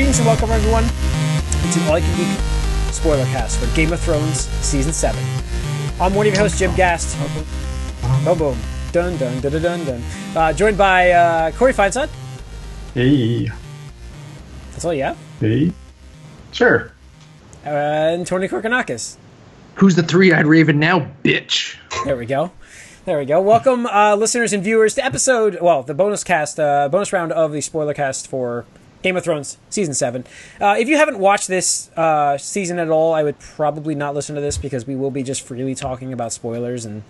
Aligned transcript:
Greetings 0.00 0.18
and 0.18 0.28
welcome 0.28 0.50
everyone 0.50 0.84
to 1.74 1.90
All 1.90 1.98
You 1.98 2.04
Can 2.06 2.16
Geek 2.16 2.38
spoiler 2.90 3.22
cast 3.26 3.58
for 3.58 3.76
Game 3.76 3.92
of 3.92 4.00
Thrones 4.00 4.48
season 4.64 4.94
seven. 4.94 5.22
I'm 6.00 6.14
one 6.14 6.26
of 6.26 6.32
your 6.32 6.40
hosts, 6.40 6.58
Jim 6.58 6.74
Gast. 6.74 7.18
Boom 8.24 8.38
boom. 8.38 8.58
Dun 8.92 9.18
dun 9.18 9.42
dun 9.42 9.52
dun 9.52 9.60
dun 9.60 9.84
dun. 9.84 10.02
Uh, 10.34 10.54
joined 10.54 10.78
by 10.78 11.10
uh, 11.10 11.50
Corey 11.50 11.74
Feinsod. 11.74 12.08
Hey. 12.94 13.50
That's 14.70 14.86
all 14.86 14.94
you 14.94 15.02
have. 15.02 15.18
Hey. 15.38 15.70
Sure. 16.50 16.92
Uh, 17.66 17.68
and 17.68 18.26
Tony 18.26 18.48
Korkanakis. 18.48 19.18
Who's 19.74 19.96
the 19.96 20.02
three-eyed 20.02 20.46
raven 20.46 20.78
now, 20.78 21.10
bitch? 21.22 21.76
There 22.06 22.16
we 22.16 22.24
go. 22.24 22.52
There 23.04 23.18
we 23.18 23.26
go. 23.26 23.42
Welcome, 23.42 23.84
uh, 23.84 24.16
listeners 24.16 24.54
and 24.54 24.64
viewers, 24.64 24.94
to 24.94 25.04
episode, 25.04 25.58
well, 25.60 25.82
the 25.82 25.92
bonus 25.92 26.24
cast, 26.24 26.58
uh, 26.58 26.88
bonus 26.88 27.12
round 27.12 27.32
of 27.32 27.52
the 27.52 27.60
spoiler 27.60 27.92
cast 27.92 28.28
for 28.28 28.64
Game 29.02 29.16
of 29.16 29.24
Thrones 29.24 29.56
season 29.70 29.94
seven. 29.94 30.24
Uh, 30.60 30.76
if 30.78 30.88
you 30.88 30.96
haven't 30.96 31.18
watched 31.18 31.48
this 31.48 31.90
uh, 31.96 32.36
season 32.38 32.78
at 32.78 32.90
all, 32.90 33.14
I 33.14 33.22
would 33.22 33.38
probably 33.38 33.94
not 33.94 34.14
listen 34.14 34.34
to 34.34 34.40
this 34.40 34.58
because 34.58 34.86
we 34.86 34.94
will 34.94 35.10
be 35.10 35.22
just 35.22 35.42
freely 35.46 35.74
talking 35.74 36.12
about 36.12 36.32
spoilers 36.32 36.84
and. 36.84 37.02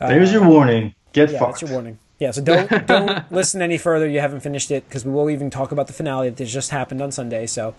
There's 0.00 0.32
your 0.32 0.46
warning. 0.46 0.94
Get 1.14 1.30
Yeah, 1.30 1.38
fucked. 1.38 1.52
that's 1.52 1.62
your 1.62 1.70
warning. 1.72 1.98
Yeah, 2.18 2.30
so 2.30 2.42
don't 2.42 2.86
don't 2.86 3.30
listen 3.32 3.62
any 3.62 3.78
further. 3.78 4.08
You 4.08 4.20
haven't 4.20 4.40
finished 4.40 4.70
it 4.70 4.86
because 4.88 5.04
we 5.04 5.12
will 5.12 5.30
even 5.30 5.48
talk 5.50 5.72
about 5.72 5.86
the 5.86 5.92
finale 5.92 6.28
that 6.30 6.44
just 6.44 6.70
happened 6.70 7.00
on 7.00 7.10
Sunday. 7.12 7.46
So, 7.46 7.74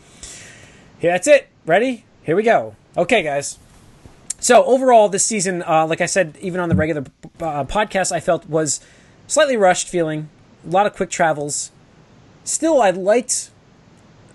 yeah, 1.02 1.12
that's 1.14 1.28
it. 1.28 1.48
Ready? 1.66 2.05
Here 2.24 2.36
we 2.36 2.44
go. 2.44 2.76
Okay, 2.98 3.22
guys. 3.22 3.60
So 4.40 4.64
overall, 4.66 5.10
this 5.10 5.24
season, 5.26 5.64
uh, 5.64 5.86
like 5.88 6.02
I 6.02 6.05
said, 6.08 6.38
even 6.42 6.60
on 6.60 6.70
the 6.70 6.76
regular 6.76 7.04
uh, 7.40 7.64
podcast, 7.66 8.12
I 8.12 8.20
felt 8.20 8.48
was 8.50 8.80
slightly 9.28 9.58
rushed 9.58 9.88
feeling. 9.88 10.30
A 10.66 10.70
lot 10.70 10.86
of 10.86 10.96
quick 10.96 11.10
travels. 11.10 11.72
Still, 12.45 12.82
I 12.82 12.91
liked 12.91 13.49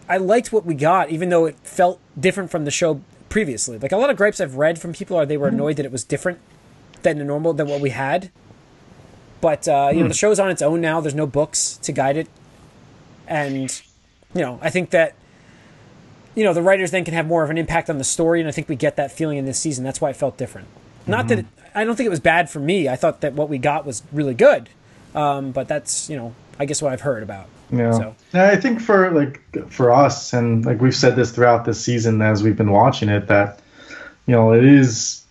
I 0.08 0.16
liked 0.16 0.52
what 0.52 0.66
we 0.66 0.74
got, 0.74 1.10
even 1.10 1.28
though 1.28 1.46
it 1.46 1.56
felt 1.62 2.00
different 2.18 2.50
from 2.50 2.64
the 2.64 2.70
show 2.70 3.00
previously. 3.28 3.78
Like 3.78 3.92
a 3.92 3.96
lot 3.96 4.10
of 4.10 4.16
gripes 4.16 4.40
I've 4.40 4.56
read 4.56 4.78
from 4.78 4.92
people 4.92 5.16
are 5.16 5.24
they 5.24 5.36
were 5.36 5.48
annoyed 5.48 5.76
that 5.76 5.86
it 5.86 5.92
was 5.92 6.02
different 6.04 6.40
than 7.02 7.18
the 7.18 7.24
normal 7.24 7.54
than 7.54 7.68
what 7.68 7.80
we 7.80 7.90
had. 7.90 8.30
But 9.40 9.66
uh, 9.68 9.90
you 9.92 10.02
know, 10.02 10.08
the 10.08 10.14
show's 10.14 10.38
on 10.38 10.50
its 10.50 10.60
own 10.60 10.80
now. 10.80 11.00
There's 11.00 11.14
no 11.14 11.26
books 11.26 11.78
to 11.78 11.92
guide 11.92 12.16
it, 12.16 12.28
and 13.26 13.80
you 14.34 14.42
know, 14.42 14.58
I 14.60 14.68
think 14.68 14.90
that 14.90 15.14
you 16.34 16.44
know 16.44 16.52
the 16.52 16.62
writers 16.62 16.90
then 16.90 17.04
can 17.04 17.14
have 17.14 17.26
more 17.26 17.42
of 17.42 17.48
an 17.50 17.56
impact 17.56 17.88
on 17.88 17.98
the 17.98 18.04
story, 18.04 18.40
and 18.40 18.48
I 18.48 18.52
think 18.52 18.68
we 18.68 18.76
get 18.76 18.96
that 18.96 19.12
feeling 19.12 19.38
in 19.38 19.46
this 19.46 19.58
season. 19.58 19.84
That's 19.84 20.00
why 20.00 20.10
it 20.10 20.16
felt 20.16 20.36
different. 20.36 20.68
Not 21.06 21.28
that 21.28 21.38
it, 21.38 21.46
I 21.74 21.84
don't 21.84 21.96
think 21.96 22.06
it 22.06 22.10
was 22.10 22.20
bad 22.20 22.50
for 22.50 22.60
me. 22.60 22.88
I 22.88 22.96
thought 22.96 23.20
that 23.22 23.32
what 23.32 23.48
we 23.48 23.58
got 23.58 23.86
was 23.86 24.02
really 24.12 24.34
good, 24.34 24.68
um, 25.14 25.52
but 25.52 25.68
that's 25.68 26.10
you 26.10 26.16
know, 26.16 26.34
I 26.60 26.66
guess 26.66 26.82
what 26.82 26.92
I've 26.92 27.00
heard 27.00 27.22
about. 27.22 27.46
Yeah. 27.72 27.92
So 27.92 28.14
I 28.34 28.54
think 28.56 28.82
for 28.82 29.10
like 29.12 29.40
for 29.70 29.90
us 29.90 30.34
and 30.34 30.64
like 30.66 30.78
we've 30.78 30.94
said 30.94 31.16
this 31.16 31.32
throughout 31.32 31.64
this 31.64 31.82
season 31.82 32.20
as 32.20 32.42
we've 32.42 32.56
been 32.56 32.70
watching 32.70 33.08
it 33.08 33.28
that 33.28 33.60
you 34.26 34.34
know 34.34 34.52
it 34.52 34.62
is 34.62 35.24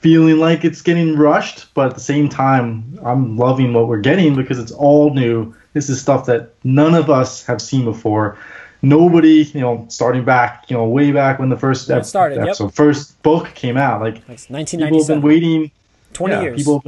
feeling 0.00 0.38
like 0.38 0.64
it's 0.64 0.82
getting 0.82 1.16
rushed, 1.16 1.72
but 1.72 1.90
at 1.90 1.94
the 1.94 2.00
same 2.00 2.28
time 2.28 2.98
I'm 3.04 3.36
loving 3.36 3.72
what 3.72 3.86
we're 3.86 4.00
getting 4.00 4.34
because 4.34 4.58
it's 4.58 4.72
all 4.72 5.14
new. 5.14 5.54
This 5.72 5.88
is 5.88 6.00
stuff 6.00 6.26
that 6.26 6.52
none 6.64 6.96
of 6.96 7.08
us 7.10 7.44
have 7.46 7.62
seen 7.62 7.84
before. 7.84 8.36
Nobody, 8.82 9.44
you 9.54 9.60
know, 9.60 9.86
starting 9.88 10.24
back, 10.24 10.68
you 10.68 10.76
know, 10.76 10.88
way 10.88 11.12
back 11.12 11.38
when 11.38 11.48
the 11.48 11.56
first 11.56 11.88
When 11.88 11.98
it 11.98 12.04
started, 12.04 12.44
yep. 12.44 12.72
first 12.72 13.22
book 13.22 13.54
came 13.54 13.76
out, 13.76 14.00
like 14.00 14.20
it's 14.28 14.46
people 14.46 14.98
have 14.98 15.06
been 15.06 15.22
waiting 15.22 15.70
20 16.14 16.34
yeah, 16.34 16.42
years. 16.42 16.56
People 16.56 16.74
have 16.74 16.84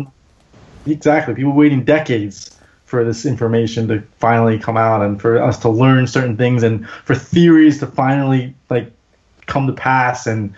been, 0.85 0.93
exactly. 0.93 1.35
People 1.35 1.53
waiting 1.53 1.85
decades 1.85 2.57
for 2.91 3.05
this 3.05 3.25
information 3.25 3.87
to 3.87 4.03
finally 4.19 4.59
come 4.59 4.77
out 4.77 5.01
and 5.01 5.21
for 5.21 5.41
us 5.41 5.57
to 5.61 5.69
learn 5.69 6.09
certain 6.09 6.37
things 6.37 6.65
and 6.65 6.89
for 7.05 7.15
theories 7.15 7.79
to 7.79 7.87
finally 7.87 8.53
like 8.69 8.91
come 9.47 9.69
to 9.69 9.73
pass 9.73 10.27
and 10.27 10.53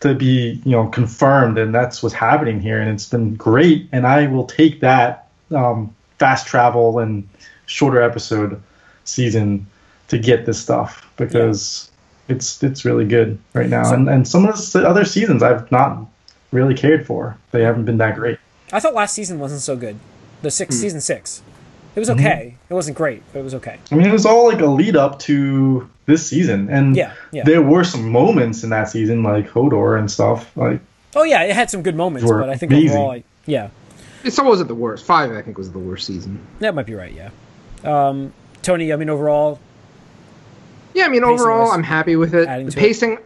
to 0.00 0.12
be 0.12 0.60
you 0.64 0.72
know 0.72 0.88
confirmed. 0.88 1.56
And 1.56 1.72
that's 1.72 2.02
what's 2.02 2.14
happening 2.16 2.60
here. 2.60 2.80
And 2.80 2.90
it's 2.90 3.08
been 3.08 3.36
great. 3.36 3.88
And 3.92 4.08
I 4.08 4.26
will 4.26 4.44
take 4.44 4.80
that 4.80 5.28
um, 5.54 5.94
fast 6.18 6.48
travel 6.48 6.98
and 6.98 7.28
shorter 7.66 8.02
episode 8.02 8.60
season 9.04 9.64
to 10.08 10.18
get 10.18 10.46
this 10.46 10.60
stuff 10.60 11.08
because 11.16 11.90
it's 12.28 12.60
it's 12.62 12.84
really 12.84 13.06
good 13.06 13.38
right 13.54 13.68
now. 13.68 13.84
So- 13.84 13.94
and 13.94 14.08
and 14.10 14.26
some 14.26 14.46
of 14.46 14.56
the 14.72 14.86
other 14.86 15.04
seasons 15.04 15.44
I've 15.44 15.70
not 15.70 16.04
really 16.50 16.74
cared 16.74 17.06
for. 17.06 17.36
They 17.52 17.62
haven't 17.62 17.84
been 17.84 17.98
that 17.98 18.16
great. 18.16 18.38
I 18.72 18.80
thought 18.80 18.94
last 18.94 19.14
season 19.14 19.38
wasn't 19.38 19.60
so 19.60 19.76
good. 19.76 19.96
The 20.42 20.50
six 20.50 20.74
Hmm. 20.76 20.80
season 20.82 21.00
six, 21.00 21.42
it 21.98 22.00
was 22.00 22.08
Mm-hmm. 22.10 22.20
okay. 22.26 22.54
It 22.70 22.74
wasn't 22.74 22.96
great, 22.96 23.22
but 23.32 23.40
it 23.40 23.42
was 23.42 23.54
okay. 23.56 23.78
I 23.90 23.94
mean, 23.96 24.06
it 24.06 24.12
was 24.12 24.24
all 24.24 24.46
like 24.46 24.60
a 24.60 24.66
lead 24.66 24.94
up 24.96 25.18
to 25.20 25.88
this 26.06 26.24
season, 26.26 26.68
and 26.70 26.94
Yeah, 26.96 27.12
yeah. 27.32 27.42
there 27.44 27.60
were 27.60 27.82
some 27.84 28.08
moments 28.10 28.62
in 28.62 28.70
that 28.70 28.88
season, 28.88 29.22
like 29.24 29.48
Hodor 29.50 29.98
and 29.98 30.08
stuff. 30.10 30.56
Like, 30.56 30.80
Oh 31.16 31.24
yeah, 31.24 31.42
it 31.42 31.54
had 31.54 31.70
some 31.70 31.82
good 31.82 31.96
moments, 31.96 32.30
but 32.30 32.48
I 32.48 32.54
think 32.56 32.70
amazing. 32.72 32.90
overall, 32.96 33.10
I, 33.12 33.24
yeah, 33.46 33.70
It 34.24 34.30
still 34.32 34.44
wasn't 34.46 34.68
the 34.68 34.74
worst. 34.74 35.04
Five, 35.04 35.32
I 35.32 35.42
think, 35.42 35.58
was 35.58 35.72
the 35.72 35.78
worst 35.80 36.06
season. 36.06 36.38
that 36.60 36.74
might 36.74 36.86
be 36.86 36.94
right. 36.94 37.12
Yeah, 37.12 37.30
um, 37.84 38.32
Tony. 38.62 38.92
I 38.92 38.96
mean, 38.96 39.10
overall, 39.10 39.58
Yeah, 40.94 41.04
I 41.06 41.08
mean, 41.08 41.24
overall, 41.24 41.70
I'm 41.72 41.82
happy 41.82 42.16
with 42.16 42.34
it. 42.34 42.46
The 42.46 42.70
to 42.70 42.76
it. 42.76 42.76
pacing, 42.76 43.18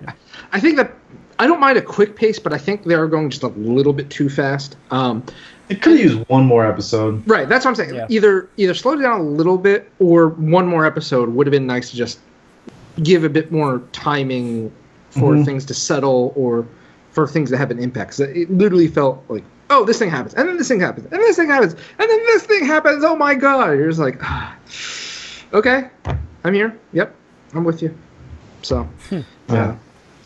I 0.52 0.60
think 0.60 0.76
that 0.76 0.92
I 1.38 1.46
don't 1.46 1.60
mind 1.60 1.76
a 1.78 1.82
quick 1.82 2.14
pace, 2.16 2.38
but 2.38 2.52
I 2.52 2.58
think 2.58 2.84
they're 2.84 3.06
going 3.08 3.30
just 3.30 3.42
a 3.42 3.48
little 3.48 3.92
bit 3.92 4.10
too 4.10 4.28
fast. 4.28 4.76
Um, 4.90 5.24
it 5.68 5.80
could 5.82 5.98
use 5.98 6.16
one 6.28 6.44
more 6.44 6.66
episode. 6.66 7.22
right, 7.28 7.48
that's 7.48 7.64
what 7.64 7.70
I'm 7.70 7.74
saying. 7.76 7.94
Yeah. 7.94 8.06
Either 8.10 8.48
either 8.56 8.74
slow 8.74 8.92
it 8.92 9.02
down 9.02 9.20
a 9.20 9.24
little 9.24 9.58
bit, 9.58 9.90
or 9.98 10.28
one 10.28 10.66
more 10.66 10.84
episode 10.86 11.28
would 11.30 11.46
have 11.46 11.52
been 11.52 11.66
nice 11.66 11.90
to 11.90 11.96
just 11.96 12.18
give 13.02 13.24
a 13.24 13.28
bit 13.28 13.50
more 13.50 13.82
timing 13.92 14.70
for 15.10 15.34
Mhm. 15.34 15.44
things 15.44 15.64
to 15.66 15.74
settle 15.74 16.32
or 16.36 16.66
for 17.12 17.26
things 17.28 17.50
to 17.50 17.56
have 17.56 17.70
an 17.70 17.78
impact. 17.78 18.10
'Cause 18.12 18.20
it 18.20 18.50
literally 18.50 18.88
felt 18.88 19.22
like, 19.28 19.44
oh, 19.70 19.84
this 19.84 19.98
thing 19.98 20.10
happens, 20.10 20.34
and 20.34 20.48
then 20.48 20.56
this 20.58 20.68
thing 20.68 20.80
happens, 20.80 21.06
and 21.10 21.20
this 21.20 21.36
thing 21.36 21.48
happens, 21.48 21.74
and 21.98 22.10
then 22.10 22.18
this 22.26 22.42
thing 22.44 22.64
happens. 22.66 23.02
Oh 23.04 23.16
my 23.16 23.34
god! 23.34 23.70
You're 23.78 23.88
just 23.88 24.00
like, 24.00 24.18
ah, 24.22 24.54
okay, 25.54 25.84
I'm 26.44 26.54
here. 26.54 26.76
Yep, 26.92 27.14
I'm 27.54 27.64
with 27.64 27.82
you. 27.82 27.94
So, 28.62 28.86
Yeah. 29.48 29.74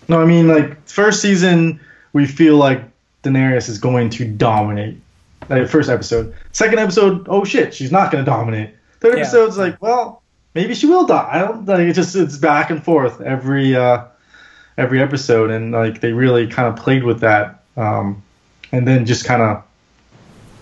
No, 0.09 0.21
I 0.21 0.25
mean, 0.25 0.47
like 0.49 0.77
first 0.89 1.21
season, 1.21 1.81
we 2.13 2.27
feel 2.27 2.57
like 2.57 2.83
Daenerys 3.25 3.69
is 3.69 3.79
going 3.79 4.11
to 4.11 4.25
dominate. 4.25 5.01
Like 5.49 5.69
first 5.69 5.89
episode, 5.89 6.35
second 6.53 6.79
episode, 6.79 7.27
oh 7.29 7.45
shit, 7.45 7.73
she's 7.75 7.93
not 7.93 8.11
going 8.11 8.25
to 8.25 8.31
dominate. 8.31 8.71
Third 9.01 9.15
Yeah. 9.15 9.21
episode's 9.21 9.59
like, 9.59 9.81
well, 9.81 10.23
maybe 10.55 10.75
she 10.75 10.87
will 10.87 11.07
die. 11.07 11.29
I 11.31 11.39
don't 11.39 11.65
like. 11.67 11.81
It 11.81 11.93
just 11.93 12.17
it's 12.17 12.37
back 12.37 12.71
and 12.71 12.83
forth 12.83 13.21
every 13.21 13.77
uh 13.77 14.05
every 14.77 15.01
episode, 15.01 15.51
and 15.51 15.73
like 15.73 16.01
they 16.01 16.13
really 16.13 16.47
kind 16.47 16.69
of 16.69 16.83
played 16.83 17.05
with 17.05 17.21
that, 17.21 17.63
um, 17.77 18.23
and 18.73 18.87
then 18.87 19.07
just 19.07 19.25
kind 19.25 19.43
of 19.43 19.63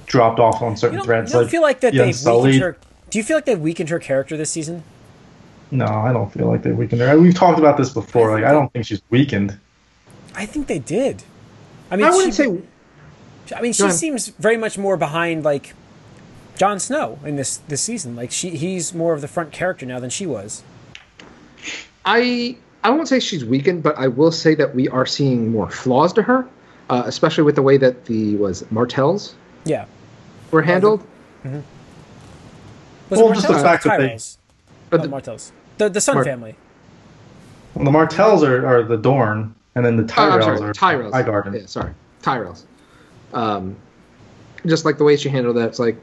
dropped 0.06 0.38
off 0.38 0.60
on 0.62 0.76
certain 0.76 0.94
you 0.94 0.98
don't, 0.98 1.06
threads. 1.06 1.30
you 1.30 1.34
don't 1.34 1.42
like 1.44 1.50
feel 1.50 1.62
like 1.62 1.80
that 1.80 1.92
the 1.92 1.98
they've 1.98 2.24
weakened 2.26 2.62
her. 2.62 2.76
Do 3.10 3.18
you 3.18 3.24
feel 3.24 3.36
like 3.36 3.44
they've 3.46 3.60
weakened 3.60 3.88
her 3.88 3.98
character 3.98 4.36
this 4.36 4.50
season? 4.50 4.82
No, 5.70 5.86
I 5.86 6.12
don't 6.12 6.32
feel 6.32 6.46
like 6.46 6.62
they 6.62 6.72
weakened 6.72 7.00
her. 7.00 7.18
We've 7.18 7.34
talked 7.34 7.58
about 7.58 7.76
this 7.76 7.90
before. 7.90 8.30
Like 8.32 8.44
I 8.44 8.52
don't 8.52 8.72
think 8.72 8.86
she's 8.86 9.02
weakened. 9.10 9.58
I 10.34 10.46
think 10.46 10.66
they 10.66 10.78
did. 10.78 11.22
I 11.90 11.96
mean, 11.96 12.06
I 12.06 12.10
wouldn't 12.10 12.34
she, 12.34 12.42
say 12.42 12.60
I 13.54 13.60
mean, 13.60 13.72
she 13.72 13.90
seems 13.90 14.28
very 14.28 14.56
much 14.56 14.78
more 14.78 14.96
behind 14.96 15.44
like 15.44 15.74
Jon 16.56 16.78
Snow 16.78 17.18
in 17.24 17.36
this 17.36 17.58
this 17.68 17.82
season. 17.82 18.14
Like 18.16 18.30
she, 18.30 18.50
he's 18.50 18.94
more 18.94 19.12
of 19.12 19.20
the 19.20 19.28
front 19.28 19.52
character 19.52 19.84
now 19.86 19.98
than 20.00 20.10
she 20.10 20.26
was. 20.26 20.62
I 22.04 22.56
I 22.82 22.90
won't 22.90 23.08
say 23.08 23.20
she's 23.20 23.44
weakened, 23.44 23.82
but 23.82 23.96
I 23.98 24.08
will 24.08 24.32
say 24.32 24.54
that 24.54 24.74
we 24.74 24.88
are 24.88 25.06
seeing 25.06 25.50
more 25.50 25.70
flaws 25.70 26.12
to 26.14 26.22
her, 26.22 26.46
uh, 26.90 27.02
especially 27.06 27.44
with 27.44 27.54
the 27.54 27.62
way 27.62 27.76
that 27.78 28.04
the 28.06 28.36
was 28.36 28.70
Martells 28.70 29.34
Yeah. 29.64 29.86
were 30.50 30.62
handled. 30.62 31.02
Was 33.10 33.18
Well, 33.20 33.32
just 33.34 33.46
the 33.46 33.52
Martells 33.54 33.62
fact 33.62 33.84
that 33.84 34.00
they- 34.00 34.18
But 34.90 34.96
Not 34.98 35.02
the- 35.02 35.08
Martells. 35.10 35.52
The 35.78 35.88
the 35.88 36.00
Sun 36.00 36.16
Mar- 36.16 36.24
family. 36.24 36.56
Well, 37.74 37.84
the 37.84 37.90
Martells 37.90 38.44
are, 38.44 38.64
are 38.66 38.82
the 38.84 38.96
Dorn, 38.96 39.54
and 39.74 39.84
then 39.84 39.96
the 39.96 40.04
oh, 40.04 40.06
Tyrells 40.06 40.44
sorry, 40.44 40.60
are 40.60 40.72
Tyrells. 40.72 41.10
Highgarden. 41.12 41.60
Yeah, 41.60 41.66
sorry, 41.66 41.92
Tyrells. 42.22 42.62
Um, 43.34 43.76
just 44.66 44.84
like 44.84 44.96
the 44.98 45.04
way 45.04 45.16
she 45.16 45.28
handled 45.28 45.56
that, 45.56 45.68
it's 45.68 45.78
like, 45.78 45.96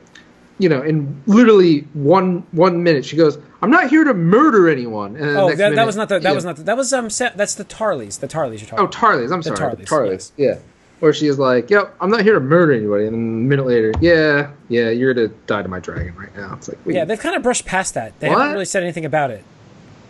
you 0.60 0.69
know, 0.69 0.81
in 0.81 1.22
literally 1.25 1.81
one 1.94 2.44
one 2.51 2.83
minute, 2.83 3.04
she 3.06 3.16
goes, 3.16 3.39
"I'm 3.63 3.72
not 3.72 3.89
here 3.89 4.04
to 4.04 4.13
murder 4.13 4.69
anyone." 4.69 5.16
And 5.16 5.36
Oh, 5.38 5.48
next 5.48 5.57
that, 5.60 5.75
that 5.75 5.86
was 5.86 5.95
not 5.95 6.10
the 6.10 6.19
that 6.19 6.30
yeah. 6.30 6.36
was 6.36 6.45
not 6.45 6.57
the, 6.57 6.63
that 6.63 6.78
was 6.78 6.94
um 6.94 7.10
Sa- 7.10 7.31
that's 7.36 7.56
the 7.56 7.63
Tarleys. 7.63 8.19
The 8.19 8.28
Tarleys 8.28 8.62
you're 8.62 8.69
talking. 8.69 8.86
Oh, 8.86 8.88
Tarleys. 8.88 9.31
I'm 9.31 9.39
The 9.42 9.56
sorry, 9.56 9.57
Tarleys, 9.57 9.88
Tarleys. 9.88 10.31
Yeah. 10.38 10.60
Where 11.00 11.13
she 11.13 11.25
is 11.25 11.39
like, 11.39 11.72
"Yep, 11.72 11.95
I'm 12.00 12.12
not 12.12 12.22
here 12.22 12.36
to 12.36 12.39
murder 12.39 12.74
anybody," 12.74 13.06
and 13.07 13.13
then 13.16 13.22
a 13.22 13.50
minute 13.50 13.66
later, 13.66 13.92
"Yeah, 14.01 14.51
yeah, 14.69 14.92
you're 14.92 15.16
going 15.16 15.30
to 15.30 15.36
die 15.48 15.63
to 15.63 15.68
my 15.68 15.80
dragon 15.80 16.13
right 16.16 16.36
now." 16.38 16.54
It's 16.54 16.68
like, 16.69 16.78
wait, 16.86 16.94
yeah, 16.95 17.06
they've 17.06 17.18
kind 17.19 17.36
of 17.36 17.42
brushed 17.42 17.66
past 17.66 17.95
that. 17.95 18.19
They 18.19 18.30
What? 18.30 18.38
haven't 18.38 18.54
really 18.54 18.66
said 18.66 18.83
anything 18.83 19.06
about 19.06 19.31
it. 19.31 19.44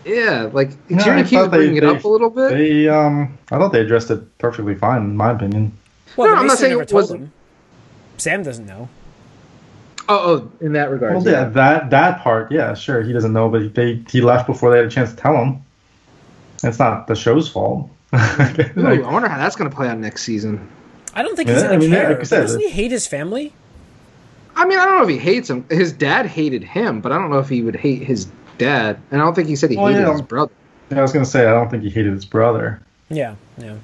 Yeah, 0.04 0.50
like 0.52 0.72
No, 0.90 0.98
I 0.98 1.08
Tyrion 1.08 1.18
keeps 1.20 1.30
thought 1.32 1.52
they- 1.52 1.58
bringing 1.60 1.78
it 1.78 1.82
they- 1.82 1.88
up 1.88 2.04
a 2.04 2.08
little 2.10 2.30
bit. 2.30 2.50
They, 2.50 2.90
um, 2.90 3.38
I 3.52 3.58
thought 3.58 3.72
they 3.72 3.80
addressed 3.80 4.12
it 4.12 4.38
perfectly 4.40 4.76
fine, 4.76 5.02
in 5.04 5.16
my 5.16 5.32
opinion. 5.32 5.72
Well, 6.18 6.28
No, 6.30 6.36
the 6.36 6.42
I'm 6.42 6.48
not 6.48 6.58
saying 6.58 6.72
never 6.72 6.84
it 6.84 6.90
told 6.90 7.04
wasn't- 7.04 7.22
them. 7.22 7.32
Sam 8.18 8.44
doesn't 8.44 8.66
know. 8.66 8.88
Oh, 10.10 10.16
oh, 10.60 10.66
in 10.66 10.74
that 10.74 10.90
regard. 10.92 11.16
Well, 11.16 11.26
yeah, 11.26 11.46
that 11.46 11.90
that 11.92 12.22
part, 12.22 12.52
yeah, 12.52 12.74
sure, 12.74 13.02
he 13.02 13.14
doesn't 13.14 13.32
know, 13.34 13.48
but 13.50 13.74
they 13.76 14.04
he 14.10 14.20
left 14.22 14.46
before 14.46 14.72
they 14.72 14.78
had 14.78 14.86
a 14.86 14.90
chance 14.90 15.12
to 15.12 15.16
tell 15.16 15.36
him. 15.38 15.64
It's 16.64 16.80
not 16.80 17.08
the 17.08 17.16
show's 17.16 17.48
fault. 17.50 17.90
Ooh, 18.14 18.18
I 18.18 19.00
wonder 19.10 19.30
how 19.30 19.38
that's 19.38 19.56
going 19.56 19.70
to 19.70 19.76
play 19.76 19.88
out 19.88 19.98
next 19.98 20.24
season. 20.24 20.68
I 21.14 21.24
don't 21.24 21.36
think 21.36 21.50
he's 21.50 21.58
Yeah, 21.58 21.64
gonna 21.64 21.74
I 21.76 21.78
mean, 21.78 21.90
care. 21.92 22.10
like 22.18 22.26
said, 22.26 22.42
Doesn't 22.42 22.60
he 22.60 22.70
hate 22.70 22.92
his 22.92 23.08
family? 23.08 23.54
I 24.56 24.66
mean, 24.66 24.78
I 24.78 24.86
don't 24.86 24.98
know 24.98 25.04
if 25.04 25.10
he 25.10 25.18
hates 25.18 25.50
him. 25.50 25.66
His 25.70 25.94
dad 25.94 26.26
hated 26.26 26.64
him, 26.64 27.00
but 27.02 27.12
I 27.12 27.16
don't 27.18 27.30
know 27.32 27.40
if 27.40 27.48
he 27.50 27.62
would 27.62 27.76
hate 27.76 28.04
his 28.04 28.28
dad. 28.58 29.00
And 29.12 29.22
I 29.22 29.24
don't 29.26 29.34
think 29.34 29.48
he 29.48 29.56
said 29.56 29.72
he 29.72 29.78
Well, 29.78 29.88
hated 29.88 30.02
yeah. 30.02 30.12
his 30.12 30.22
brother. 30.22 30.52
I 30.92 31.02
was 31.02 31.14
gonna 31.14 31.26
say, 31.26 31.48
I 31.48 31.54
don't 31.54 31.72
think 31.72 31.84
he 31.84 31.90
hated 31.90 32.12
his 32.14 32.26
brother. 32.26 32.82
Yeah, 33.10 33.36
yeah. 33.58 33.76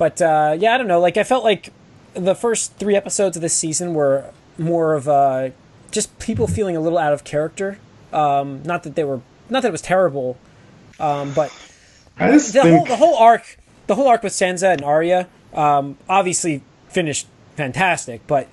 But 0.00 0.22
uh, 0.22 0.56
yeah, 0.58 0.74
I 0.74 0.78
don't 0.78 0.88
know. 0.88 0.98
Like 0.98 1.18
I 1.18 1.24
felt 1.24 1.44
like 1.44 1.74
the 2.14 2.34
first 2.34 2.72
three 2.76 2.96
episodes 2.96 3.36
of 3.36 3.42
this 3.42 3.52
season 3.52 3.92
were 3.92 4.32
more 4.56 4.94
of 4.94 5.06
uh, 5.06 5.50
just 5.90 6.18
people 6.18 6.46
feeling 6.46 6.74
a 6.74 6.80
little 6.80 6.96
out 6.96 7.12
of 7.12 7.22
character. 7.22 7.78
Um, 8.10 8.62
not 8.62 8.82
that 8.84 8.94
they 8.94 9.04
were, 9.04 9.20
not 9.50 9.60
that 9.60 9.68
it 9.68 9.72
was 9.72 9.82
terrible, 9.82 10.38
um, 10.98 11.34
but 11.34 11.50
the 12.16 12.38
think 12.38 12.54
whole 12.54 12.84
the 12.86 12.96
whole 12.96 13.14
arc, 13.14 13.58
the 13.88 13.94
whole 13.94 14.08
arc 14.08 14.22
with 14.22 14.32
Sansa 14.32 14.72
and 14.72 14.82
Arya, 14.82 15.28
um, 15.52 15.98
obviously 16.08 16.62
finished 16.88 17.26
fantastic, 17.56 18.26
but 18.26 18.48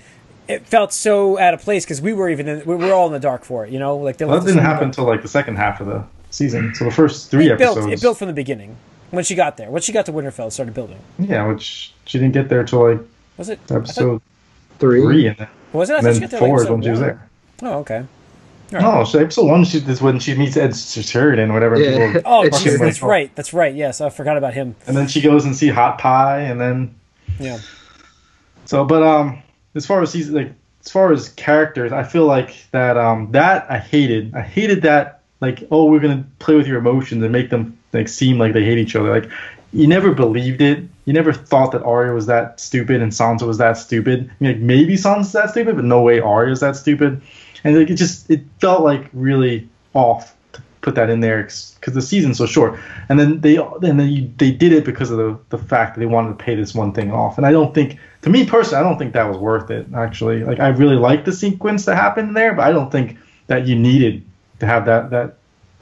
it 0.49 0.67
felt 0.67 0.91
so 0.91 1.39
out 1.39 1.53
of 1.53 1.61
place 1.61 1.85
because 1.85 2.01
we 2.01 2.11
were 2.11 2.29
even 2.29 2.49
in, 2.49 2.65
we 2.65 2.75
were 2.75 2.91
all 2.91 3.07
in 3.07 3.13
the 3.13 3.21
dark 3.21 3.45
for 3.45 3.65
it. 3.65 3.71
You 3.71 3.79
know, 3.79 3.95
like 3.95 4.19
well, 4.19 4.37
that 4.37 4.45
didn't 4.45 4.65
happen 4.65 4.89
until 4.89 5.05
like 5.05 5.21
the 5.21 5.29
second 5.29 5.55
half 5.55 5.79
of 5.79 5.87
the 5.87 6.03
season. 6.29 6.75
So 6.75 6.83
the 6.83 6.91
first 6.91 7.31
three 7.31 7.49
It 7.49 7.57
built, 7.57 7.77
episodes, 7.77 7.93
it 7.93 8.01
built 8.01 8.17
from 8.17 8.27
the 8.27 8.33
beginning 8.33 8.75
when 9.11 9.23
she 9.23 9.35
got 9.35 9.57
there. 9.57 9.69
When 9.69 9.81
she 9.81 9.91
got 9.91 10.05
to 10.07 10.11
Winterfell, 10.13 10.47
it 10.47 10.51
started 10.51 10.73
building. 10.73 10.99
yeah, 11.19 11.45
which 11.47 11.93
she 12.05 12.19
didn't 12.19 12.33
get 12.33 12.49
there 12.49 12.63
till 12.63 12.89
like 12.89 13.01
Was 13.37 13.49
it 13.49 13.59
I 13.65 13.67
thought- 13.67 13.75
episode 13.77 14.21
Three. 14.79 15.01
three, 15.01 15.27
and 15.27 15.37
then, 15.37 15.47
Was 15.73 15.89
it? 15.89 15.93
I 15.93 15.97
and 15.97 16.05
thought 16.05 16.13
she 16.13 16.19
then 16.19 16.29
got 16.29 16.31
there 16.31 16.39
four 16.39 16.59
like 16.59 16.69
when 16.69 16.79
episode 16.79 16.83
she 16.85 16.89
was 16.91 16.99
there. 16.99 17.29
Oh, 17.63 17.73
okay. 17.79 18.03
No, 18.71 19.03
so 19.05 19.19
episode 19.19 19.45
one 19.45 19.63
she, 19.63 19.77
is 19.77 20.01
when 20.01 20.19
she 20.19 20.35
meets 20.35 20.57
Ed 20.57 20.71
Sheeran, 20.71 21.53
whatever. 21.53 21.77
Yeah. 21.81 22.13
People, 22.13 22.21
Oh, 22.25 22.43
It's 22.43 22.57
Jesus, 22.57 22.73
just- 22.73 22.83
that's 22.83 23.01
right. 23.01 23.33
That's 23.35 23.53
right. 23.53 23.73
Yes, 23.73 24.01
I 24.01 24.09
forgot 24.09 24.37
about 24.37 24.53
him. 24.53 24.75
and 24.85 24.95
then 24.97 25.07
she 25.07 25.21
goes 25.21 25.45
and 25.45 25.55
see 25.55 25.69
Hot 25.69 25.97
Pie, 25.99 26.41
and 26.41 26.59
then 26.59 26.93
Yeah. 27.39 27.59
So, 28.65 28.83
but 28.83 29.01
um, 29.03 29.41
as 29.75 29.85
far 29.85 30.01
as 30.01 30.11
he's 30.11 30.29
like, 30.29 30.51
as 30.85 30.91
far 30.91 31.11
as 31.13 31.29
characters, 31.29 31.91
I 31.93 32.03
feel 32.03 32.25
like 32.25 32.55
that 32.71 32.97
um 32.97 33.31
that 33.31 33.69
I 33.71 33.77
hated. 33.79 34.35
I 34.35 34.41
hated 34.41 34.81
that 34.83 35.21
like 35.41 35.63
oh 35.71 35.85
we're 35.85 35.99
gonna 35.99 36.25
play 36.39 36.55
with 36.55 36.67
your 36.67 36.77
emotions 36.77 37.23
and 37.23 37.31
make 37.31 37.49
them 37.49 37.76
like 37.93 38.07
seem 38.07 38.37
like 38.37 38.53
they 38.53 38.63
hate 38.63 38.77
each 38.77 38.95
other. 38.95 39.09
Like 39.09 39.29
you 39.73 39.87
never 39.87 40.13
believed 40.13 40.61
it. 40.61 40.83
You 41.05 41.13
never 41.13 41.33
thought 41.33 41.71
that 41.71 41.83
Arya 41.83 42.13
was 42.13 42.25
that 42.27 42.59
stupid 42.59 43.01
and 43.01 43.11
Sansa 43.11 43.45
was 43.45 43.57
that 43.57 43.77
stupid. 43.77 44.29
Like 44.39 44.57
maybe 44.57 44.95
Sansa's 44.95 45.31
that 45.33 45.51
stupid, 45.51 45.75
but 45.75 45.85
no 45.85 46.01
way 46.01 46.19
Arya's 46.19 46.61
that 46.61 46.75
stupid. 46.75 47.21
And 47.63 47.77
like 47.77 47.89
it 47.89 47.95
just 47.95 48.29
it 48.29 48.41
felt 48.59 48.83
like 48.83 49.09
really 49.13 49.67
off 49.93 50.35
to 50.53 50.61
put 50.81 50.95
that 50.95 51.09
in 51.09 51.19
there 51.19 51.43
because 51.43 51.93
the 51.93 52.01
season's 52.01 52.37
so 52.37 52.45
short. 52.45 52.79
And 53.09 53.19
then 53.19 53.41
they 53.41 53.57
and 53.57 53.99
then 53.99 54.09
you, 54.09 54.31
they 54.37 54.51
did 54.51 54.73
it 54.73 54.85
because 54.85 55.11
of 55.11 55.17
the 55.17 55.39
the 55.49 55.57
fact 55.57 55.95
that 55.95 55.99
they 55.99 56.05
wanted 56.05 56.37
to 56.37 56.43
pay 56.43 56.55
this 56.55 56.73
one 56.73 56.93
thing 56.93 57.11
off. 57.11 57.37
And 57.37 57.45
I 57.45 57.51
don't 57.51 57.73
think 57.73 57.99
to 58.21 58.29
me 58.29 58.45
personally, 58.45 58.83
I 58.83 58.87
don't 58.87 58.97
think 58.97 59.13
that 59.13 59.27
was 59.27 59.37
worth 59.37 59.69
it. 59.69 59.87
Actually, 59.95 60.43
like 60.43 60.59
I 60.59 60.69
really 60.69 60.95
liked 60.95 61.25
the 61.25 61.33
sequence 61.33 61.85
that 61.85 61.95
happened 61.95 62.35
there, 62.35 62.53
but 62.53 62.65
I 62.65 62.71
don't 62.71 62.91
think 62.91 63.17
that 63.47 63.67
you 63.67 63.75
needed 63.75 64.23
to 64.59 64.65
have 64.65 64.85
that 64.85 65.09
that 65.11 65.36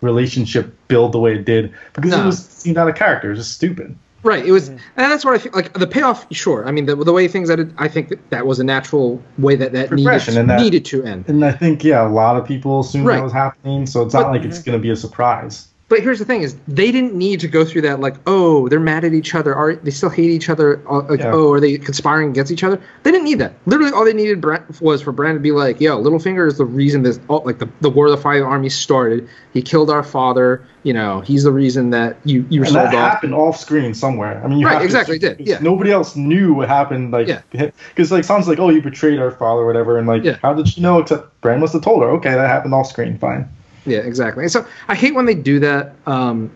relationship 0.05 0.73
build 0.87 1.11
the 1.11 1.19
way 1.19 1.35
it 1.35 1.45
did 1.45 1.73
because 1.93 2.13
it 2.13 2.23
was 2.25 2.45
seemed 2.45 2.77
out 2.77 2.87
of 2.87 2.95
character. 2.95 3.27
It 3.27 3.31
was 3.31 3.39
just 3.39 3.55
stupid. 3.55 3.95
Right. 4.23 4.43
It 4.43 4.51
was, 4.51 4.69
mm-hmm. 4.69 4.79
and 4.97 5.11
that's 5.11 5.23
what 5.23 5.35
I 5.35 5.37
think. 5.37 5.55
like. 5.55 5.73
The 5.73 5.85
payoff, 5.85 6.25
sure. 6.33 6.67
I 6.67 6.71
mean, 6.71 6.87
the, 6.87 6.95
the 6.95 7.13
way 7.13 7.27
things 7.27 7.47
ended, 7.51 7.75
I 7.77 7.87
think 7.87 8.09
that, 8.09 8.29
that 8.31 8.47
was 8.47 8.59
a 8.59 8.63
natural 8.63 9.21
way 9.37 9.55
that 9.55 9.71
that 9.73 9.91
needed, 9.91 10.03
Progression, 10.03 10.37
and 10.37 10.49
that- 10.49 10.59
needed 10.59 10.83
to 10.85 11.03
end. 11.03 11.25
And 11.27 11.45
I 11.45 11.51
think 11.51 11.83
yeah, 11.83 12.07
a 12.07 12.09
lot 12.09 12.35
of 12.35 12.47
people 12.47 12.79
assumed 12.79 13.05
Right. 13.05 13.17
that 13.17 13.23
was 13.23 13.33
happening, 13.33 13.85
so 13.85 14.01
it's 14.01 14.15
not 14.15 14.31
like 14.31 14.43
it's 14.43 14.59
mhm. 14.59 14.65
going 14.65 14.79
to 14.79 14.81
be 14.81 14.89
a 14.89 14.95
surprise. 14.95 15.67
But 15.87 15.99
here's 15.99 16.17
the 16.17 16.25
thing: 16.25 16.41
is 16.41 16.55
they 16.67 16.91
didn't 16.91 17.13
need 17.13 17.39
to 17.41 17.47
go 17.47 17.63
through 17.63 17.81
that. 17.83 17.99
Like, 17.99 18.15
oh, 18.25 18.67
they're 18.69 18.79
mad 18.79 19.05
at 19.05 19.13
each 19.13 19.35
other. 19.35 19.53
Are 19.53 19.75
they 19.75 19.91
still 19.91 20.09
hate 20.09 20.31
each 20.31 20.49
other? 20.49 20.81
Uh, 20.89 21.01
Like, 21.07 21.19
Yeah. 21.19 21.31
oh, 21.31 21.51
are 21.51 21.59
they 21.59 21.77
conspiring 21.77 22.29
against 22.31 22.51
each 22.51 22.63
other? 22.63 22.81
They 23.03 23.11
didn't 23.11 23.25
need 23.25 23.37
that. 23.37 23.53
Literally, 23.67 23.91
all 23.91 24.03
they 24.03 24.13
needed 24.13 24.43
was 24.81 25.03
for 25.03 25.11
Bran 25.11 25.35
to 25.35 25.39
be 25.39 25.51
like, 25.51 25.79
"Yo, 25.79 26.01
Littlefinger 26.01 26.47
is 26.47 26.57
the 26.57 26.65
reason 26.65 27.03
this, 27.03 27.19
oh, 27.29 27.37
like 27.45 27.59
the, 27.59 27.69
the 27.81 27.91
War 27.91 28.05
of 28.07 28.11
the 28.13 28.17
Five 28.17 28.43
Armies 28.43 28.73
started. 28.75 29.29
He 29.53 29.61
killed 29.61 29.91
our 29.91 30.01
father. 30.01 30.63
You 30.81 30.93
know, 30.93 31.21
he's 31.21 31.43
the 31.43 31.51
reason 31.51 31.91
that 31.91 32.17
you 32.25 32.45
you 32.49 32.61
were 32.61 32.65
And 32.65 32.73
sold 32.73 32.85
that 32.87 32.95
off." 32.95 33.11
happened 33.11 33.35
off 33.35 33.57
screen 33.59 33.93
somewhere. 33.93 34.41
I 34.43 34.47
mean, 34.47 34.57
you 34.57 34.65
Right, 34.65 34.73
have 34.73 34.81
to- 34.81 34.85
exactly, 34.85 35.17
it 35.17 35.19
did, 35.19 35.39
yeah. 35.47 35.59
Nobody 35.61 35.91
else 35.91 36.15
knew 36.15 36.55
what 36.55 36.67
happened. 36.67 37.11
Like, 37.11 37.27
Yeah. 37.27 37.41
because 37.51 38.11
like 38.11 38.23
sounds 38.23 38.47
like, 38.47 38.57
oh, 38.57 38.69
you 38.69 38.81
betrayed 38.81 39.19
our 39.19 39.29
father, 39.29 39.61
or 39.61 39.65
whatever. 39.67 39.99
And 39.99 40.07
like, 40.07 40.23
Yeah. 40.23 40.37
how 40.41 40.53
did 40.55 40.67
she 40.67 40.81
know? 40.81 40.97
Except 40.97 41.29
Bran 41.41 41.59
must 41.59 41.73
have 41.73 41.83
told 41.83 42.01
her. 42.01 42.09
Okay, 42.17 42.31
that 42.31 42.47
happened 42.49 42.73
off 42.73 42.87
screen. 42.87 43.19
Fine. 43.19 43.47
Yeah, 43.85 43.99
exactly. 43.99 44.43
And 44.43 44.51
so 44.51 44.65
I 44.87 44.95
hate 44.95 45.13
when 45.13 45.25
they 45.25 45.35
do 45.35 45.59
that, 45.59 45.95
um, 46.07 46.51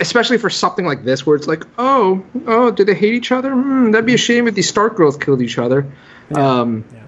especially 0.00 0.38
for 0.38 0.50
something 0.50 0.84
like 0.84 1.04
this, 1.04 1.24
where 1.26 1.34
it's 1.36 1.46
like, 1.46 1.64
oh, 1.78 2.24
oh, 2.46 2.70
do 2.70 2.84
they 2.84 2.94
hate 2.94 3.14
each 3.14 3.32
other? 3.32 3.50
Hmm, 3.52 3.90
that'd 3.92 4.04
be 4.06 4.14
a 4.14 4.18
shame 4.18 4.46
if 4.46 4.54
these 4.54 4.68
Stark 4.68 4.96
girls 4.96 5.16
killed 5.16 5.40
each 5.40 5.58
other. 5.58 5.86
Um, 6.34 6.84
Yeah. 6.92 7.02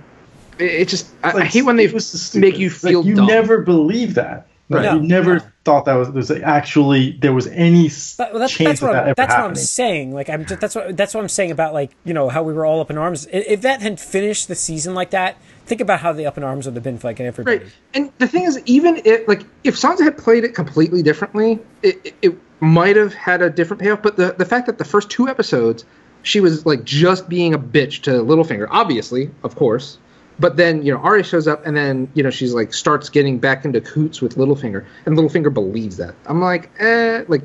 it, 0.67 0.71
it 0.83 0.89
just, 0.89 1.09
I, 1.23 1.33
I 1.33 1.45
hate 1.45 1.63
when 1.63 1.77
they 1.77 1.85
it 1.85 1.93
was 1.93 2.11
just 2.13 2.35
make 2.37 2.55
stupid. 2.55 2.61
you 2.61 2.69
Like, 2.71 2.79
feel 2.79 3.07
you 3.07 3.15
dumb. 3.17 3.27
never 3.27 3.59
believe 3.63 4.15
that. 4.15 4.47
Like, 4.71 4.85
Right. 4.85 4.95
you 4.95 5.01
never 5.01 5.37
no. 5.37 5.43
thought 5.65 5.87
that 5.87 5.95
was 5.95 6.13
there's 6.13 6.31
actually 6.31 7.13
there 7.23 7.33
was 7.33 7.47
any 7.47 7.87
s- 7.87 8.17
But 8.19 8.33
well, 8.33 8.41
that's, 8.41 8.53
chance 8.53 8.81
that's 8.81 8.83
what 8.83 8.89
of 8.91 8.93
that 8.97 9.03
I'm, 9.03 9.09
ever 9.09 9.15
that's 9.17 9.33
what 9.35 9.45
I'm 9.45 9.55
saying. 9.55 10.13
Like 10.13 10.29
I'm 10.29 10.45
just, 10.45 10.61
that's 10.61 10.75
what 10.75 10.95
that's 10.95 11.15
what 11.15 11.23
I'm 11.23 11.29
saying 11.31 11.53
about 11.53 11.73
like 11.73 11.91
you 12.05 12.13
know 12.13 12.29
how 12.29 12.43
we 12.43 12.53
were 12.53 12.67
all 12.67 12.81
up 12.81 12.91
in 12.91 12.99
arms. 12.99 13.27
If 13.33 13.63
that 13.63 13.81
had 13.81 13.99
finished 13.99 14.47
the 14.47 14.55
season 14.55 14.95
like 14.95 15.09
that, 15.11 15.39
think 15.69 15.81
about 15.81 16.01
how 16.01 16.13
the 16.13 16.27
up 16.27 16.37
in 16.37 16.43
arms 16.43 16.67
would 16.67 16.75
have 16.75 16.83
been 16.83 16.99
for 16.99 17.09
like 17.09 17.21
everybody. 17.21 17.59
Right. 17.59 17.67
And 17.95 18.13
the 18.19 18.27
thing 18.27 18.45
is, 18.45 18.61
even 18.65 19.01
if 19.05 19.29
like 19.29 19.45
if 19.65 19.77
Sansa 19.77 20.03
had 20.03 20.17
played 20.17 20.45
it 20.45 20.55
completely 20.55 21.03
differently, 21.03 21.61
it, 21.83 22.01
it, 22.05 22.15
it 22.23 22.39
might 22.61 22.97
have 22.97 23.15
had 23.15 23.43
a 23.43 23.51
different 23.51 23.83
payoff. 23.83 24.03
But 24.03 24.17
the 24.17 24.35
the 24.37 24.47
fact 24.47 24.67
that 24.67 24.79
the 24.79 24.85
first 24.85 25.11
two 25.11 25.29
episodes, 25.29 25.85
she 26.23 26.41
was 26.41 26.67
like 26.67 26.85
just 26.85 27.29
being 27.29 27.55
a 27.55 27.59
bitch 27.59 28.03
to 28.03 28.11
Littlefinger, 28.11 28.67
obviously, 28.71 29.31
of 29.45 29.55
course. 29.55 29.99
But 30.41 30.57
then 30.57 30.83
you 30.83 30.93
know 30.93 31.01
Arya 31.01 31.25
shows 31.25 31.47
up, 31.47 31.67
and 31.67 31.77
then 31.77 32.11
you 32.15 32.23
know 32.23 32.31
she's 32.31 32.55
like 32.55 32.73
starts 32.73 33.09
getting 33.09 33.39
back 33.39 33.65
into 33.65 33.81
coots 33.81 34.23
with 34.23 34.37
Littlefinger, 34.37 34.85
and 35.05 35.17
Littlefinger 35.17 35.53
believes 35.53 35.99
that. 35.99 36.15
I'm 36.27 36.41
like, 36.41 36.71
eh, 36.81 37.25
like. 37.29 37.43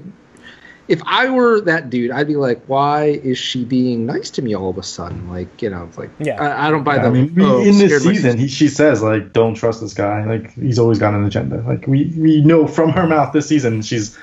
If 0.87 1.01
I 1.05 1.29
were 1.29 1.61
that 1.61 1.89
dude, 1.89 2.11
I'd 2.11 2.27
be 2.27 2.35
like, 2.35 2.61
"Why 2.67 3.05
is 3.05 3.37
she 3.37 3.63
being 3.63 4.05
nice 4.05 4.29
to 4.31 4.41
me 4.41 4.53
all 4.53 4.69
of 4.69 4.77
a 4.77 4.83
sudden?" 4.83 5.29
Like, 5.29 5.61
you 5.61 5.69
know, 5.69 5.89
like, 5.97 6.09
Yeah. 6.19 6.41
I, 6.41 6.67
I 6.67 6.71
don't 6.71 6.83
buy 6.83 6.97
I 6.97 7.03
the. 7.03 7.11
mean, 7.11 7.33
oh, 7.39 7.63
in 7.63 7.77
this 7.77 8.03
season, 8.03 8.37
he, 8.37 8.47
she 8.47 8.67
says 8.67 9.01
like, 9.01 9.31
"Don't 9.31 9.53
trust 9.55 9.79
this 9.81 9.93
guy." 9.93 10.25
Like 10.25 10.53
he's 10.55 10.79
always 10.79 10.99
got 10.99 11.13
an 11.13 11.23
agenda. 11.23 11.61
Like 11.65 11.87
we 11.87 12.13
we 12.17 12.41
know 12.41 12.67
from 12.67 12.89
her 12.91 13.07
mouth 13.07 13.31
this 13.31 13.47
season 13.47 13.81
she's 13.81 14.17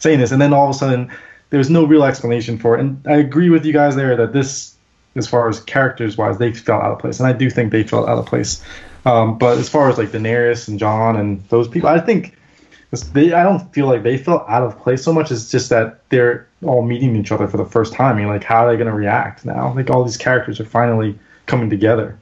saying 0.00 0.18
this, 0.20 0.32
and 0.32 0.40
then 0.42 0.52
all 0.52 0.64
of 0.68 0.70
a 0.74 0.78
sudden 0.78 1.10
there's 1.50 1.70
no 1.70 1.84
real 1.86 2.04
explanation 2.04 2.58
for 2.58 2.76
it. 2.76 2.80
And 2.80 3.00
I 3.06 3.16
agree 3.16 3.48
with 3.50 3.64
you 3.64 3.72
guys 3.72 3.96
there 3.96 4.14
that 4.16 4.32
this, 4.34 4.74
as 5.16 5.26
far 5.26 5.48
as 5.48 5.60
characters 5.60 6.18
wise, 6.18 6.36
they 6.38 6.52
felt 6.52 6.82
out 6.82 6.92
of 6.92 6.98
place, 6.98 7.20
and 7.20 7.26
I 7.26 7.32
do 7.32 7.48
think 7.48 7.72
they 7.72 7.84
felt 7.84 8.08
out 8.08 8.18
of 8.18 8.26
place. 8.26 8.62
Um, 9.06 9.38
but 9.38 9.56
as 9.58 9.68
far 9.68 9.88
as 9.90 9.96
like 9.98 10.10
Daenerys 10.10 10.68
and 10.68 10.78
Jon 10.78 11.16
and 11.16 11.42
those 11.48 11.68
people, 11.68 11.88
I 11.88 12.00
think 12.00 12.24
this- 12.32 12.36
they 13.00 13.32
I 13.32 13.42
don't 13.42 13.72
feel 13.72 13.86
like 13.86 14.02
they 14.02 14.18
felt 14.18 14.44
out 14.48 14.62
of 14.62 14.78
place 14.78 15.02
so 15.02 15.12
much. 15.12 15.30
It's 15.32 15.50
just 15.50 15.70
that 15.70 16.06
they're 16.10 16.46
all 16.62 16.82
meeting 16.82 17.16
each 17.16 17.32
other 17.32 17.48
for 17.48 17.56
the 17.56 17.64
first 17.64 17.92
time. 17.94 18.16
I 18.16 18.18
mean, 18.20 18.28
like 18.28 18.44
how 18.44 18.66
are 18.66 18.70
they 18.70 18.76
going 18.76 18.90
to 18.90 18.94
react 18.96 19.44
now? 19.44 19.72
Like 19.74 19.88
all 19.90 20.04
these 20.04 20.16
characters 20.18 20.60
are 20.60 20.64
finally 20.64 21.18
coming 21.46 21.70
together. 21.70 22.18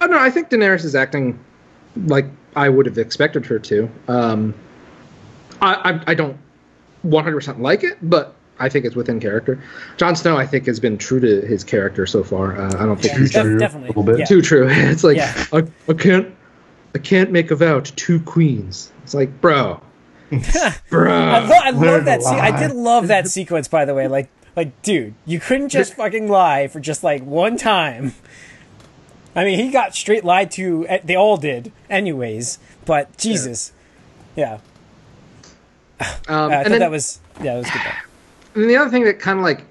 Oh 0.00 0.06
no, 0.06 0.18
I 0.18 0.30
think 0.30 0.50
Daenerys 0.50 0.84
is 0.84 0.94
acting 0.94 1.38
like 2.06 2.26
I 2.56 2.68
would 2.68 2.86
have 2.86 2.98
expected 2.98 3.46
her 3.46 3.58
to. 3.60 3.88
Um, 4.08 4.54
I, 5.62 5.74
I 5.92 6.10
I 6.12 6.14
don't 6.14 6.36
100% 7.06 7.60
like 7.60 7.84
it, 7.84 7.98
but 8.02 8.34
I 8.58 8.68
think 8.68 8.84
it's 8.84 8.96
within 8.96 9.20
character. 9.20 9.62
Jon 9.98 10.16
Snow, 10.16 10.36
I 10.36 10.44
think, 10.46 10.66
has 10.66 10.80
been 10.80 10.98
true 10.98 11.20
to 11.20 11.46
his 11.46 11.62
character 11.62 12.06
so 12.06 12.24
far. 12.24 12.56
Uh, 12.56 12.66
I 12.76 12.86
don't 12.86 12.96
think 13.00 13.14
Yeah, 13.14 13.18
he's 13.20 13.32
def- 13.32 13.42
true, 13.44 13.56
a 13.56 13.58
definitely. 13.60 13.88
little 13.88 14.02
bit. 14.02 14.18
Yeah. 14.18 14.24
too 14.24 14.42
true. 14.42 14.66
It's 14.70 15.04
like 15.04 15.16
Yeah. 15.16 15.44
I, 15.52 15.62
I 15.88 15.92
can't 15.94 16.34
I 16.94 16.98
can't 16.98 17.30
make 17.30 17.52
a 17.52 17.56
vow 17.56 17.78
to 17.80 17.94
two 17.94 18.18
queens. 18.20 18.90
It's 19.04 19.14
like, 19.14 19.40
bro, 19.40 19.80
bro. 20.90 21.12
I, 21.12 21.38
lo- 21.46 21.60
I 21.62 21.70
love 21.70 22.04
that. 22.06 22.22
Se- 22.22 22.28
I 22.38 22.58
did 22.68 22.74
love 22.76 23.08
that 23.08 23.28
sequence, 23.28 23.68
by 23.68 23.84
the 23.84 23.94
way. 23.94 24.08
Like, 24.08 24.28
like, 24.56 24.80
dude, 24.82 25.14
you 25.24 25.40
couldn't 25.40 25.68
just 25.70 25.94
fucking 25.94 26.28
lie 26.28 26.68
for 26.68 26.80
just 26.80 27.02
like 27.04 27.22
one 27.24 27.56
time. 27.56 28.14
I 29.36 29.44
mean, 29.44 29.58
he 29.58 29.70
got 29.70 29.94
straight 29.94 30.24
lied 30.24 30.50
to. 30.52 30.86
eh, 30.88 30.98
They 31.04 31.14
all 31.16 31.36
did, 31.36 31.70
anyways. 31.88 32.58
But 32.84 33.16
Jesus, 33.18 33.72
yeah, 34.36 34.54
Um, 36.00 36.00
I 36.28 36.42
and 36.42 36.50
thought 36.50 36.68
then, 36.70 36.78
that 36.80 36.90
was 36.90 37.20
yeah, 37.42 37.54
that 37.54 37.58
was 37.58 37.70
good. 37.70 37.82
And 38.62 38.68
the 38.70 38.76
other 38.76 38.90
thing 38.90 39.04
that 39.04 39.20
kind 39.20 39.38
of 39.38 39.44
like 39.44 39.62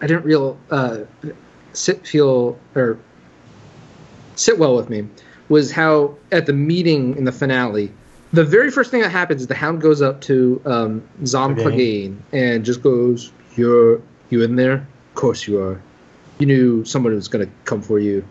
I 0.00 0.06
didn't 0.06 0.24
real 0.24 0.58
uh, 0.70 1.00
sit 1.74 2.04
feel 2.06 2.58
or 2.74 2.98
sit 4.34 4.58
well 4.58 4.74
with 4.74 4.88
me 4.90 5.06
was 5.48 5.70
how 5.72 6.16
at 6.32 6.46
the 6.46 6.52
meeting 6.52 7.16
in 7.16 7.24
the 7.24 7.30
finale, 7.32 7.92
the 8.32 8.44
very 8.44 8.70
first 8.70 8.90
thing 8.90 9.00
that 9.02 9.10
happens 9.10 9.40
is 9.42 9.46
the 9.46 9.54
Hound 9.54 9.80
goes 9.80 10.02
up 10.02 10.20
to 10.22 10.60
um, 10.64 11.02
Zom 11.24 11.54
Clegane. 11.56 11.62
Clegane 11.62 12.16
and 12.32 12.64
just 12.64 12.82
goes, 12.82 13.32
"You're 13.56 14.00
you 14.30 14.42
in 14.42 14.56
there? 14.56 14.74
Of 14.74 15.14
course 15.14 15.46
you 15.46 15.60
are. 15.62 15.80
You 16.38 16.46
knew 16.46 16.84
someone 16.84 17.14
was 17.14 17.28
gonna 17.28 17.48
come 17.64 17.82
for 17.82 17.98
you." 17.98 18.24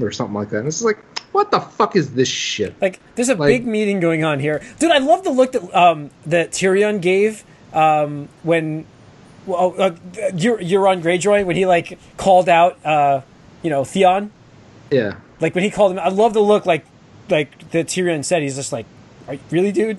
Or 0.00 0.10
something 0.10 0.34
like 0.34 0.48
that. 0.50 0.60
And 0.60 0.66
it's 0.68 0.82
like, 0.82 0.98
what 1.32 1.50
the 1.50 1.60
fuck 1.60 1.94
is 1.96 2.14
this 2.14 2.26
shit? 2.26 2.74
Like, 2.80 2.98
there's 3.14 3.28
a 3.28 3.34
Like- 3.34 3.48
big 3.48 3.66
meeting 3.66 4.00
going 4.00 4.24
on 4.24 4.40
here, 4.40 4.60
dude. 4.78 4.90
I 4.90 4.98
love 4.98 5.22
the 5.22 5.30
look 5.30 5.52
that 5.52 5.72
um, 5.78 6.10
that 6.26 6.50
Tyrion 6.50 7.00
gave 7.00 7.44
um, 7.74 8.28
when, 8.42 8.86
well, 9.46 9.74
uh, 9.78 9.90
Eur- 10.32 10.58
Euron 10.58 11.02
Greyjoy 11.02 11.44
when 11.44 11.54
he 11.56 11.66
like 11.66 11.98
called 12.16 12.48
out, 12.48 12.78
uh, 12.84 13.20
you 13.62 13.70
know, 13.70 13.84
Theon. 13.84 14.30
Yeah. 14.90 15.16
Like 15.40 15.54
when 15.54 15.62
he 15.62 15.70
called 15.70 15.92
him, 15.92 15.98
I 15.98 16.08
love 16.08 16.32
the 16.32 16.40
look 16.40 16.64
like 16.66 16.84
like 17.28 17.70
that 17.70 17.86
Tyrion 17.86 18.24
said. 18.24 18.42
He's 18.42 18.56
just 18.56 18.72
like, 18.72 18.86
"Are 19.28 19.36
really, 19.50 19.72
dude? 19.72 19.98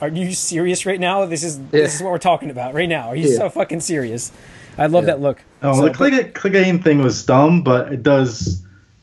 Are 0.00 0.08
you 0.08 0.32
serious 0.32 0.86
right 0.86 1.00
now? 1.00 1.24
This 1.26 1.42
is 1.42 1.58
this 1.70 1.96
is 1.96 2.02
what 2.02 2.12
we're 2.12 2.18
talking 2.18 2.50
about 2.50 2.74
right 2.74 2.88
now. 2.88 3.08
Are 3.08 3.16
you 3.16 3.28
Yeah. 3.30 3.36
so 3.38 3.48
fucking 3.50 3.80
serious?" 3.80 4.32
I 4.78 4.86
love 4.86 5.04
Yeah. 5.04 5.12
that 5.14 5.20
look. 5.20 5.42
Oh, 5.62 5.74
So, 5.74 5.82
the 5.84 5.90
Clegane, 5.90 6.32
Clegane 6.32 6.82
thing 6.82 7.02
was 7.02 7.24
dumb, 7.26 7.62
but 7.62 7.92
it 7.92 8.02
does 8.02 8.62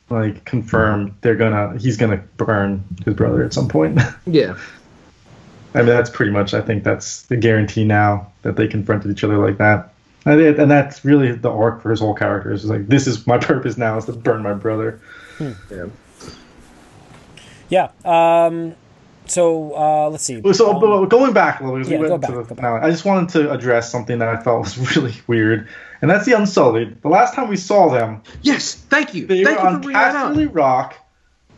like 0.09 0.43
confirm 0.45 1.15
they're 1.21 1.35
gonna 1.35 1.77
he's 1.77 1.95
gonna 1.97 2.21
burn 2.37 2.83
his 3.05 3.13
brother 3.13 3.43
at 3.43 3.53
some 3.53 3.67
point. 3.67 3.99
Yeah. 4.25 4.55
I 5.75 5.79
mean, 5.79 5.87
that's 5.89 6.09
pretty 6.09 6.31
much. 6.31 6.55
I 6.55 6.61
think 6.61 6.83
that's 6.83 7.21
the 7.23 7.37
guarantee 7.37 7.83
now 7.83 8.31
that 8.41 8.55
they 8.55 8.67
confronted 8.67 9.11
each 9.11 9.23
other 9.23 9.37
like 9.37 9.57
that, 9.59 9.93
and, 10.25 10.41
it, 10.41 10.57
and 10.57 10.71
that's 10.71 11.05
really 11.05 11.31
the 11.33 11.51
arc 11.51 11.83
for 11.83 11.91
his 11.91 11.99
whole 11.99 12.15
character. 12.15 12.51
Is 12.51 12.65
like 12.65 12.87
this 12.87 13.05
is 13.05 13.27
my 13.27 13.37
purpose 13.51 13.77
now 13.77 13.95
is 13.97 14.05
to 14.05 14.13
burn 14.13 14.41
my 14.41 14.53
brother. 14.53 14.99
Yeah. 15.69 15.85
yeah. 17.69 17.89
Um, 18.03 18.73
so 19.29 19.73
uh, 19.75 20.09
let's 20.09 20.23
see. 20.23 20.41
So 20.53 20.71
Um, 20.75 21.07
going 21.09 21.33
back 21.33 21.59
a 21.59 21.63
little, 21.63 21.77
because 21.79 21.91
yeah, 21.91 21.97
we 21.99 22.05
go 22.05 22.11
went 22.11 22.21
back, 22.21 22.29
to 22.31 22.35
go 22.37 22.43
the 22.43 22.55
back. 22.55 22.57
finale, 22.57 22.81
I 22.81 22.89
just 22.91 23.05
wanted 23.05 23.29
to 23.29 23.51
address 23.51 23.91
something 23.91 24.19
that 24.19 24.27
I 24.29 24.41
felt 24.41 24.59
was 24.65 24.77
really 24.95 25.13
weird, 25.27 25.67
and 26.01 26.09
that's 26.09 26.25
the 26.25 26.33
Unsullied. 26.33 27.01
The 27.01 27.09
last 27.09 27.33
time 27.35 27.47
we 27.49 27.57
saw 27.57 27.89
them, 27.89 28.21
Yes. 28.41 28.75
Thank 28.75 29.13
you. 29.13 29.25
they 29.27 29.43
Thank 29.43 29.57
were 29.59 29.63
you 29.63 29.67
on 29.69 29.75
for 29.75 29.79
bringing 29.81 30.01
that 30.01 30.15
up. 30.15 30.31
Casterly 30.33 30.49
Rock, 30.53 30.95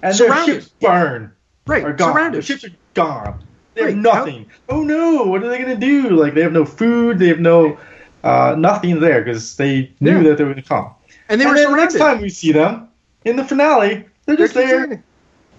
and 0.02 0.14
their 0.18 0.28
Surrounded. 0.30 0.54
ships 0.64 0.74
burn. 0.82 1.32
Right. 1.68 1.84
are 1.84 1.94
gone. 1.94 2.14
Surrounded. 2.14 2.38
The 2.40 2.46
ships 2.46 2.64
are 2.66 2.72
gone. 2.94 3.44
They 3.74 3.82
have 3.82 3.90
Right, 3.94 3.98
nothing. 3.98 4.46
Oh 4.68 4.84
no! 4.84 5.24
What 5.24 5.44
are 5.44 5.48
they 5.50 5.58
gonna 5.60 5.76
do? 5.76 6.10
Like 6.10 6.34
they 6.34 6.42
have 6.42 6.52
no 6.52 6.66
food. 6.66 7.20
They 7.20 7.28
have 7.30 7.40
no 7.40 7.78
uh, 8.24 8.56
nothing 8.58 9.00
there 9.00 9.22
because 9.24 9.56
they 9.56 9.92
knew 10.00 10.18
Yeah. 10.18 10.24
that 10.30 10.38
they 10.38 10.44
were 10.44 10.52
gonna 10.52 10.62
come. 10.64 10.90
and 11.30 11.40
they 11.40 11.46
and 11.46 11.54
were 11.54 11.58
then 11.58 11.72
the 11.72 11.78
next 11.78 11.98
time 11.98 12.22
we 12.22 12.30
see 12.30 12.52
them 12.52 12.90
in 13.24 13.36
the 13.38 13.46
finale, 13.46 14.06
they're 14.26 14.36
They're 14.36 14.38
just 14.38 14.54
there. 14.56 14.80
Landing. 14.80 15.04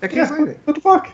At 0.03 0.13
Yeah, 0.13 0.27
King's 0.29 0.49
it. 0.51 0.61
What 0.65 0.75
the 0.75 0.81
fuck? 0.83 1.09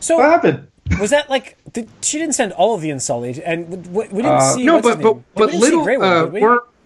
So 0.00 0.16
What 0.18 0.30
happened? 0.30 0.68
was 1.00 1.10
that 1.10 1.30
like 1.30 1.56
did, 1.72 1.88
she 2.02 2.18
didn't 2.18 2.34
send 2.34 2.52
all 2.52 2.74
of 2.74 2.80
the 2.82 2.90
Unsullied, 2.90 3.38
and 3.38 3.86
we, 3.88 4.06
we 4.08 4.22
didn't 4.22 4.26
Uh, 4.26 4.40
see. 4.40 4.64
No, 4.64 4.74
what's 4.74 4.86
but 4.88 5.02
but 5.02 5.14
but 5.34 5.46
we 5.46 5.52
didn't 5.52 5.52
see 5.52 5.60
little 5.70 5.84
Grey 5.84 5.96
uh, 5.96 6.24
did 6.26 6.32
we? 6.32 6.40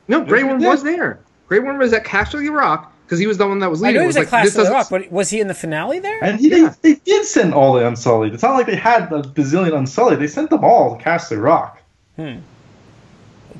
no 0.09 0.25
Grey 0.25 0.45
Worm 0.45 0.61
Yeah. 0.61 0.69
was 0.71 0.83
there. 0.83 1.21
Grey 1.49 1.59
Worm 1.61 1.79
was 1.79 1.93
at 1.93 2.05
Casterly 2.05 2.51
Rock 2.55 2.93
because 3.05 3.19
he 3.19 3.27
was 3.27 3.39
the 3.39 3.47
one 3.47 3.59
that 3.59 3.71
was 3.71 3.83
I 3.83 3.87
leading. 3.89 3.95
know 3.97 4.01
he 4.03 4.05
It 4.05 4.07
was 4.09 4.17
like, 4.17 4.25
at 4.27 4.29
Clash 4.29 4.45
this 4.45 4.57
of 4.57 4.69
Rock, 4.69 4.89
but 4.91 5.11
was 5.11 5.31
he 5.31 5.41
in 5.41 5.49
the 5.49 5.55
finale 5.55 5.99
there? 5.99 6.23
And 6.23 6.39
he, 6.39 6.49
Yeah. 6.51 6.75
they, 6.83 6.95
they 6.95 7.01
did 7.05 7.25
send 7.27 7.55
all 7.55 7.73
the 7.75 7.87
Unsullied. 7.87 8.35
It's 8.35 8.43
not 8.43 8.53
like 8.55 8.67
they 8.67 8.77
had 8.77 9.11
a 9.13 9.23
bazillion 9.23 9.75
Unsullied. 9.77 10.19
They 10.21 10.27
sent 10.27 10.51
them 10.51 10.63
all 10.65 10.97
to 10.97 11.03
Castle 11.03 11.39
Rock. 11.39 11.81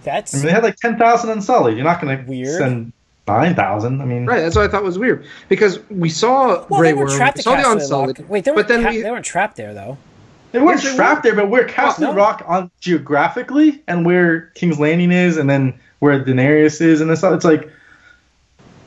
That's 0.05 0.35
I 0.35 0.37
mean, 0.39 0.47
they 0.47 0.53
had 0.53 0.63
like 0.63 0.77
ten 0.77 0.97
thousand 0.99 1.31
Unsullied. 1.31 1.77
You're 1.77 1.85
not 1.85 2.01
gonna 2.01 2.25
Weird. 2.27 2.59
send 2.59 2.93
nine 3.29 3.55
thousand. 3.55 4.01
I 4.01 4.05
mean, 4.05 4.27
Right, 4.27 4.41
that's 4.41 4.57
what 4.57 4.65
I 4.65 4.69
thought 4.69 4.83
was 4.83 4.99
weird 4.99 5.25
because 5.49 5.79
we 5.91 6.09
saw 6.09 6.67
well, 6.69 6.81
Grey 6.81 6.89
they 6.89 6.95
were 6.95 7.07
Worm, 7.07 7.17
trapped 7.17 7.37
we 7.39 7.43
saw 7.43 7.51
the 7.53 7.57
Castle 7.59 7.73
Unsullied. 7.73 8.29
Wait, 8.29 8.45
they 8.45 8.51
but 8.51 8.57
weren't. 8.57 8.69
then 8.69 8.83
ca- 8.85 8.91
we, 8.91 9.03
they 9.03 9.11
weren't 9.11 9.25
trapped 9.25 9.57
there 9.57 9.75
though. 9.75 9.97
They 10.53 10.61
weren't 10.61 10.83
Yes, 10.83 10.93
they 10.93 10.97
trapped 10.97 11.23
there, 11.25 11.35
but 11.35 11.51
where 11.51 11.65
Castle 11.65 12.05
no. 12.05 12.15
Rock 12.15 12.43
on 12.47 12.71
geographically 12.81 13.83
and 13.87 14.07
where 14.07 14.47
King's 14.55 14.79
Landing 14.81 15.13
is, 15.13 15.37
and 15.37 15.49
then 15.49 15.79
where 15.99 16.25
Daenerys 16.25 16.81
is, 16.81 17.01
and 17.01 17.11
this 17.11 17.23
it's 17.23 17.45
like, 17.45 17.71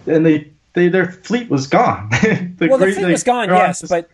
and 0.08 0.26
they, 0.26 0.50
they 0.74 0.88
their 0.90 1.12
fleet 1.12 1.50
was 1.50 1.68
gone. 1.68 2.10
the 2.58 2.68
Well, 2.68 2.78
the 2.80 2.88
fleet 2.92 3.04
like, 3.04 3.12
was 3.12 3.24
gone, 3.24 3.50
yes, 3.50 3.82
this- 3.82 3.90
but 3.90 4.10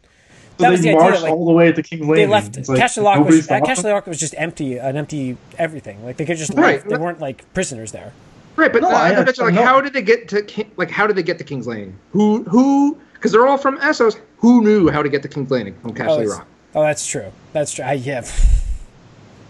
so 0.58 0.64
that 0.64 0.72
was 0.72 0.82
they 0.82 0.90
the 0.92 0.98
idea, 0.98 1.10
marched 1.12 1.22
like, 1.22 1.32
all 1.32 1.46
the 1.46 1.52
way 1.52 1.72
to 1.72 1.84
King's 1.84 2.02
Landing. 2.08 2.16
they 2.16 2.32
left. 2.34 2.58
It's 2.58 2.68
like, 2.68 2.80
Castle 2.80 3.04
Rock 3.04 3.18
was 3.20 3.26
nobody's 3.48 3.52
uh, 3.52 3.60
Castle. 3.62 3.92
Rock 3.92 4.08
was 4.08 4.20
just 4.20 4.34
empty, 4.40 4.78
an 4.80 4.98
empty 4.98 5.38
everything. 5.60 6.04
Like 6.04 6.18
they 6.18 6.26
could 6.26 6.38
just 6.38 6.54
Right. 6.56 6.82
leave. 6.84 6.90
They 6.92 6.98
weren't 6.98 7.20
like 7.20 7.54
prisoners 7.54 7.92
there. 7.92 8.12
Right, 8.58 8.74
but 8.74 8.82
No, 8.82 8.90
I- 8.90 9.20
I, 9.20 9.24
bet 9.24 9.38
you, 9.38 9.44
like, 9.46 9.54
no. 9.54 9.64
how 9.64 9.80
did 9.82 9.94
they 9.94 10.02
get 10.02 10.28
to 10.30 10.42
King, 10.42 10.70
like 10.78 10.90
how 10.92 11.08
did 11.08 11.16
they 11.16 11.24
get 11.24 11.38
to 11.38 11.44
King's 11.44 11.68
Landing? 11.68 11.98
Who 12.12 12.44
who? 12.44 12.98
Because 13.14 13.32
they're 13.32 13.48
all 13.48 13.58
from 13.58 13.78
Essos. 13.80 14.20
Who 14.38 14.62
knew 14.62 14.90
how 14.90 15.02
to 15.02 15.10
get 15.10 15.22
to 15.24 15.28
King's 15.28 15.50
Landing 15.50 15.76
from 15.82 15.96
Oh, 16.08 16.26
Rock? 16.28 16.48
oh, 16.76 16.84
that's 16.84 17.06
true. 17.08 17.32
That's 17.54 17.72
true. 17.72 17.86
I, 17.86 17.94
yeah. 17.94 18.26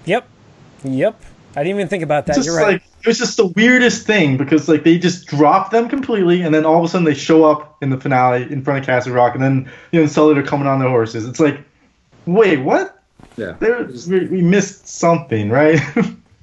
Yep. 0.06 0.26
Yep. 0.86 1.22
I 1.56 1.64
didn't 1.64 1.76
even 1.80 1.88
think 1.90 2.04
about 2.04 2.28
that. 2.28 2.38
It's 2.38 2.46
You're 2.46 2.56
right. 2.56 2.74
like 2.74 2.84
it 3.02 3.08
was 3.08 3.18
just 3.18 3.36
the 3.38 3.48
weirdest 3.48 4.06
thing 4.06 4.38
because 4.38 4.70
like 4.70 4.84
they 4.84 4.98
just 4.98 5.26
dropped 5.28 5.72
them 5.72 5.90
completely, 5.90 6.42
and 6.44 6.54
then 6.54 6.66
all 6.66 6.78
of 6.78 6.86
a 6.86 6.88
sudden 6.88 7.04
they 7.04 7.14
show 7.14 7.44
up 7.46 7.82
in 7.82 7.90
the 7.90 8.00
finale 8.00 8.44
in 8.44 8.62
front 8.64 8.80
of 8.80 8.86
Castle 8.86 9.14
Rock, 9.14 9.34
and 9.34 9.44
then 9.44 9.70
you 9.92 10.00
know 10.00 10.06
Sullied 10.06 10.38
are 10.38 10.44
coming 10.44 10.68
on 10.68 10.80
their 10.80 10.90
horses. 10.90 11.26
It's 11.26 11.40
like, 11.40 11.60
wait, 12.26 12.58
what? 12.60 13.02
Yeah, 13.38 13.54
There, 13.60 13.88
we, 14.08 14.28
we 14.28 14.42
missed 14.42 14.88
something, 14.88 15.50
right? 15.50 15.80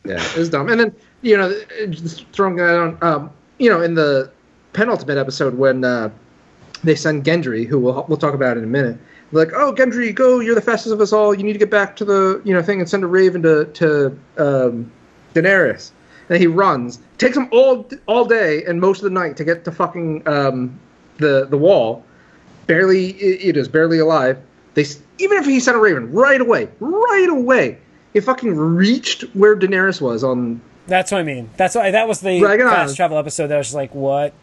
yeah, 0.04 0.21
it 0.23 0.37
was 0.37 0.49
dumb. 0.50 0.68
And 0.68 0.78
then 0.80 0.94
you 1.25 1.37
know, 1.37 1.59
just 1.88 2.26
throwing 2.33 2.57
that 2.57 2.78
on, 2.78 2.99
um, 3.00 3.31
you 3.59 3.71
know, 3.71 3.81
in 3.81 3.95
the 3.95 4.31
penultimate 4.75 5.16
episode 5.16 5.54
when 5.54 5.85
uh, 5.85 6.11
they 6.85 6.95
send 6.95 7.25
Gendry, 7.25 7.66
who 7.66 7.78
we'll 7.78 8.04
we'll 8.09 8.19
talk 8.19 8.35
about 8.35 8.57
in 8.57 8.64
a 8.64 8.69
minute. 8.69 8.99
Like, 9.33 9.49
oh, 9.54 9.75
Gendry, 9.75 10.14
go! 10.14 10.40
You're 10.40 10.54
the 10.54 10.61
fastest 10.61 10.93
of 10.93 11.00
us 11.00 11.12
all. 11.12 11.35
You 11.35 11.43
need 11.43 11.54
to 11.54 11.59
get 11.59 11.71
back 11.71 11.97
to 11.97 12.04
the 12.04 12.43
you 12.45 12.52
know 12.52 12.62
thing 12.62 12.81
and 12.81 12.88
send 12.88 13.02
a 13.02 13.07
raven 13.07 13.43
to 13.43 13.64
to 13.64 14.07
um, 14.37 14.93
Daenerys. 15.35 15.90
And 16.28 16.38
he 16.38 16.47
runs. 16.47 17.00
Takes 17.19 17.37
him 17.37 17.49
all 17.52 17.88
all 18.07 18.25
day 18.25 18.64
and 18.64 18.81
most 18.81 18.99
of 18.99 19.04
the 19.04 19.11
night 19.11 19.37
to 19.38 19.45
get 19.45 19.64
to 19.64 19.73
fucking 19.73 20.26
um, 20.28 20.78
the 21.19 21.47
the 21.47 21.59
wall. 21.59 22.04
Barely, 22.66 23.11
it, 23.11 23.59
is 23.59 23.69
barely 23.69 23.99
alive. 23.99 24.38
They 24.73 24.87
even 25.19 25.37
if 25.38 25.45
he 25.45 25.61
sent 25.61 25.76
a 25.76 25.81
raven 25.81 26.11
right 26.12 26.40
away, 26.40 26.69
right 26.81 27.28
away, 27.28 27.78
it 28.14 28.23
fucking 28.23 28.57
reached 28.57 29.23
where 29.35 29.54
Daenerys 29.54 30.00
was 30.00 30.25
on 30.25 30.62
That's 30.87 31.11
what 31.11 31.19
I 31.19 31.25
mean. 31.25 31.50
That's 31.57 31.75
why 31.75 31.91
that 31.93 32.07
was 32.09 32.21
the 32.21 32.38
Dragon 32.41 32.67
fast 32.67 32.79
Island. 32.79 32.97
travel 32.97 33.19
episode. 33.19 33.47
That 33.49 33.59
was 33.59 33.67
just 33.69 33.75
like, 33.75 33.95
what? 33.95 34.35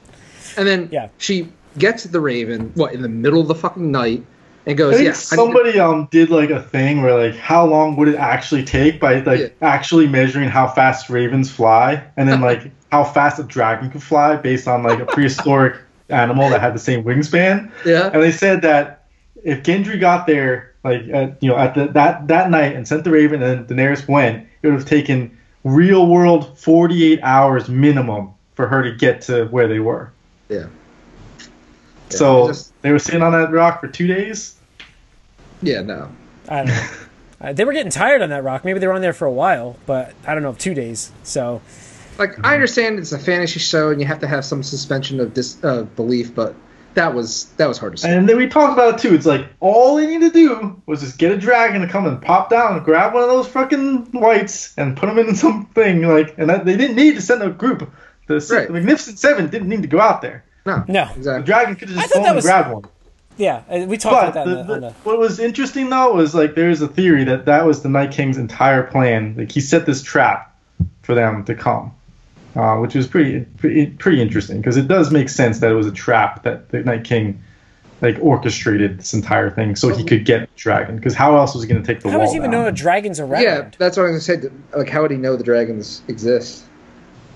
And 0.57 0.67
then 0.67 0.89
Yeah. 0.91 1.09
she 1.17 1.49
gets 1.77 2.03
the 2.05 2.19
Raven, 2.19 2.71
what, 2.75 2.93
in 2.93 3.01
the 3.01 3.09
middle 3.09 3.39
of 3.41 3.47
the 3.47 3.55
fucking 3.55 3.91
night, 3.91 4.23
and 4.65 4.73
I 4.73 4.73
goes, 4.73 4.95
think 4.95 5.03
"Yeah, 5.05 5.09
I 5.09 5.13
need 5.13 5.15
somebody 5.17 5.79
um 5.79 6.07
did 6.11 6.29
like 6.29 6.49
a 6.49 6.61
thing 6.61 7.01
where 7.01 7.15
like 7.17 7.35
how 7.39 7.65
long 7.65 7.95
would 7.95 8.07
it 8.09 8.15
actually 8.17 8.63
take 8.63 8.99
by 8.99 9.19
like 9.21 9.39
Yeah. 9.39 9.47
actually 9.61 10.07
measuring 10.07 10.49
how 10.49 10.67
fast 10.67 11.09
ravens 11.09 11.49
fly, 11.49 12.03
and 12.17 12.27
then 12.29 12.41
like 12.41 12.69
how 12.91 13.03
fast 13.03 13.39
a 13.39 13.43
dragon 13.43 13.89
could 13.89 14.03
fly 14.03 14.35
based 14.35 14.67
on 14.67 14.83
like 14.83 14.99
a 14.99 15.05
prehistoric 15.05 15.75
animal 16.09 16.49
that 16.49 16.59
had 16.59 16.75
the 16.75 16.79
same 16.79 17.03
wingspan. 17.03 17.71
yeah, 17.85 18.09
And 18.13 18.21
they 18.21 18.31
said 18.31 18.61
that 18.63 19.05
if 19.43 19.63
Gendry 19.63 19.97
got 19.99 20.27
there, 20.27 20.73
like 20.83 21.07
at, 21.13 21.41
you 21.41 21.49
know, 21.49 21.55
at 21.57 21.73
the, 21.73 21.87
that 21.87 22.27
that 22.27 22.49
night 22.51 22.75
and 22.75 22.85
sent 22.87 23.03
the 23.05 23.11
Raven 23.11 23.41
and 23.41 23.65
Daenerys 23.67 24.07
went, 24.07 24.45
it 24.61 24.67
would 24.67 24.73
have 24.79 24.85
taken 24.85 25.35
real 25.63 26.07
world 26.07 26.57
48 26.57 27.19
hours 27.23 27.69
minimum 27.69 28.31
for 28.55 28.67
her 28.67 28.83
to 28.83 28.91
get 28.95 29.21
to 29.23 29.45
where 29.45 29.67
they 29.67 29.79
were. 29.79 30.11
yeah, 30.49 30.67
so 32.09 32.47
just- 32.47 32.73
they 32.81 32.91
were 32.91 32.99
sitting 32.99 33.21
on 33.21 33.31
that 33.31 33.51
rock 33.51 33.81
for 33.81 33.87
two 33.87 34.07
days. 34.07 34.55
yeah, 35.61 35.81
no, 35.81 36.09
I 36.49 36.57
don't 36.57 36.67
know. 36.67 36.87
Uh, 37.41 37.51
they 37.53 37.65
were 37.65 37.73
getting 37.73 37.91
tired 37.91 38.21
on 38.21 38.29
that 38.29 38.43
rock. 38.43 38.63
Maybe 38.63 38.77
they 38.77 38.85
were 38.85 38.93
on 38.93 39.01
there 39.01 39.13
for 39.13 39.25
a 39.25 39.31
while, 39.31 39.75
but 39.87 40.13
I 40.27 40.35
don't 40.35 40.43
know, 40.43 40.53
two 40.53 40.75
days. 40.75 41.11
So 41.23 41.59
like 42.19 42.37
I 42.45 42.53
understand 42.53 42.99
it's 42.99 43.13
a 43.13 43.17
fantasy 43.17 43.59
show 43.59 43.89
and 43.89 43.99
you 43.99 44.05
have 44.05 44.19
to 44.19 44.27
have 44.27 44.45
some 44.45 44.61
suspension 44.61 45.19
of 45.19 45.33
dis 45.33 45.57
uh, 45.63 45.81
belief, 45.95 46.35
but 46.35 46.53
that 46.95 47.13
was 47.13 47.45
that 47.57 47.67
was 47.67 47.77
hard 47.77 47.93
to 47.95 48.01
say. 48.01 48.15
And 48.15 48.27
then 48.27 48.37
we 48.37 48.47
talked 48.47 48.73
about 48.73 48.95
it 48.95 49.01
too. 49.01 49.13
It's 49.15 49.25
like 49.25 49.45
all 49.59 49.95
they 49.95 50.05
need 50.07 50.21
to 50.21 50.29
do 50.31 50.81
was 50.85 51.01
just 51.01 51.17
get 51.17 51.31
a 51.31 51.37
dragon 51.37 51.81
to 51.81 51.87
come 51.87 52.05
and 52.05 52.21
pop 52.21 52.49
down, 52.49 52.75
and 52.75 52.85
grab 52.85 53.13
one 53.13 53.23
of 53.23 53.29
those 53.29 53.47
fucking 53.47 54.11
whites, 54.11 54.73
and 54.77 54.97
put 54.97 55.07
them 55.07 55.19
in 55.19 55.35
something 55.45 56.03
like. 56.07 56.35
And 56.37 56.49
that, 56.49 56.65
they 56.65 56.75
didn't 56.77 56.95
need 56.95 57.15
to 57.15 57.21
send 57.21 57.41
a 57.43 57.49
group. 57.49 57.89
The, 58.27 58.35
s- 58.37 58.51
Right. 58.51 58.67
the 58.67 58.73
Magnificent 58.73 59.19
Seven 59.19 59.49
didn't 59.49 59.67
need 59.69 59.81
to 59.81 59.87
go 59.87 59.99
out 59.99 60.21
there. 60.21 60.43
no, 60.65 60.83
no, 60.87 61.01
exactly. 61.03 61.13
The 61.13 61.19
exactly. 61.19 61.43
dragon 61.45 61.75
could 61.75 61.89
have 61.89 61.97
just 61.97 62.13
thought 62.13 62.19
gone 62.19 62.27
and 62.27 62.35
was- 62.35 62.45
grabbed 62.45 62.71
one. 62.73 62.83
yeah, 63.37 63.63
uh, 63.69 63.85
we 63.87 63.97
talked 63.97 64.13
But 64.15 64.29
about 64.29 64.33
that 64.33 64.45
the, 64.45 64.59
on 64.61 64.67
the, 64.67 64.73
the- 64.73 64.79
the 64.89 64.93
what 65.03 65.17
was 65.19 65.39
interesting 65.39 65.89
though 65.89 66.13
was 66.13 66.35
like 66.35 66.55
there's 66.55 66.81
a 66.81 66.87
theory 66.87 67.23
that 67.25 67.45
that 67.45 67.65
was 67.65 67.81
the 67.83 67.89
Night 67.89 68.11
King's 68.11 68.37
entire 68.37 68.83
plan. 68.83 69.35
Like 69.37 69.51
he 69.51 69.59
set 69.59 69.85
this 69.85 70.01
trap 70.03 70.55
for 71.01 71.15
them 71.15 71.43
to 71.45 71.55
come, 71.55 71.93
uh, 72.55 72.77
which 72.77 72.95
was 72.95 73.07
pretty 73.07 73.41
pretty, 73.57 73.87
pretty 73.87 74.21
interesting 74.21 74.57
because 74.57 74.77
it 74.77 74.87
does 74.87 75.11
make 75.11 75.29
sense 75.29 75.59
that 75.59 75.71
it 75.71 75.75
was 75.75 75.87
a 75.87 75.91
trap 75.91 76.43
that 76.43 76.69
the 76.69 76.79
Night 76.81 77.03
King 77.03 77.41
like 78.01 78.17
orchestrated 78.19 78.97
this 78.99 79.13
entire 79.13 79.49
thing 79.51 79.75
so 79.75 79.89
he 79.95 80.03
could 80.03 80.25
get 80.25 80.41
the 80.41 80.47
dragon. 80.59 80.95
Because 80.95 81.13
how 81.13 81.35
else 81.37 81.53
was 81.53 81.63
he 81.63 81.69
going 81.69 81.81
to 81.83 81.85
take 81.85 82.01
the 82.01 82.09
How 82.09 82.17
wall 82.17 82.25
does 82.25 82.33
he 82.33 82.37
even 82.39 82.49
down? 82.49 82.61
know 82.61 82.65
the 82.65 82.71
dragons 82.75 83.19
around? 83.19 83.43
Yeah, 83.43 83.69
that's 83.77 83.95
what 83.95 84.07
I 84.07 84.11
was 84.11 84.27
gonna 84.27 84.41
say. 84.41 84.49
Like, 84.75 84.89
how 84.89 85.03
would 85.03 85.11
he 85.11 85.17
know 85.17 85.35
the 85.35 85.43
dragons 85.43 86.01
exist? 86.07 86.63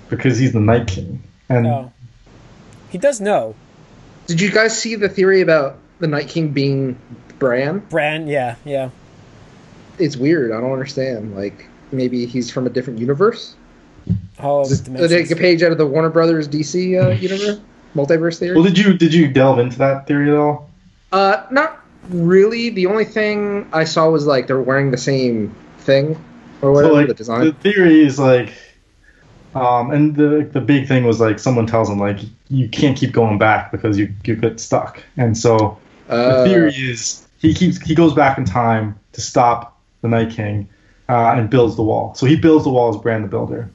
Because 0.10 0.38
he's 0.40 0.54
the 0.54 0.60
Night 0.60 0.88
King. 0.88 1.22
And 1.50 1.68
Oh. 1.68 1.92
He 2.90 2.98
does 2.98 3.22
know. 3.22 3.54
Did 4.28 4.42
you 4.42 4.50
guys 4.52 4.80
see 4.80 4.96
the 4.96 5.08
theory 5.10 5.42
about 5.42 5.78
the 6.00 6.08
Night 6.08 6.30
King 6.30 6.50
being 6.50 6.98
Bran? 7.38 7.80
Bran, 7.90 8.28
yeah, 8.28 8.56
yeah. 8.66 8.90
It's 10.00 10.18
weird. 10.18 10.52
I 10.52 10.60
don't 10.62 10.72
understand. 10.74 11.36
Like, 11.36 11.68
maybe 11.92 12.26
he's 12.26 12.50
from 12.50 12.66
a 12.66 12.70
different 12.70 13.00
universe. 13.00 13.56
All 14.40 14.62
of 14.62 14.70
his 14.70 14.82
Did 14.82 14.98
they 14.98 15.24
take 15.24 15.32
a 15.32 15.36
page 15.36 15.64
out 15.64 15.72
of 15.72 15.78
the 15.78 15.86
Warner 15.86 16.10
Brothers 16.10 16.48
DC 16.48 17.02
uh, 17.02 17.10
universe 17.20 17.60
multiverse 17.96 18.40
theory? 18.40 18.56
well, 18.56 18.64
did 18.64 18.78
you 18.78 18.94
did 18.98 19.14
you 19.14 19.28
delve 19.28 19.60
into 19.60 19.78
that 19.80 20.08
theory 20.08 20.30
at 20.30 20.36
all? 20.36 20.70
Uh, 21.12 21.46
not 21.52 21.82
really. 22.10 22.70
The 22.70 22.88
only 22.88 23.06
thing 23.06 23.70
I 23.72 23.86
saw 23.86 24.10
was 24.10 24.26
like 24.26 24.48
they're 24.48 24.60
wearing 24.60 24.92
the 24.92 24.98
same 24.98 25.56
thing 25.80 26.18
or 26.62 26.72
whatever 26.72 26.94
so 26.94 26.98
like 26.98 27.08
the 27.08 27.14
design. 27.14 27.46
the 27.46 27.54
theory 27.54 28.04
is 28.04 28.18
like 28.20 28.54
um 29.54 29.92
and 29.92 30.16
the 30.16 30.50
the 30.52 30.62
big 30.62 30.88
thing 30.88 31.04
was 31.04 31.20
like 31.20 31.40
someone 31.40 31.68
tells 31.68 31.90
him 31.90 32.00
like 32.00 32.20
you 32.50 32.68
can't 32.70 32.98
keep 32.98 33.12
going 33.12 33.38
back 33.38 33.72
because 33.72 33.98
you 33.98 34.12
you 34.24 34.36
get 34.36 34.60
stuck 34.60 35.02
and 35.18 35.38
so 35.38 35.78
Uh, 36.10 36.44
the 36.44 36.50
theory 36.50 36.74
is 36.74 37.28
he 37.40 37.54
keeps 37.54 37.80
he 37.82 37.96
goes 37.96 38.14
back 38.14 38.38
in 38.38 38.46
time 38.46 38.98
to 39.14 39.22
stop 39.22 39.80
the 40.02 40.08
night 40.08 40.32
king 40.32 40.68
uh, 41.08 41.34
and 41.36 41.50
builds 41.50 41.76
the 41.76 41.84
wall 41.84 42.14
so 42.16 42.26
he 42.26 42.36
builds 42.36 42.64
the 42.64 42.70
wall 42.72 42.90
as 42.90 42.98
Bran 43.02 43.22
the 43.22 43.28
builder 43.28 43.70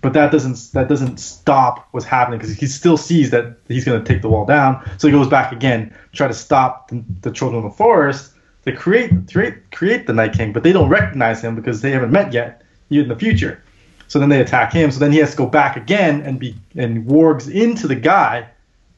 but 0.00 0.12
that 0.12 0.32
doesn't 0.32 0.72
that 0.72 0.88
doesn't 0.88 1.18
stop 1.18 1.88
what's 1.90 2.06
happening 2.06 2.38
because 2.38 2.54
he 2.56 2.66
still 2.66 2.96
sees 2.96 3.30
that 3.30 3.56
he's 3.68 3.84
going 3.84 4.02
to 4.02 4.12
take 4.12 4.22
the 4.22 4.28
wall 4.28 4.44
down. 4.46 4.88
So 4.98 5.08
he 5.08 5.12
goes 5.12 5.28
back 5.28 5.52
again 5.52 5.90
to 5.90 6.16
try 6.16 6.28
to 6.28 6.34
stop 6.34 6.88
the, 6.88 7.04
the 7.22 7.30
children 7.30 7.64
of 7.64 7.70
the 7.70 7.76
forest 7.76 8.32
to 8.64 8.72
create 8.72 9.10
create 9.32 9.70
create 9.70 10.06
the 10.06 10.12
night 10.12 10.32
king 10.32 10.52
but 10.52 10.62
they 10.62 10.72
don't 10.72 10.88
recognize 10.88 11.40
him 11.40 11.54
because 11.54 11.82
they 11.82 11.90
haven't 11.90 12.10
met 12.10 12.32
yet 12.32 12.62
in 12.90 13.08
the 13.08 13.16
future. 13.16 13.62
So 14.08 14.18
then 14.20 14.28
they 14.28 14.40
attack 14.40 14.72
him. 14.72 14.90
So 14.90 15.00
then 15.00 15.12
he 15.12 15.18
has 15.18 15.32
to 15.32 15.36
go 15.36 15.46
back 15.46 15.76
again 15.76 16.22
and 16.22 16.38
be 16.38 16.54
and 16.76 17.06
wargs 17.06 17.50
into 17.52 17.88
the 17.88 17.96
guy 17.96 18.48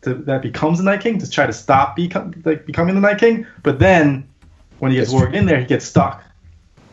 to, 0.02 0.14
that 0.14 0.42
becomes 0.42 0.78
the 0.78 0.84
night 0.84 1.00
king 1.00 1.18
to 1.18 1.28
try 1.28 1.46
to 1.46 1.52
stop 1.52 1.96
become, 1.96 2.40
like, 2.44 2.66
becoming 2.66 2.94
the 2.94 3.00
night 3.00 3.18
king. 3.18 3.46
But 3.62 3.78
then 3.78 4.28
when 4.78 4.92
he 4.92 4.98
gets 4.98 5.12
warged 5.12 5.34
in 5.34 5.46
there 5.46 5.58
he 5.58 5.66
gets 5.66 5.86
stuck. 5.86 6.22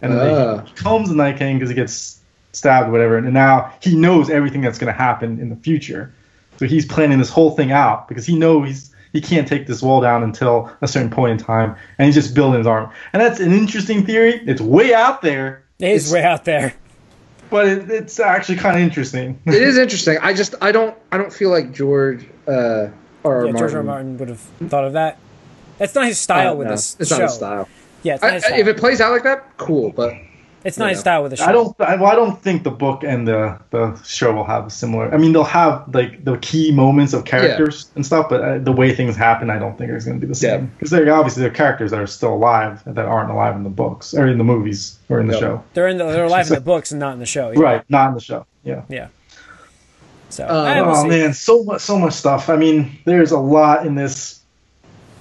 And 0.01 0.13
then 0.13 0.34
Ah. 0.34 0.62
he 0.63 0.72
becomes 0.74 1.10
the 1.10 1.15
night 1.15 1.38
king 1.38 1.58
because 1.58 1.70
he 1.70 1.75
gets 1.75 2.22
stabbed 2.55 2.89
or 2.89 2.91
whatever 2.91 3.17
and 3.17 3.33
now 3.33 3.71
he 3.81 3.95
knows 3.95 4.29
everything 4.29 4.62
that's 4.62 4.77
going 4.79 4.91
to 4.91 4.97
happen 4.97 5.39
in 5.39 5.50
the 5.50 5.55
future 5.57 6.12
so 6.57 6.65
he's 6.65 6.85
planning 6.85 7.19
this 7.19 7.29
whole 7.29 7.51
thing 7.51 7.71
out 7.71 8.07
because 8.07 8.25
he 8.25 8.38
knows 8.38 8.91
he 9.13 9.21
can't 9.21 9.47
take 9.47 9.67
this 9.67 9.81
wall 9.81 10.01
down 10.01 10.24
until 10.24 10.71
a 10.81 10.88
certain 10.88 11.09
point 11.09 11.31
in 11.39 11.45
time 11.45 11.75
and 11.97 12.05
he's 12.05 12.15
just 12.15 12.33
building 12.33 12.57
his 12.59 12.67
arm. 12.67 12.89
and 13.13 13.21
that's 13.21 13.39
an 13.39 13.51
interesting 13.51 14.05
theory 14.05 14.41
it's 14.47 14.62
way 14.62 14.93
out 14.93 15.21
there 15.21 15.63
It 15.79 15.89
is 15.91 16.12
It's- 16.12 16.13
way 16.13 16.24
out 16.27 16.45
there. 16.45 16.74
but 17.50 17.67
it, 17.67 17.89
it's 17.91 18.19
actually 18.19 18.57
kind 18.57 18.75
of 18.77 18.81
interesting 18.83 19.39
it 19.45 19.53
is 19.53 19.77
interesting. 19.77 20.17
I 20.21 20.33
just 20.33 20.55
I 20.62 20.71
don't 20.71 20.95
I 21.12 21.17
don't 21.17 21.31
feel 21.33 21.50
like 21.50 21.71
George 21.74 22.25
uh, 22.47 22.88
or 23.24 23.45
Yeah, 23.47 23.51
George 23.53 23.71
R. 23.74 23.77
R. 23.77 23.83
Martin 23.83 24.17
would 24.17 24.29
have 24.29 24.39
thought 24.67 24.85
of 24.85 24.93
that. 24.93 25.17
That's 25.77 25.93
not 25.95 26.05
his 26.07 26.17
style 26.17 26.55
with 26.57 26.67
this 26.69 26.95
it's 27.00 27.09
show. 27.09 27.17
not 27.17 27.24
his 27.24 27.33
style. 27.33 27.69
Yeah, 28.03 28.13
it's 28.15 28.24
not 28.24 28.31
I, 28.31 28.33
his 28.35 28.43
I- 28.43 28.47
style. 28.47 28.59
if 28.62 28.67
it 28.67 28.77
plays 28.77 29.01
out 29.01 29.12
like 29.12 29.24
that, 29.24 29.57
cool. 29.57 29.91
But 29.91 30.13
it's 30.65 30.77
not 30.77 30.89
his 30.89 31.00
style 31.00 31.22
with 31.24 31.29
the 31.31 31.38
show. 31.38 31.45
I 31.45 31.51
don't. 31.53 31.79
I, 31.79 31.95
well, 31.95 32.12
I 32.12 32.15
don't 32.15 32.41
think 32.41 32.63
the 32.63 32.72
book 32.72 33.03
and 33.03 33.27
the 33.27 33.57
the 33.69 33.95
show 34.03 34.34
will 34.34 34.43
have 34.43 34.65
a 34.65 34.69
similar. 34.69 35.13
I 35.13 35.17
mean, 35.17 35.31
they'll 35.31 35.43
have 35.45 35.84
like 35.93 36.25
the 36.25 36.38
key 36.39 36.72
moments 36.72 37.13
of 37.13 37.24
characters 37.24 37.89
and 37.95 38.05
stuff, 38.05 38.27
but 38.29 38.41
uh, 38.41 38.57
the 38.57 38.72
way 38.72 38.93
things 38.93 39.15
happen, 39.15 39.50
I 39.50 39.60
don't 39.60 39.77
think 39.77 39.91
is 39.91 40.03
going 40.05 40.19
to 40.19 40.25
be 40.27 40.34
the 40.34 40.38
Yeah. 40.45 40.57
same. 40.57 40.65
Because 40.77 40.89
they're 40.91 41.13
obviously 41.13 41.41
they're 41.43 41.51
characters 41.51 41.91
that 41.91 42.00
are 42.01 42.07
still 42.07 42.34
alive 42.34 42.81
that 42.86 43.05
aren't 43.05 43.31
alive 43.31 43.55
in 43.55 43.63
the 43.63 43.69
books 43.69 44.13
or 44.13 44.27
in 44.27 44.38
the 44.38 44.43
movies 44.43 44.98
or 45.10 45.19
in 45.22 45.27
the 45.27 45.34
Yep. 45.34 45.41
show. 45.41 45.63
They're 45.75 45.88
in 45.88 45.98
the, 46.00 46.05
they're 46.05 46.25
alive 46.25 46.48
in 46.48 46.53
the 46.55 46.62
books 46.74 46.91
and 46.91 47.00
not 47.00 47.13
in 47.13 47.19
the 47.19 47.25
show. 47.25 47.51
yeah. 47.51 47.60
Right, 47.60 47.84
not 47.89 48.10
in 48.10 48.13
the 48.15 48.22
show. 48.22 48.45
Yeah. 48.63 48.81
Yeah. 48.89 49.07
So 50.29 50.45
Uh, 50.45 50.84
oh 50.86 51.03
see. 51.03 51.07
man, 51.10 51.34
so 51.34 51.63
much, 51.63 51.81
so 51.81 51.98
much 52.00 52.13
stuff. 52.13 52.50
I 52.50 52.55
mean, 52.57 52.98
there's 53.05 53.31
a 53.31 53.39
lot 53.39 53.86
in 53.86 53.95
this 53.95 54.41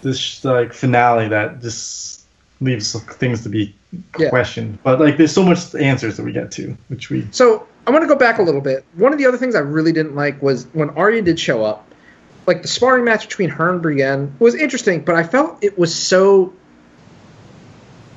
this 0.02 0.44
like 0.44 0.72
finale 0.72 1.28
that 1.28 1.60
just 1.62 2.23
leaves 2.60 2.92
things 3.14 3.42
to 3.42 3.48
be 3.48 3.74
Yeah. 4.18 4.28
questioned. 4.30 4.78
But 4.82 5.00
like, 5.00 5.16
there's 5.16 5.32
so 5.32 5.42
much 5.42 5.74
answers 5.74 6.16
that 6.16 6.24
we 6.24 6.32
get 6.32 6.50
to, 6.52 6.76
which 6.88 7.10
we 7.10 7.26
So 7.30 7.66
I 7.86 7.90
want 7.90 8.02
to 8.02 8.08
go 8.08 8.16
back 8.16 8.38
a 8.38 8.42
little 8.42 8.60
bit. 8.60 8.84
One 8.96 9.12
of 9.12 9.18
the 9.18 9.26
other 9.26 9.36
things 9.36 9.54
I 9.54 9.60
really 9.60 9.92
didn't 9.92 10.14
like 10.14 10.40
was 10.42 10.66
when 10.72 10.90
Arya 10.90 11.22
did 11.22 11.38
show 11.38 11.64
up. 11.64 11.86
Like 12.46 12.62
the 12.62 12.68
sparring 12.68 13.04
match 13.04 13.28
between 13.28 13.48
her 13.50 13.70
and 13.72 13.80
Brienne 13.80 14.34
was 14.38 14.54
interesting, 14.54 15.00
but 15.02 15.14
I 15.14 15.22
felt 15.24 15.62
it 15.62 15.78
was 15.78 15.94
so. 15.94 16.52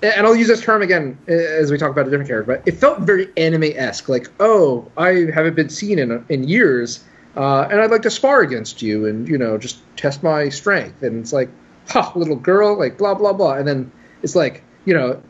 And 0.04 0.28
I'll 0.28 0.36
use 0.36 0.48
this 0.48 0.62
term 0.62 0.84
again 0.84 1.18
as 1.28 1.72
we 1.72 1.78
talk 1.80 1.90
about 1.90 2.08
a 2.08 2.12
different 2.12 2.30
character, 2.30 2.56
but 2.58 2.68
it 2.68 2.78
felt 2.78 3.00
very 3.00 3.30
anime 3.36 3.72
esque. 3.76 4.08
Like, 4.08 4.30
oh, 4.40 4.92
I 4.96 5.28
haven't 5.34 5.56
been 5.56 5.70
seen 5.70 5.98
in 5.98 6.24
in 6.30 6.48
years, 6.48 7.04
uh, 7.36 7.68
and 7.72 7.82
I'd 7.82 7.90
like 7.90 8.04
to 8.04 8.12
spar 8.12 8.42
against 8.42 8.82
you, 8.84 9.08
and 9.08 9.28
you 9.28 9.38
know, 9.40 9.58
just 9.58 9.80
test 9.96 10.22
my 10.22 10.50
strength. 10.50 11.02
And 11.02 11.20
it's 11.22 11.34
like, 11.34 11.50
ha, 11.88 12.12
little 12.16 12.36
girl, 12.36 12.78
like 12.78 12.98
blah 13.00 13.16
blah 13.16 13.34
blah. 13.34 13.54
And 13.56 13.68
then 13.68 13.92
it's 14.22 14.36
like, 14.36 14.64
you 14.86 14.94
know, 14.94 15.22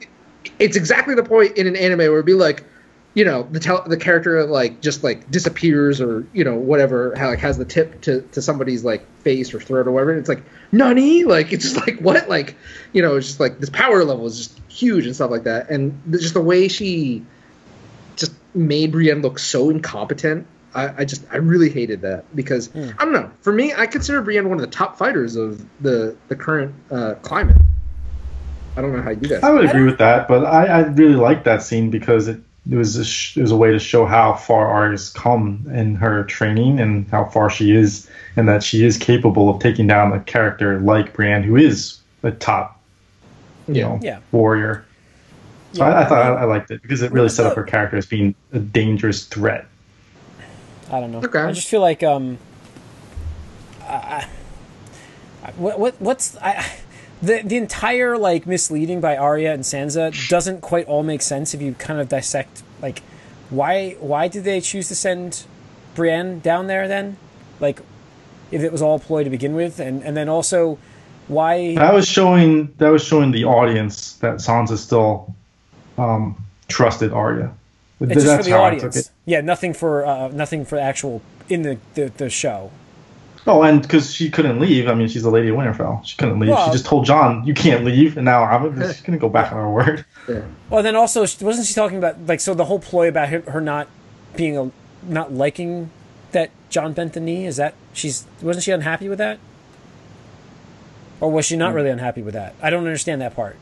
it's 0.59 0.77
exactly 0.77 1.15
the 1.15 1.23
point 1.23 1.57
in 1.57 1.67
an 1.67 1.75
anime 1.75 1.99
where 1.99 2.13
it'd 2.13 2.25
be 2.25 2.33
like, 2.33 2.63
you 3.13 3.25
know, 3.25 3.47
the 3.49 3.59
tel- 3.59 3.83
the 3.87 3.97
character 3.97 4.45
like 4.45 4.79
just 4.79 5.03
like 5.03 5.31
disappears 5.31 5.99
or 5.99 6.27
you 6.33 6.43
know 6.43 6.55
whatever, 6.55 7.15
how 7.15 7.29
like 7.29 7.39
has 7.39 7.57
the 7.57 7.65
tip 7.65 7.99
to, 8.01 8.21
to 8.21 8.43
somebody's 8.43 8.83
like 8.83 9.07
face 9.21 9.53
or 9.55 9.59
throat 9.59 9.87
or 9.87 9.91
whatever. 9.91 10.11
And 10.11 10.19
it's 10.19 10.29
like 10.29 10.43
nani, 10.71 11.23
like 11.23 11.51
it's 11.51 11.63
just 11.63 11.75
like 11.87 11.99
what, 11.99 12.29
like 12.29 12.55
you 12.93 13.01
know, 13.01 13.15
it's 13.15 13.25
just 13.25 13.39
like 13.39 13.59
this 13.59 13.71
power 13.71 14.03
level 14.03 14.27
is 14.27 14.37
just 14.37 14.61
huge 14.69 15.07
and 15.07 15.15
stuff 15.15 15.31
like 15.31 15.45
that. 15.45 15.71
And 15.71 15.99
just 16.11 16.35
the 16.35 16.41
way 16.41 16.67
she 16.67 17.25
just 18.17 18.33
made 18.53 18.91
Brienne 18.91 19.23
look 19.23 19.39
so 19.39 19.71
incompetent. 19.71 20.45
I, 20.75 21.01
I 21.01 21.05
just 21.05 21.23
I 21.31 21.37
really 21.37 21.71
hated 21.71 22.01
that 22.01 22.35
because 22.35 22.69
I 22.75 23.03
don't 23.03 23.13
know. 23.13 23.31
For 23.41 23.51
me, 23.51 23.73
I 23.73 23.87
consider 23.87 24.21
Brienne 24.21 24.47
one 24.47 24.59
of 24.59 24.61
the 24.61 24.75
top 24.75 24.95
fighters 24.99 25.35
of 25.35 25.65
the 25.81 26.15
the 26.27 26.35
current 26.35 26.75
uh, 26.91 27.15
climate. 27.15 27.57
I 28.77 28.81
don't 28.81 28.95
know 28.95 29.01
how 29.01 29.09
you 29.09 29.17
guys. 29.17 29.43
I 29.43 29.49
would 29.51 29.65
agree 29.65 29.83
with 29.83 29.97
that, 29.97 30.27
but 30.27 30.45
I, 30.45 30.67
I 30.67 30.79
really 30.81 31.15
liked 31.15 31.45
that 31.45 31.63
scene 31.63 31.89
because 31.89 32.27
it, 32.27 32.39
it 32.69 32.75
was 32.75 32.95
a 32.95 33.03
sh- 33.03 33.35
it 33.35 33.41
was 33.41 33.51
a 33.51 33.57
way 33.57 33.71
to 33.71 33.79
show 33.79 34.05
how 34.05 34.35
far 34.35 34.67
Arya's 34.67 35.09
come 35.09 35.65
in 35.73 35.95
her 35.95 36.23
training 36.25 36.79
and 36.79 37.07
how 37.09 37.25
far 37.25 37.49
she 37.49 37.71
is, 37.75 38.07
and 38.35 38.47
that 38.47 38.61
she 38.61 38.85
is 38.85 38.95
capable 38.97 39.49
of 39.49 39.59
taking 39.59 39.87
down 39.87 40.13
a 40.13 40.19
character 40.21 40.79
like 40.79 41.13
Brienne, 41.13 41.41
who 41.41 41.55
is 41.55 41.99
a 42.21 42.29
top, 42.31 42.79
you 43.67 43.73
Yeah. 43.75 43.81
know, 43.87 43.99
Yeah. 44.03 44.19
warrior. 44.31 44.85
So 45.73 45.83
Yeah, 45.83 45.89
I, 45.89 46.01
I 46.01 46.05
thought 46.05 46.21
I, 46.21 46.29
mean, 46.29 46.39
I 46.39 46.43
liked 46.43 46.69
it 46.71 46.81
because 46.83 47.01
it 47.01 47.11
really 47.11 47.29
set 47.29 47.47
up 47.47 47.55
her 47.55 47.63
character 47.63 47.97
as 47.97 48.05
being 48.05 48.35
a 48.53 48.59
dangerous 48.59 49.25
threat. 49.25 49.65
I 50.91 50.99
don't 50.99 51.11
know. 51.11 51.19
Okay. 51.19 51.39
I 51.39 51.51
just 51.51 51.67
feel 51.67 51.81
like 51.81 52.03
um, 52.03 52.37
I, 53.81 54.27
I, 55.43 55.51
what 55.51 55.79
what 55.79 55.99
what's 55.99 56.37
I, 56.37 56.63
the 57.21 57.41
the 57.43 57.57
entire 57.57 58.17
like 58.17 58.45
misleading 58.45 59.01
by 59.01 59.17
Arya 59.17 59.53
and 59.53 59.63
Sansa 59.63 60.29
doesn't 60.29 60.61
quite 60.61 60.85
all 60.87 61.03
make 61.03 61.21
sense 61.21 61.53
if 61.53 61.61
you 61.61 61.73
kind 61.73 61.99
of 61.99 62.09
dissect 62.09 62.63
like 62.81 63.01
why 63.49 63.91
why 63.99 64.27
did 64.27 64.43
they 64.43 64.61
choose 64.61 64.87
to 64.89 64.95
send 64.95 65.45
Brienne 65.95 66.39
down 66.39 66.67
there 66.67 66.87
then, 66.87 67.17
like 67.59 67.81
if 68.51 68.61
it 68.61 68.71
was 68.71 68.81
all 68.81 68.99
ploy 68.99 69.23
to 69.23 69.29
begin 69.29 69.55
with, 69.55 69.79
and 69.79 70.03
and 70.03 70.15
then 70.15 70.29
also 70.29 70.77
why 71.27 71.75
That 71.75 71.93
was 71.93 72.07
showing 72.07 72.73
that 72.77 72.89
was 72.89 73.03
showing 73.03 73.31
the 73.31 73.45
audience 73.45 74.13
that 74.17 74.35
Sansa 74.35 74.77
still 74.77 75.33
um, 75.97 76.41
trusted 76.67 77.11
Arya. 77.11 77.51
it's 77.99 78.13
just 78.13 78.25
for 78.25 78.31
That's 78.31 78.45
the 78.45 78.51
how 78.51 78.63
I 78.65 78.75
took 78.75 78.89
audience. 78.89 79.11
Yeah, 79.25 79.41
nothing 79.41 79.73
for 79.73 80.05
uh, 80.05 80.27
nothing 80.29 80.65
for 80.65 80.77
actual 80.77 81.21
in 81.49 81.63
the 81.63 81.77
the, 81.95 82.11
the 82.17 82.29
show. 82.29 82.71
Oh, 83.49 83.63
and 83.63 83.81
because 83.81 84.13
she 84.13 84.29
couldn't 84.29 84.59
leave. 84.59 84.87
I 84.89 84.93
mean, 84.93 85.07
she's 85.07 85.23
the 85.23 85.29
Lady 85.29 85.47
of 85.49 85.55
Winterfell. 85.55 86.05
She 86.05 86.17
couldn't 86.17 86.39
leave. 86.39 86.49
Well- 86.49 86.65
she 86.65 86.71
just 86.73 86.85
told 86.85 87.05
Jon, 87.05 87.45
"You 87.45 87.53
can't 87.53 87.85
leave." 87.85 88.17
And 88.17 88.25
now 88.25 88.43
I'm 88.43 88.75
she's 88.81 89.01
gonna 89.05 89.17
go 89.17 89.29
back 89.29 89.51
on 89.51 89.57
her 89.57 89.69
word. 89.69 90.05
Yeah. 90.27 90.41
Well, 90.69 90.83
then 90.83 90.95
also 90.95 91.21
wasn't 91.21 91.65
she 91.65 91.73
talking 91.73 91.97
about 91.97 92.25
like 92.27 92.39
so 92.41 92.53
the 92.53 92.65
whole 92.65 92.79
ploy 92.79 93.07
about 93.07 93.29
her, 93.29 93.41
her 93.47 93.61
not 93.61 93.87
being 94.35 94.57
a 94.57 94.71
not 95.03 95.31
liking 95.33 95.89
that 96.33 96.51
Jon 96.69 96.91
bent 96.93 97.13
the 97.13 97.19
knee 97.21 97.45
is 97.45 97.55
that 97.55 97.73
she's 97.93 98.25
wasn't 98.41 98.63
she 98.65 98.71
unhappy 98.71 99.07
with 99.07 99.17
that, 99.19 99.39
or 101.21 101.31
was 101.31 101.45
she 101.45 101.55
not 101.55 101.73
really 101.73 101.89
unhappy 101.89 102.21
with 102.21 102.33
that? 102.33 102.53
I 102.61 102.69
don't 102.69 102.85
understand 102.85 103.21
that 103.21 103.35
part. 103.35 103.55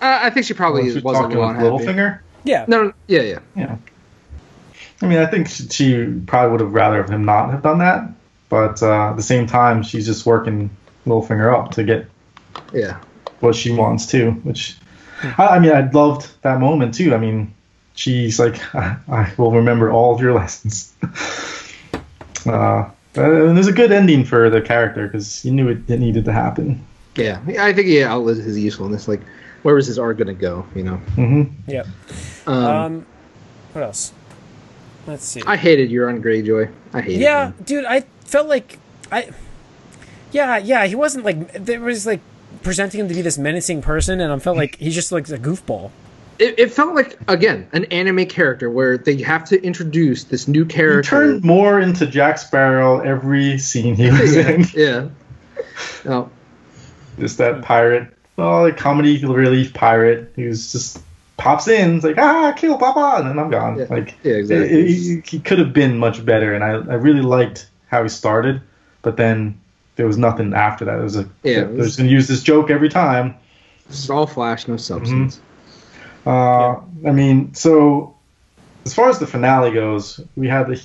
Uh, 0.00 0.20
I 0.22 0.30
think 0.30 0.46
she 0.46 0.54
probably 0.54 0.88
She 0.88 0.94
was 0.94 1.04
wasn't 1.04 1.32
talking 1.32 1.38
real 1.60 1.74
with. 1.76 1.86
Littlefinger. 1.86 2.20
Yeah, 2.44 2.64
No, 2.66 2.84
no, 2.84 2.92
yeah, 3.06 3.20
yeah. 3.22 3.38
Yeah. 3.54 3.76
I 5.00 5.06
mean, 5.06 5.18
I 5.18 5.26
think 5.26 5.48
she, 5.48 5.68
she 5.68 6.06
probably 6.26 6.50
would 6.52 6.60
have 6.60 6.72
rather 6.72 7.04
him 7.04 7.24
not 7.24 7.50
have 7.50 7.62
done 7.62 7.78
that, 7.78 8.08
but 8.52 8.82
uh, 8.82 9.10
at 9.10 9.16
the 9.16 9.22
same 9.22 9.46
time, 9.46 9.82
she's 9.82 10.04
just 10.04 10.26
working 10.26 10.68
Littlefinger 11.06 11.50
up 11.58 11.70
to 11.72 11.82
get 11.84 12.04
Yeah. 12.74 13.00
what 13.40 13.54
she 13.56 13.72
wants 13.72 14.04
too. 14.06 14.32
Which, 14.44 14.76
I, 15.38 15.46
I 15.56 15.58
mean, 15.58 15.72
I 15.72 15.88
loved 15.90 16.30
that 16.42 16.60
moment 16.60 16.92
too. 16.92 17.14
I 17.14 17.18
mean, 17.18 17.54
she's 17.94 18.38
like, 18.38 18.56
I, 18.74 18.96
I 19.08 19.32
will 19.38 19.52
remember 19.52 19.90
all 19.90 20.14
of 20.14 20.20
your 20.20 20.34
lessons. 20.40 20.92
uh, 22.46 22.84
and 23.14 23.56
there's 23.56 23.68
a 23.68 23.72
good 23.72 23.90
ending 23.90 24.22
for 24.24 24.50
the 24.50 24.60
character 24.60 25.06
because 25.06 25.44
you 25.46 25.50
knew 25.52 25.68
it, 25.68 25.78
it 25.88 25.98
needed 25.98 26.24
to 26.26 26.32
happen. 26.32 26.84
Yeah. 27.16 27.40
I 27.58 27.72
think 27.72 27.86
he 27.88 28.04
outlived 28.04 28.42
his 28.42 28.58
usefulness. 28.58 29.08
Like, 29.08 29.20
where 29.62 29.74
was 29.74 29.86
his 29.86 29.98
arc 29.98 30.18
going 30.18 30.28
to 30.28 30.34
go, 30.34 30.66
you 30.74 30.82
know? 30.82 31.00
Mm-hmm. 31.16 31.70
yeah. 31.70 31.84
Um, 32.46 32.64
Um, 32.66 33.06
what 33.72 33.84
else? 33.84 34.12
Let's 35.06 35.24
see. 35.24 35.42
I 35.46 35.56
hated 35.56 35.90
Euron 35.90 36.22
Greyjoy. 36.22 36.70
I 36.92 37.00
hated 37.00 37.20
yeah, 37.20 37.46
him. 37.48 37.54
dude, 37.64 37.84
I 37.86 38.04
felt 38.32 38.48
like 38.48 38.78
I. 39.12 39.30
Yeah, 40.32 40.56
yeah, 40.58 40.86
he 40.86 40.94
wasn't 40.94 41.24
like 41.24 41.52
there 41.52 41.80
was 41.80 42.06
like 42.06 42.20
presenting 42.62 43.00
him 43.00 43.08
to 43.08 43.14
be 43.14 43.22
this 43.22 43.36
menacing 43.38 43.82
person, 43.82 44.20
and 44.20 44.32
I 44.32 44.38
felt 44.38 44.56
like 44.56 44.76
he's 44.76 44.94
just 44.94 45.12
like 45.12 45.28
a 45.28 45.38
goofball. 45.38 45.90
It, 46.38 46.58
it 46.58 46.72
felt 46.72 46.94
like, 46.94 47.18
again, 47.28 47.68
an 47.72 47.84
anime 47.86 48.24
character 48.26 48.68
where 48.70 48.96
they 48.98 49.20
have 49.22 49.44
to 49.50 49.62
introduce 49.62 50.24
this 50.24 50.48
new 50.48 50.64
He 50.64 50.70
character. 50.70 51.08
turned 51.10 51.44
more 51.44 51.78
into 51.78 52.06
Jack 52.06 52.38
Sparrow 52.38 53.00
every 53.00 53.58
scene 53.58 53.94
he 53.94 54.10
was 54.10 54.34
in. 54.34 54.62
yeah. 54.74 55.08
yeah. 55.56 55.64
No. 56.04 56.30
Just 57.18 57.36
that 57.38 57.62
pirate, 57.62 58.08
well, 58.36 58.62
like 58.62 58.76
comedy 58.78 59.22
relief 59.24 59.74
pirate 59.74 60.32
who's 60.34 60.72
just 60.72 61.00
pops 61.36 61.68
in, 61.68 61.96
it's 61.96 62.04
like 62.04 62.18
ah, 62.18 62.52
kill 62.56 62.78
Papa, 62.78 63.18
and 63.20 63.28
then 63.28 63.38
I'm 63.38 63.50
gone. 63.50 63.78
Yeah. 63.78 63.86
Like 63.90 64.14
Yeah, 64.24 64.34
exactly. 64.36 64.68
it- 64.80 64.88
it- 65.18 65.26
he 65.28 65.38
could 65.38 65.58
have 65.58 65.72
been 65.74 65.98
much 65.98 66.24
better, 66.24 66.54
and 66.54 66.64
I, 66.64 66.70
I 66.70 66.94
really 66.96 67.20
liked 67.22 67.66
how 67.92 68.02
he 68.02 68.08
started, 68.08 68.60
but 69.02 69.16
then 69.16 69.60
there 69.94 70.06
was 70.06 70.18
nothing 70.18 70.52
after 70.54 70.84
that. 70.86 70.98
It 70.98 71.02
was 71.02 71.16
a 71.16 71.28
Yeah, 71.44 71.64
they're 71.64 71.84
just 71.84 71.98
gonna 71.98 72.08
use 72.10 72.26
this 72.26 72.42
joke 72.42 72.70
every 72.70 72.88
time. 72.88 73.34
It's 73.88 74.10
all 74.10 74.26
flash, 74.26 74.66
no 74.66 74.76
substance. 74.78 75.38
Uh, 76.26 76.76
I 77.06 77.10
mean, 77.12 77.52
so 77.54 78.14
as 78.86 78.94
far 78.94 79.08
as 79.10 79.18
the 79.18 79.26
finale 79.26 79.70
goes, 79.70 80.18
we 80.36 80.48
had 80.48 80.66
the 80.68 80.80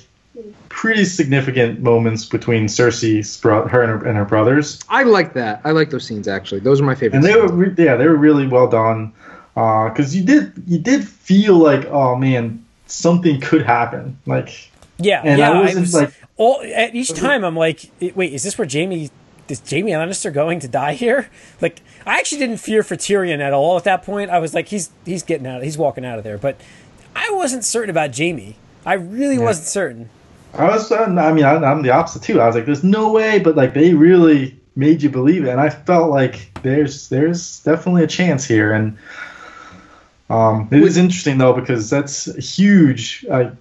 pretty 0.68 1.04
significant 1.04 1.80
moments 1.80 2.24
between 2.26 2.66
Cersei, 2.66 3.40
bro- 3.40 3.66
her 3.66 3.82
and 3.82 3.90
her, 4.02 4.06
and 4.08 4.16
her 4.18 4.24
brothers, 4.24 4.78
I 4.88 5.02
like 5.04 5.32
that. 5.34 5.60
I 5.64 5.70
like 5.72 5.90
those 5.90 6.04
scenes 6.06 6.28
actually. 6.28 6.60
Those 6.60 6.80
are 6.80 6.84
my 6.84 6.94
favorite. 6.94 7.16
and 7.16 7.24
they 7.24 7.34
were 7.34 7.48
re- 7.50 7.74
yeah 7.78 7.96
they 7.96 8.06
were 8.06 8.16
really 8.16 8.46
well 8.46 8.68
done 8.68 9.12
because 9.54 10.14
you 10.14 10.22
did 10.24 10.52
you 10.66 10.78
did 10.78 11.06
feel 11.08 11.56
like 11.56 11.86
oh 11.86 12.14
man 12.14 12.64
something 12.86 13.40
could 13.40 13.62
happen 13.62 14.16
like 14.26 14.70
Yeah, 14.98 15.22
And 15.24 15.38
yeah. 15.38 15.50
I 15.50 15.54
I 15.58 15.60
wasn't, 15.62 15.80
was 15.80 15.94
like- 15.94 16.14
all 16.38 16.62
at 16.62 16.94
each 16.94 17.12
time. 17.12 17.44
I'm 17.44 17.56
like, 17.56 17.90
wait, 18.14 18.32
is 18.32 18.42
this 18.42 18.56
where 18.56 18.66
Jaime? 18.70 19.10
Is 19.48 19.62
Jaime 19.68 19.92
Lannister 19.92 20.32
going 20.32 20.60
to 20.60 20.68
die 20.68 20.94
here? 20.94 21.28
Like, 21.60 21.80
I 22.06 22.18
actually 22.18 22.38
didn't 22.38 22.58
fear 22.58 22.84
for 22.84 22.94
Tyrion 22.94 23.40
at 23.40 23.52
all 23.52 23.76
at 23.76 23.84
that 23.84 24.04
point. 24.04 24.30
I 24.30 24.38
was 24.38 24.54
like, 24.54 24.68
he's 24.68 24.90
he's 25.04 25.22
getting 25.22 25.46
out, 25.46 25.62
he's 25.62 25.76
walking 25.76 26.04
out 26.04 26.16
of 26.16 26.24
there. 26.24 26.38
But 26.38 26.60
I 27.16 27.30
wasn't 27.32 27.64
certain 27.64 27.90
about 27.90 28.16
Jaime. 28.16 28.56
I 28.86 28.94
really 28.94 29.38
wasn't 29.38 29.66
certain. 29.66 30.08
I 30.54 30.64
was 30.64 30.90
I 30.90 31.32
mean 31.32 31.44
I, 31.44 31.56
I'm 31.56 31.82
the 31.82 31.90
opposite 31.90 32.22
too 32.22 32.40
I 32.40 32.46
was 32.46 32.54
like 32.54 32.64
there's 32.64 32.82
no 32.82 33.12
way 33.12 33.38
but 33.38 33.54
like 33.54 33.74
they 33.74 33.92
really 33.92 34.58
made 34.76 35.02
you 35.02 35.10
believe 35.10 35.44
it 35.44 35.50
and 35.50 35.60
I 35.60 35.68
felt 35.68 36.10
like 36.10 36.50
there's 36.62 37.10
there's 37.10 37.60
definitely 37.60 38.02
a 38.02 38.06
chance 38.06 38.46
here 38.46 38.72
and 38.72 38.96
um, 40.30 40.68
it 40.70 40.82
is 40.82 40.96
interesting 40.96 41.38
though 41.38 41.52
because 41.52 41.88
that's 41.88 42.56
huge. 42.56 43.24
Like, 43.28 43.52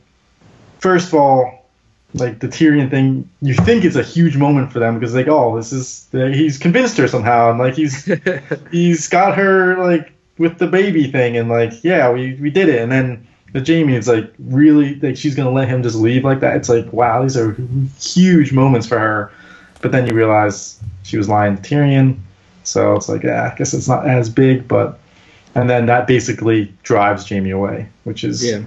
first 0.79 1.07
of 1.07 1.13
all, 1.15 1.66
like 2.13 2.39
the 2.39 2.47
Tyrion 2.47 2.89
thing, 2.89 3.29
you 3.41 3.53
think 3.53 3.83
it's 3.83 3.95
a 3.95 4.03
huge 4.03 4.37
moment 4.37 4.71
for 4.71 4.79
them 4.79 4.99
because 4.99 5.13
like, 5.13 5.27
oh, 5.27 5.55
this 5.57 5.71
is 5.73 6.07
he's 6.11 6.57
convinced 6.57 6.97
her 6.97 7.07
somehow, 7.07 7.49
and 7.49 7.59
like 7.59 7.75
he's 7.75 8.05
he's 8.71 9.07
got 9.07 9.37
her 9.37 9.77
like 9.77 10.11
with 10.37 10.57
the 10.57 10.67
baby 10.67 11.11
thing, 11.11 11.37
and 11.37 11.49
like 11.49 11.83
yeah, 11.83 12.09
we 12.11 12.35
we 12.35 12.49
did 12.49 12.69
it, 12.69 12.81
and 12.81 12.91
then 12.91 13.27
the 13.53 13.63
Jaime 13.65 13.95
is 13.95 14.07
like 14.07 14.31
really 14.39 14.95
like 14.95 15.17
she's 15.17 15.35
gonna 15.35 15.51
let 15.51 15.67
him 15.67 15.83
just 15.83 15.95
leave 15.97 16.23
like 16.23 16.39
that. 16.39 16.55
It's 16.55 16.69
like 16.69 16.91
wow, 16.93 17.21
these 17.23 17.37
are 17.37 17.55
huge 17.99 18.53
moments 18.53 18.87
for 18.87 18.97
her, 18.99 19.31
but 19.81 19.91
then 19.91 20.07
you 20.07 20.13
realize 20.13 20.79
she 21.03 21.17
was 21.17 21.27
lying 21.27 21.57
to 21.57 21.61
Tyrion, 21.61 22.17
so 22.63 22.95
it's 22.95 23.09
like 23.09 23.23
yeah, 23.23 23.51
I 23.51 23.57
guess 23.57 23.73
it's 23.73 23.87
not 23.87 24.07
as 24.07 24.29
big, 24.29 24.67
but 24.67 24.99
and 25.55 25.69
then 25.69 25.87
that 25.87 26.07
basically 26.07 26.73
drives 26.83 27.27
Jaime 27.27 27.51
away, 27.51 27.89
which 28.05 28.23
is 28.23 28.45
Yeah. 28.45 28.61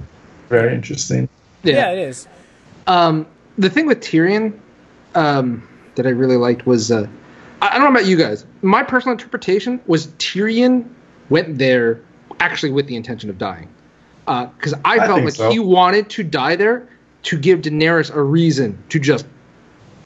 very 0.48 0.74
interesting. 0.74 1.28
Yeah, 1.62 1.92
it 1.92 1.98
is. 1.98 2.26
Um, 2.86 3.26
the 3.58 3.70
thing 3.70 3.86
with 3.86 4.00
Tyrion 4.00 4.58
um, 5.14 5.66
that 5.96 6.06
I 6.06 6.10
really 6.10 6.36
liked 6.36 6.66
was 6.66 6.90
uh, 6.90 7.06
I, 7.62 7.72
don't 7.72 7.82
know 7.82 7.88
about 7.90 8.06
you 8.06 8.16
guys. 8.16 8.46
My 8.62 8.82
personal 8.82 9.12
interpretation 9.12 9.80
was 9.86 10.08
Tyrion 10.18 10.88
went 11.28 11.58
there 11.58 12.00
actually 12.40 12.72
with 12.72 12.86
the 12.86 12.96
intention 12.96 13.28
of 13.30 13.38
dying, 13.38 13.68
Uh 14.26 14.46
because 14.46 14.72
I, 14.84 14.98
I 14.98 15.06
felt 15.06 15.24
like 15.24 15.34
so. 15.34 15.50
he 15.50 15.58
wanted 15.58 16.08
to 16.10 16.22
die 16.22 16.56
there 16.56 16.88
to 17.24 17.38
give 17.38 17.60
Daenerys 17.60 18.14
a 18.14 18.22
reason 18.22 18.82
to 18.88 18.98
just 18.98 19.26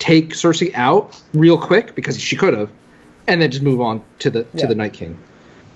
take 0.00 0.30
Cersei 0.30 0.74
out 0.74 1.20
real 1.32 1.56
quick 1.56 1.94
because 1.94 2.18
she 2.20 2.34
could 2.36 2.54
have, 2.54 2.70
and 3.28 3.40
then 3.40 3.50
just 3.50 3.62
move 3.62 3.80
on 3.80 4.02
to 4.18 4.30
the 4.30 4.42
to 4.44 4.48
Yeah. 4.58 4.66
the 4.66 4.74
Night 4.74 4.92
King. 4.92 5.16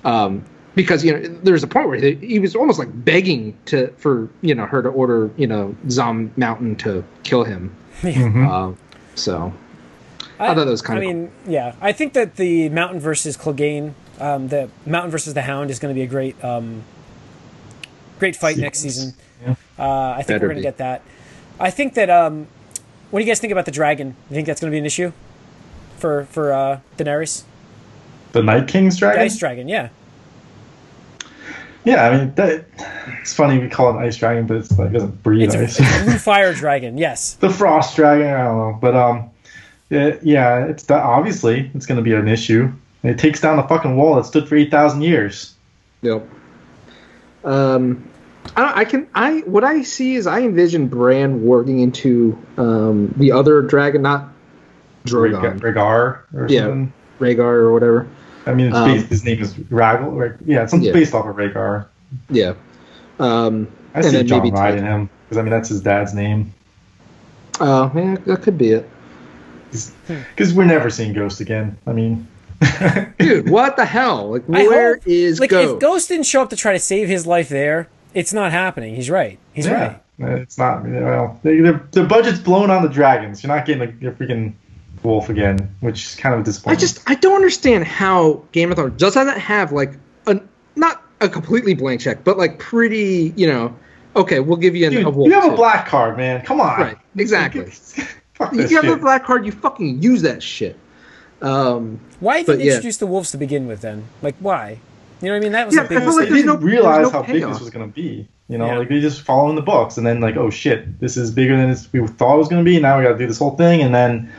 Um, 0.05 0.45
because 0.79 1.05
you 1.05 1.13
know 1.13 1.29
there's 1.43 1.65
a 1.65 1.67
point 1.67 1.89
where 1.89 1.99
he, 1.99 2.15
he 2.15 2.39
was 2.39 2.55
almost 2.55 2.79
like 2.79 2.89
begging 3.05 3.59
to 3.65 3.89
for 3.97 4.29
you 4.43 4.55
know 4.55 4.65
her 4.65 4.81
to 4.81 4.89
order 4.89 5.29
you 5.37 5.45
know 5.47 5.75
Zom 5.91 6.31
Mountain 6.37 6.77
to 6.77 7.03
kill 7.25 7.43
him. 7.43 7.75
Um, 8.05 8.79
so 9.17 9.53
I 10.39 10.55
thought 10.55 10.55
that 10.55 10.67
was 10.67 10.81
kinda 10.81 11.03
I 11.03 11.05
mean, 11.05 11.33
yeah, 11.49 11.75
I 11.81 11.91
think 11.91 12.13
that 12.13 12.37
the 12.37 12.69
Mountain 12.69 13.01
versus 13.01 13.37
Clegane, 13.37 13.95
um, 14.21 14.47
the 14.47 14.71
Mountain 14.87 15.11
versus 15.11 15.35
the 15.35 15.43
Hound 15.43 15.73
is 15.73 15.81
going 15.81 15.93
to 15.93 15.99
be 15.99 16.05
a 16.05 16.07
great, 16.07 16.43
um, 16.45 16.85
great 18.21 18.37
fight 18.37 18.57
next 18.57 18.79
season. 18.79 19.15
Yeah. 19.43 19.57
Uh, 19.77 20.11
I 20.11 20.17
think 20.19 20.29
Better 20.29 20.47
we're 20.47 20.53
going 20.53 20.57
to 20.59 20.63
get 20.63 20.77
that. 20.79 21.03
I 21.59 21.71
think 21.71 21.95
that. 21.95 22.09
Um, 22.09 22.47
what 23.11 23.19
do 23.21 23.25
you 23.25 23.31
guys 23.31 23.41
think 23.41 23.51
about 23.53 23.65
the 23.65 23.73
dragon? 23.73 24.15
You 24.29 24.35
think 24.35 24.47
that's 24.47 24.61
going 24.61 24.71
to 24.71 24.75
be 24.75 24.79
an 24.79 24.87
issue 24.87 25.13
for 25.97 26.27
for 26.27 26.53
uh, 26.53 26.81
Daenerys? 26.99 27.43
The 28.33 28.43
Night 28.43 28.69
King's 28.69 28.95
The 28.95 29.01
dragon. 29.01 29.23
ice 29.23 29.39
dragon, 29.39 29.67
yeah. 29.67 29.89
Yeah, 31.89 32.09
I 32.09 32.19
mean 32.19 32.35
that. 32.35 32.65
It's 33.23 33.33
funny 33.35 33.59
we 33.59 33.69
call 33.69 33.97
it 33.97 34.01
ice 34.03 34.17
dragon, 34.17 34.47
but 34.47 34.59
it's 34.59 34.79
like 34.79 34.91
it 34.91 34.93
doesn't 34.93 35.23
breathe 35.23 35.45
It's 35.45 35.55
a, 35.55 35.63
ice. 35.63 35.81
it's 35.81 36.01
a 36.01 36.05
blue 36.05 36.19
fire 36.19 36.53
dragon. 36.55 36.99
Yes. 36.99 37.35
the 37.35 37.51
frost 37.51 37.97
dragon. 37.97 38.27
I 38.27 38.45
don't 38.45 38.59
know, 38.59 38.79
but 38.81 38.95
um, 38.95 39.31
yeah, 39.91 40.17
yeah 40.23 40.65
it's 40.67 40.85
that 40.85 41.03
obviously 41.03 41.71
it's 41.75 41.87
going 41.87 41.97
to 41.97 42.03
be 42.03 42.13
an 42.15 42.29
issue. 42.29 42.71
It 43.03 43.19
takes 43.19 43.41
down 43.41 43.57
the 43.57 43.63
fucking 43.63 43.97
wall 43.97 44.17
that 44.17 44.27
stood 44.27 44.49
for 44.49 44.57
eight 44.57 44.71
thousand 44.71 45.03
years. 45.03 45.55
Yep. 46.03 46.29
Um, 47.45 48.09
I, 48.57 48.81
I 48.81 48.85
can 48.85 49.09
I 49.15 49.39
what 49.41 49.65
I 49.65 49.83
see 49.83 50.15
is 50.17 50.27
I 50.27 50.41
envision 50.41 50.89
Bran 50.89 51.45
working 51.45 51.81
into 51.81 52.37
um, 52.57 53.15
the 53.17 53.33
other 53.33 53.63
dragon, 53.63 54.03
not 54.03 54.29
Drogon, 55.05 55.61
Rhaegar 55.61 56.21
or 56.35 56.47
Yeah. 56.49 56.61
something. 56.63 56.93
Rhaegar 57.21 57.39
or 57.41 57.73
whatever. 57.73 58.09
I 58.49 58.55
mean, 58.55 58.67
it's 58.69 58.77
Um, 58.77 58.91
his 59.09 59.25
name 59.25 59.41
is 59.43 59.55
Rhaegal. 59.55 60.13
Or, 60.13 60.39
yeah, 60.47 60.63
it's 60.63 60.71
something 60.71 60.87
Yeah. 60.87 60.93
based 60.93 61.15
off 61.15 61.27
of 61.27 61.37
Rhaegar. 61.37 61.85
Yeah. 62.31 62.55
Um, 63.21 63.69
I 63.95 63.99
and 63.99 64.05
see 64.07 64.11
then 64.13 64.27
Jon 64.27 64.43
maybe 64.43 64.55
Ride 64.55 64.79
in 64.79 64.85
him 64.85 65.11
because 65.29 65.39
I 65.39 65.43
mean 65.43 65.51
that's 65.51 65.69
his 65.69 65.81
dad's 65.81 66.15
name. 66.15 66.53
Oh, 67.61 67.91
yeah, 67.95 68.17
that 68.27 68.43
could 68.43 68.57
be 68.57 68.71
it. 68.73 68.89
Because 70.07 70.55
we're 70.55 70.65
never 70.65 70.89
seeing 70.91 71.13
Ghost 71.13 71.41
again. 71.41 71.77
I 71.87 71.93
mean, 71.93 72.27
Dude, 73.19 73.49
what 73.51 73.77
the 73.77 73.85
hell? 73.85 74.31
Like, 74.33 74.45
I 74.53 74.67
where 74.67 74.95
hope- 74.97 75.07
is 75.07 75.41
like 75.41 75.51
Ghost? 75.51 75.75
if 75.75 75.81
Ghost 75.81 76.09
didn't 76.09 76.27
show 76.27 76.43
up 76.43 76.51
to 76.51 76.57
try 76.57 76.73
to 76.73 76.79
save 76.79 77.09
his 77.09 77.27
life 77.27 77.49
there, 77.49 77.89
it's 78.15 78.33
not 78.33 78.51
happening. 78.53 78.95
He's 78.95 79.11
right. 79.11 79.39
He's 79.53 79.67
yeah, 79.67 79.99
right. 80.19 80.39
it's 80.39 80.57
not. 80.59 80.85
Well, 80.85 81.39
they, 81.43 81.61
the 81.61 81.81
the 81.93 82.05
budget's 82.05 82.39
blown 82.41 82.71
on 82.71 82.83
the 82.83 82.89
dragons. 82.89 83.43
You're 83.43 83.55
not 83.55 83.67
getting 83.67 83.83
a, 83.83 84.09
a 84.09 84.13
freaking 84.13 84.55
wolf 85.03 85.29
again, 85.29 85.75
which 85.81 86.05
is 86.05 86.15
kind 86.17 86.35
of 86.35 86.45
disappointing. 86.45 86.77
I 86.77 86.81
just 86.81 87.11
I 87.11 87.15
don't 87.15 87.35
understand 87.37 87.85
how 87.85 88.43
Game 88.53 88.71
of 88.71 88.77
Thrones 88.77 88.99
does 88.99 89.15
not 89.17 89.39
have 89.39 89.73
like 89.73 89.95
a 90.27 90.41
not 90.77 91.03
a 91.21 91.29
completely 91.29 91.75
blank 91.75 92.01
check, 92.01 92.25
but 92.25 92.39
like 92.39 92.59
pretty, 92.59 93.33
you 93.37 93.47
know. 93.47 93.75
Okay, 94.17 94.41
we'll 94.41 94.57
give 94.57 94.75
you 94.75 94.87
an, 94.87 94.93
Dude, 94.93 95.07
a 95.07 95.11
wolf. 95.11 95.29
you 95.29 95.35
have 95.35 95.53
a 95.53 95.57
black 95.57 95.87
card, 95.87 96.17
man. 96.17 96.45
Come 96.45 96.61
on. 96.61 96.81
Right, 96.81 96.97
exactly. 97.17 97.67
Fuck 98.35 98.53
You 98.53 98.63
this 98.63 98.73
have 98.73 98.85
a 98.85 98.97
black 98.97 99.25
card, 99.25 99.45
you 99.47 99.53
fucking 99.53 100.03
use 100.03 100.23
that 100.23 100.43
shit. 100.43 100.77
Um, 101.43 102.01
Why 102.21 102.41
even 102.41 102.57
But, 102.57 102.65
yeah. 102.65 102.73
introduce 102.73 102.97
the 102.97 103.07
wolves 103.07 103.31
to 103.33 103.37
begin 103.37 103.67
with? 103.67 103.81
Then, 103.81 104.05
like, 104.23 104.35
why? 104.41 104.79
You 105.21 105.29
know 105.29 105.35
what 105.35 105.37
I 105.37 105.41
mean? 105.41 105.53
That 105.53 105.67
was 105.67 105.75
Yeah, 105.77 105.85
a 105.85 105.89
big 105.89 105.99
I 105.99 106.01
feel 106.03 106.17
like 106.17 106.29
They 106.29 106.35
didn't 106.37 106.47
no- 106.47 106.67
realize 106.67 107.03
no 107.03 107.11
how 107.11 107.23
big 107.23 107.43
this 107.45 107.61
was 107.61 107.71
going 107.71 107.87
to 107.89 107.93
be. 107.95 108.29
You 108.49 108.57
know, 108.59 108.67
Yeah. 108.67 108.79
like 108.79 108.89
they 108.89 109.01
just 109.01 109.23
follow 109.23 109.51
in 109.51 109.57
the 109.57 109.63
books, 109.63 109.99
and 109.99 110.07
then 110.07 110.21
like, 110.21 110.37
oh 110.37 110.51
shit, 110.51 110.99
this 111.01 111.17
is 111.17 111.31
bigger 111.31 111.57
than 111.57 111.77
we 111.93 112.07
thought 112.09 112.37
it 112.37 112.39
was 112.39 112.49
going 112.49 112.65
to 112.65 112.69
be. 112.69 112.81
Now 112.81 112.99
we 112.99 113.05
got 113.05 113.13
to 113.13 113.19
do 113.19 113.27
this 113.27 113.39
whole 113.39 113.57
thing, 113.57 113.83
and 113.83 113.95
then, 113.95 114.33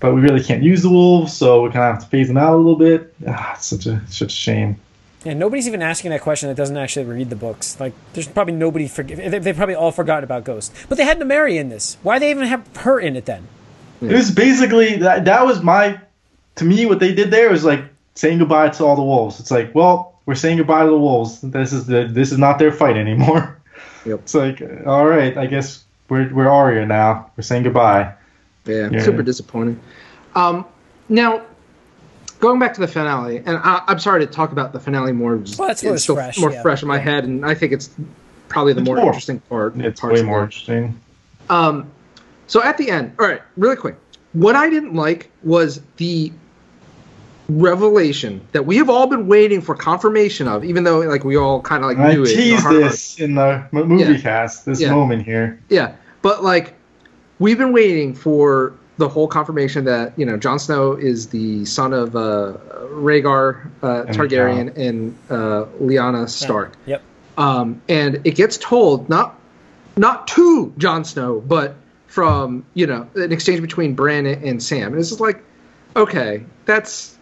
but 0.00 0.14
we 0.14 0.20
really 0.20 0.42
can't 0.42 0.62
use 0.62 0.82
the 0.82 0.90
wolves, 0.90 1.36
so 1.36 1.62
we 1.62 1.70
kind 1.70 1.84
of 1.84 1.94
have 1.94 2.04
to 2.04 2.08
phase 2.08 2.28
them 2.28 2.36
out 2.36 2.54
a 2.54 2.56
little 2.56 2.76
bit. 2.76 3.14
Ah, 3.26 3.54
it's 3.54 3.66
such 3.66 3.86
a 3.86 4.00
such 4.08 4.32
a 4.32 4.36
shame. 4.36 4.76
Yeah, 5.24 5.34
nobody's 5.34 5.66
even 5.66 5.82
asking 5.82 6.12
that 6.12 6.20
question 6.20 6.48
that 6.48 6.54
doesn't 6.54 6.76
actually 6.76 7.06
read 7.06 7.28
the 7.28 7.36
books. 7.36 7.78
Like, 7.80 7.92
there's 8.12 8.28
probably 8.28 8.54
nobody. 8.54 8.88
Forg- 8.88 9.16
they, 9.16 9.38
they 9.38 9.52
probably 9.52 9.74
all 9.74 9.90
forgot 9.90 10.22
about 10.22 10.44
Ghost, 10.44 10.72
but 10.88 10.96
they 10.96 11.04
had 11.04 11.18
Nymeria 11.18 11.58
in 11.58 11.68
this. 11.68 11.96
Why 12.02 12.18
they 12.18 12.30
even 12.30 12.46
have 12.46 12.64
her 12.78 13.00
in 13.00 13.16
it 13.16 13.24
then? 13.26 13.48
It 14.00 14.12
was 14.12 14.30
basically 14.30 14.96
that. 14.98 15.24
That 15.24 15.44
was 15.44 15.60
my, 15.62 16.00
to 16.56 16.64
me, 16.64 16.86
what 16.86 17.00
they 17.00 17.12
did 17.14 17.32
there 17.32 17.50
was 17.50 17.64
like 17.64 17.84
saying 18.14 18.38
goodbye 18.38 18.68
to 18.68 18.84
all 18.84 18.94
the 18.94 19.02
wolves. 19.02 19.40
It's 19.40 19.50
like, 19.50 19.74
well, 19.74 20.20
we're 20.24 20.36
saying 20.36 20.58
goodbye 20.58 20.84
to 20.84 20.90
the 20.90 20.98
wolves. 20.98 21.40
This 21.40 21.72
is 21.72 21.86
the 21.86 22.06
this 22.06 22.30
is 22.30 22.38
not 22.38 22.60
their 22.60 22.72
fight 22.72 22.96
anymore. 22.96 23.60
Yep. 24.06 24.20
It's 24.20 24.34
like, 24.34 24.62
all 24.86 25.06
right, 25.06 25.36
I 25.36 25.46
guess 25.46 25.84
we're 26.08 26.32
we're 26.32 26.48
Arya 26.48 26.86
now. 26.86 27.32
We're 27.36 27.42
saying 27.42 27.64
goodbye. 27.64 28.14
Yeah, 28.68 28.88
Yeah. 28.92 29.02
super 29.02 29.22
disappointing. 29.22 29.78
Um, 30.34 30.64
now, 31.08 31.42
going 32.40 32.58
back 32.60 32.74
to 32.74 32.80
the 32.80 32.88
finale, 32.88 33.38
and 33.38 33.58
I, 33.58 33.82
I'm 33.88 33.98
sorry 33.98 34.24
to 34.26 34.30
talk 34.32 34.52
about 34.52 34.72
the 34.72 34.80
finale 34.80 35.12
more. 35.12 35.36
Well, 35.36 35.68
that's 35.68 35.82
what 35.82 35.94
it's 35.94 36.02
still 36.04 36.14
fresh, 36.16 36.38
more 36.38 36.52
yeah. 36.52 36.62
fresh 36.62 36.82
in 36.82 36.88
my 36.88 36.98
head, 36.98 37.24
and 37.24 37.44
I 37.44 37.54
think 37.54 37.72
it's 37.72 37.90
probably 38.48 38.72
the 38.72 38.80
It's 38.80 38.86
more, 38.86 38.96
more- 38.96 39.06
interesting 39.06 39.40
part. 39.48 39.76
It's 39.76 40.02
way 40.02 40.22
more 40.22 40.40
it. 40.40 40.44
interesting. 40.44 41.00
Um, 41.50 41.90
so 42.46 42.62
at 42.62 42.78
the 42.78 42.90
end, 42.90 43.12
all 43.18 43.26
right, 43.26 43.42
really 43.56 43.76
quick. 43.76 43.96
What 44.34 44.54
I 44.56 44.68
didn't 44.70 44.94
like 44.94 45.30
was 45.42 45.80
the 45.96 46.30
revelation 47.48 48.42
that 48.52 48.66
we 48.66 48.76
have 48.76 48.90
all 48.90 49.06
been 49.06 49.26
waiting 49.26 49.60
for 49.62 49.74
confirmation 49.74 50.46
of, 50.46 50.64
even 50.64 50.84
though 50.84 50.98
like 51.00 51.24
we 51.24 51.36
all 51.36 51.62
kind 51.62 51.82
of 51.82 51.88
like 51.90 51.98
I 51.98 52.12
knew 52.12 52.24
it. 52.24 52.30
in 52.32 52.36
teased 52.36 52.68
this 52.68 53.18
in 53.18 53.34
the 53.36 53.64
movie 53.72 54.04
Yeah. 54.14 54.18
cast. 54.20 54.66
This 54.66 54.80
Yeah. 54.80 54.90
moment 54.92 55.22
here. 55.24 55.58
Yeah, 55.70 55.92
but 56.20 56.44
like 56.44 56.74
we've 57.38 57.58
been 57.58 57.72
waiting 57.72 58.14
for 58.14 58.74
the 58.98 59.08
whole 59.08 59.28
confirmation 59.28 59.84
that 59.84 60.18
you 60.18 60.26
know 60.26 60.36
Jon 60.36 60.58
Snow 60.58 60.92
is 60.92 61.28
the 61.28 61.64
son 61.64 61.92
of 61.92 62.14
uh, 62.16 62.54
Rhaegar 62.90 63.70
uh, 63.82 64.02
And 64.02 64.16
Targaryen 64.16 64.76
and 64.76 65.16
uh, 65.30 65.66
Lyanna 65.80 66.28
Stark. 66.28 66.74
Yep. 66.86 67.02
um, 67.38 67.80
and 67.88 68.20
it 68.24 68.34
gets 68.34 68.58
told 68.58 69.08
not 69.08 69.38
not 69.96 70.28
to 70.28 70.72
Jon 70.78 71.04
Snow, 71.04 71.40
but 71.40 71.76
from 72.06 72.64
you 72.74 72.86
know 72.86 73.08
an 73.14 73.32
exchange 73.32 73.60
between 73.60 73.94
Bran 73.94 74.26
and, 74.26 74.42
and 74.42 74.62
Sam, 74.62 74.92
and 74.92 75.00
it's 75.00 75.08
just 75.08 75.20
like, 75.20 75.42
okay, 75.96 76.44
that's 76.64 77.16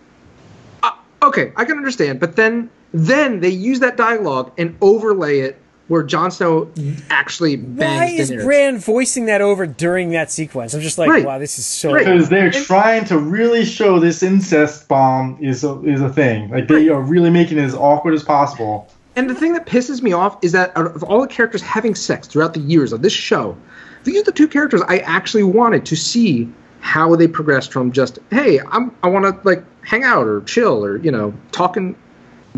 uh, 0.83 0.93
okay, 1.23 1.53
I 1.57 1.65
can 1.65 1.77
understand, 1.77 2.21
but 2.21 2.37
then 2.37 2.71
then 2.93 3.41
they 3.41 3.51
use 3.51 3.81
that 3.81 3.97
dialogue 3.99 4.53
and 4.57 4.77
overlay 4.81 5.41
it 5.41 5.61
where 5.89 6.03
Jon 6.03 6.31
Snow 6.31 6.69
actually 7.11 7.57
Why 7.57 8.07
is 8.07 8.31
Daenerys. 8.31 8.45
Bran 8.45 8.79
voicing 8.79 9.27
that 9.27 9.41
over 9.41 9.67
during 9.67 10.11
that 10.11 10.31
sequence? 10.31 10.75
I'm 10.75 10.81
just 10.81 10.99
like, 10.99 11.09
Right. 11.09 11.25
wow, 11.25 11.39
this 11.39 11.59
is 11.59 11.67
so. 11.67 11.93
Right. 11.93 12.05
because 12.05 12.29
they're 12.29 12.51
trying 12.51 13.05
to 13.07 13.19
really 13.19 13.65
show 13.65 14.01
this 14.01 14.23
incest 14.23 14.89
bomb 14.89 15.39
is 15.41 15.63
a, 15.65 15.81
is 15.83 16.01
a 16.01 16.09
thing. 16.09 16.51
Like 16.51 16.69
they 16.69 16.89
are 16.89 17.01
really 17.01 17.31
making 17.31 17.59
it 17.59 17.63
as 17.63 17.75
awkward 17.75 18.15
as 18.15 18.23
possible. 18.25 18.89
And 19.15 19.31
the 19.31 19.35
thing 19.35 19.53
that 19.55 19.67
pisses 19.67 20.03
me 20.03 20.13
off 20.13 20.37
is 20.43 20.53
that 20.53 20.77
out 20.77 20.95
of 20.95 21.03
all 21.05 21.21
the 21.23 21.29
characters 21.29 21.63
having 21.63 21.95
sex 21.95 22.27
throughout 22.27 22.53
the 22.53 22.61
years 22.61 22.93
of 22.93 23.01
this 23.03 23.15
show, 23.15 23.57
these 24.05 24.21
are 24.21 24.25
the 24.25 24.33
two 24.33 24.47
characters 24.49 24.83
I 24.89 24.99
actually 24.99 25.43
wanted 25.45 25.87
to 25.87 25.97
see 25.97 26.49
how 26.81 27.17
they 27.17 27.27
progressed 27.27 27.73
from 27.73 27.93
just 27.93 28.19
hey, 28.31 28.61
I'm 28.71 28.95
I 29.03 29.09
want 29.09 29.25
to 29.25 29.49
like 29.49 29.65
hang 29.85 30.05
out 30.05 30.27
or 30.27 30.43
chill 30.43 30.85
or 30.85 30.99
you 30.99 31.11
know 31.11 31.33
talking 31.53 31.97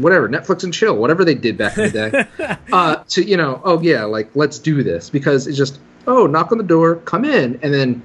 whatever 0.03 0.29
Netflix 0.29 0.65
and 0.65 0.73
chill 0.73 0.97
whatever 0.97 1.25
they 1.25 1.35
did 1.35 1.57
back 1.59 1.77
in 1.79 1.91
the 1.93 2.29
day 2.39 2.57
uh, 2.73 2.97
to 3.09 3.25
you 3.25 3.37
know 3.37 3.61
oh 3.65 3.81
yeah 3.81 4.05
like 4.05 4.31
let's 4.35 4.59
do 4.59 4.83
this 4.83 5.11
because 5.11 5.47
it's 5.47 5.57
just 5.59 5.79
oh 6.07 6.27
knock 6.27 6.51
on 6.53 6.59
the 6.59 6.65
door 6.65 6.97
come 6.97 7.25
in 7.25 7.59
and 7.63 7.73
then 7.75 8.03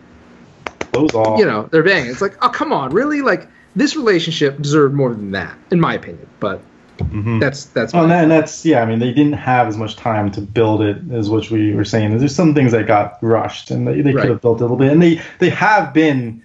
Those 0.91 1.13
all. 1.13 1.39
you 1.39 1.45
know 1.45 1.67
they're 1.71 1.83
banging 1.83 2.11
it's 2.11 2.21
like 2.21 2.37
oh 2.43 2.49
come 2.49 2.71
on 2.73 2.91
really 2.91 3.21
like 3.21 3.47
this 3.75 3.95
relationship 3.95 4.61
deserved 4.61 4.93
more 4.93 5.13
than 5.13 5.31
that 5.31 5.57
in 5.71 5.79
my 5.79 5.93
opinion 5.95 6.27
but 6.39 6.61
Mhm. 6.99 7.39
that's 7.39 7.65
that's 7.65 7.91
Oh, 7.95 7.99
and, 8.01 8.07
my- 8.09 8.15
that, 8.15 8.21
and 8.23 8.31
that's 8.31 8.63
yeah. 8.63 8.83
I 8.83 8.85
mean, 8.85 8.99
they 8.99 9.11
didn't 9.11 9.33
have 9.33 9.67
as 9.67 9.75
much 9.77 9.95
time 9.95 10.29
to 10.31 10.39
build 10.41 10.83
it 10.83 10.97
as 11.11 11.27
what 11.27 11.49
we 11.49 11.73
were 11.73 11.83
saying. 11.83 12.15
There's 12.19 12.35
some 12.35 12.53
things 12.53 12.71
that 12.71 12.85
got 12.85 13.17
rushed, 13.23 13.71
and 13.71 13.87
they, 13.87 14.01
they 14.01 14.13
Right. 14.13 14.21
could 14.21 14.29
have 14.29 14.41
built 14.41 14.59
it 14.61 14.61
a 14.61 14.65
little 14.65 14.77
bit. 14.77 14.91
And 14.91 15.01
they 15.01 15.19
they 15.39 15.49
have 15.49 15.91
been 15.91 16.43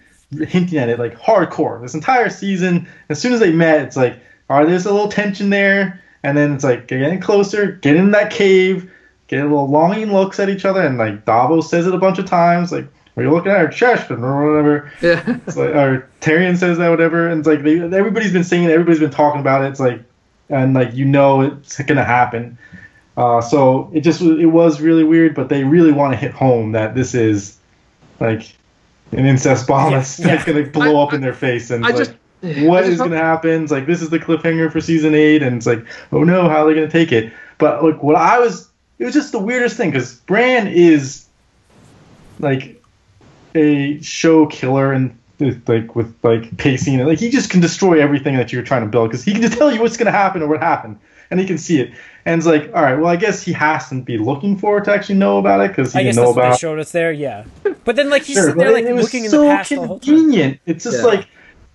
hinting 0.49 0.79
at 0.79 0.89
it 0.89 0.99
like 0.99 1.19
hardcore 1.21 1.83
this 1.83 1.93
entire 1.93 2.31
season. 2.31 2.89
As 3.11 3.21
soon 3.21 3.35
as 3.35 3.41
they 3.41 3.53
met, 3.53 3.83
it's 3.83 3.97
like, 3.97 4.19
right, 4.57 4.67
there's 4.67 4.87
a 4.87 4.93
little 4.93 5.09
tension 5.09 5.51
there, 5.51 6.03
and 6.23 6.37
then 6.37 6.55
it's 6.55 6.65
like 6.65 6.87
getting 6.89 7.21
closer, 7.21 7.73
get 7.73 7.97
in 7.97 8.11
that 8.13 8.31
cave, 8.31 8.91
get 9.27 9.41
a 9.41 9.45
little 9.45 9.69
longing 9.69 10.13
looks 10.13 10.39
at 10.41 10.49
each 10.49 10.65
other, 10.65 10.81
and 10.83 10.97
like 10.99 11.25
Davos 11.25 11.69
says 11.71 11.87
it 11.87 11.95
a 11.95 11.99
bunch 11.99 12.19
of 12.19 12.27
times, 12.27 12.73
like. 12.73 12.87
Are 13.17 13.23
you 13.25 13.33
looking 13.33 13.51
at 13.51 13.59
her 13.59 13.67
chest 13.67 14.13
or 14.13 14.17
whatever? 14.17 14.93
yeah 15.03 15.25
It's 15.45 15.57
like, 15.57 15.71
or 15.71 16.09
Tyrion 16.21 16.57
says 16.57 16.79
that, 16.79 16.89
whatever, 16.89 17.29
and 17.29 17.41
it's 17.41 17.49
like 17.49 17.65
they, 17.65 17.81
everybody's 17.81 18.33
been 18.33 18.45
saying 18.45 18.63
it, 18.63 18.71
everybody's 18.71 19.01
been 19.01 19.11
talking 19.11 19.41
about 19.41 19.65
it. 19.65 19.71
It's 19.71 19.81
like, 19.81 20.01
and 20.49 20.73
like 20.73 20.95
you 20.95 21.05
know 21.05 21.41
it's 21.41 21.81
gonna 21.83 22.05
happen. 22.05 22.57
Uh, 23.17 23.41
so 23.41 23.91
it 23.93 24.03
just 24.03 24.21
it 24.21 24.47
was 24.47 24.81
really 24.81 25.03
weird, 25.03 25.35
but 25.35 25.49
they 25.49 25.65
really 25.65 25.91
want 25.91 26.13
to 26.13 26.17
hit 26.17 26.31
home 26.31 26.71
that 26.73 26.95
this 26.95 27.13
is 27.13 27.57
like 28.21 28.55
an 29.11 29.27
incest 29.27 29.67
bomb 29.67 29.91
Yeah, 29.91 29.99
that's 29.99 30.21
yeah. 30.21 30.45
gonna 30.47 30.67
blow 30.69 31.01
I- 31.01 31.03
up 31.03 31.13
in 31.13 31.21
their 31.21 31.35
face, 31.35 31.73
and 31.73 31.85
I 31.85 31.89
it's 31.89 31.99
just 31.99 32.11
like, 32.13 32.18
what 32.41 32.79
I 32.79 32.81
just 32.83 32.93
is 32.93 32.97
felt- 32.99 33.11
gonna 33.11 33.21
happen? 33.23 33.63
It's 33.65 33.73
like 33.73 33.87
this 33.87 34.03
is 34.03 34.11
the 34.11 34.19
cliffhanger 34.19 34.71
for 34.71 34.81
season 34.81 35.15
eight, 35.15 35.43
and 35.43 35.57
it's 35.57 35.67
like, 35.67 35.85
oh 36.13 36.25
no, 36.25 36.49
how 36.49 36.65
are 36.65 36.69
they 36.69 36.75
gonna 36.75 36.91
take 36.91 37.13
it? 37.13 37.33
But 37.59 37.83
like 37.85 38.03
what 38.03 38.17
I 38.17 38.39
was, 38.39 38.69
it 38.99 39.05
was 39.05 39.15
just 39.15 39.33
the 39.33 39.39
weirdest 39.39 39.77
thing 39.77 39.91
because 39.91 40.15
Bran 40.21 40.69
is 40.69 41.27
like 42.39 42.81
a 43.55 44.01
show 44.01 44.47
killer 44.47 44.93
and 44.93 45.17
like 45.67 45.95
with 45.97 46.15
like 46.23 46.57
pacing 46.59 46.99
and 46.99 47.09
like 47.09 47.19
he 47.19 47.31
just 47.31 47.51
can 47.51 47.61
destroy 47.61 48.01
everything 48.01 48.37
that 48.37 48.53
you're 48.53 48.63
trying 48.63 48.83
to 48.83 48.89
build 48.89 49.09
because 49.11 49.25
he 49.25 49.33
can 49.33 49.41
just 49.43 49.57
tell 49.57 49.73
you 49.73 49.81
what's 49.81 49.97
going 49.97 50.07
to 50.07 50.13
happen 50.13 50.43
or 50.43 50.49
what 50.49 50.61
happened 50.61 50.99
and 51.31 51.39
he 51.39 51.47
can 51.47 51.57
see 51.57 51.81
it 51.81 51.93
and 52.27 52.39
it's 52.39 52.47
like 52.47 52.65
all 52.75 52.83
right 52.83 52.97
well 52.97 53.07
i 53.07 53.15
guess 53.17 53.41
he 53.43 53.53
has 53.53 53.89
to 53.89 54.01
be 54.03 54.19
looking 54.19 54.57
forward 54.57 54.85
to 54.85 54.93
actually 54.93 55.15
know 55.15 55.39
about 55.39 55.61
it 55.61 55.69
because 55.69 55.93
he 55.93 56.01
I 56.01 56.03
guess 56.03 56.17
didn't 56.17 56.25
know 56.27 56.33
that's 56.33 56.45
what 56.45 56.51
they 56.53 56.59
showed 56.59 56.79
us 56.81 56.91
there. 56.93 57.13
Yeah, 57.13 57.45
but 57.85 57.95
then 57.97 58.11
like 58.11 58.23
he's 58.25 58.35
Sure, 58.37 58.45
sitting 58.47 58.59
there 58.59 58.73
like 58.73 58.85
it 58.85 58.93
was 58.93 59.05
looking 59.05 59.25
in 59.27 59.31
the 59.31 59.37
past 59.45 59.71
the 59.71 59.77
whole 59.77 60.01
time. 60.01 60.17
convenient 60.17 60.61
it's 60.67 60.85
just 60.85 60.99
Yeah. 60.99 61.05
like 61.07 61.29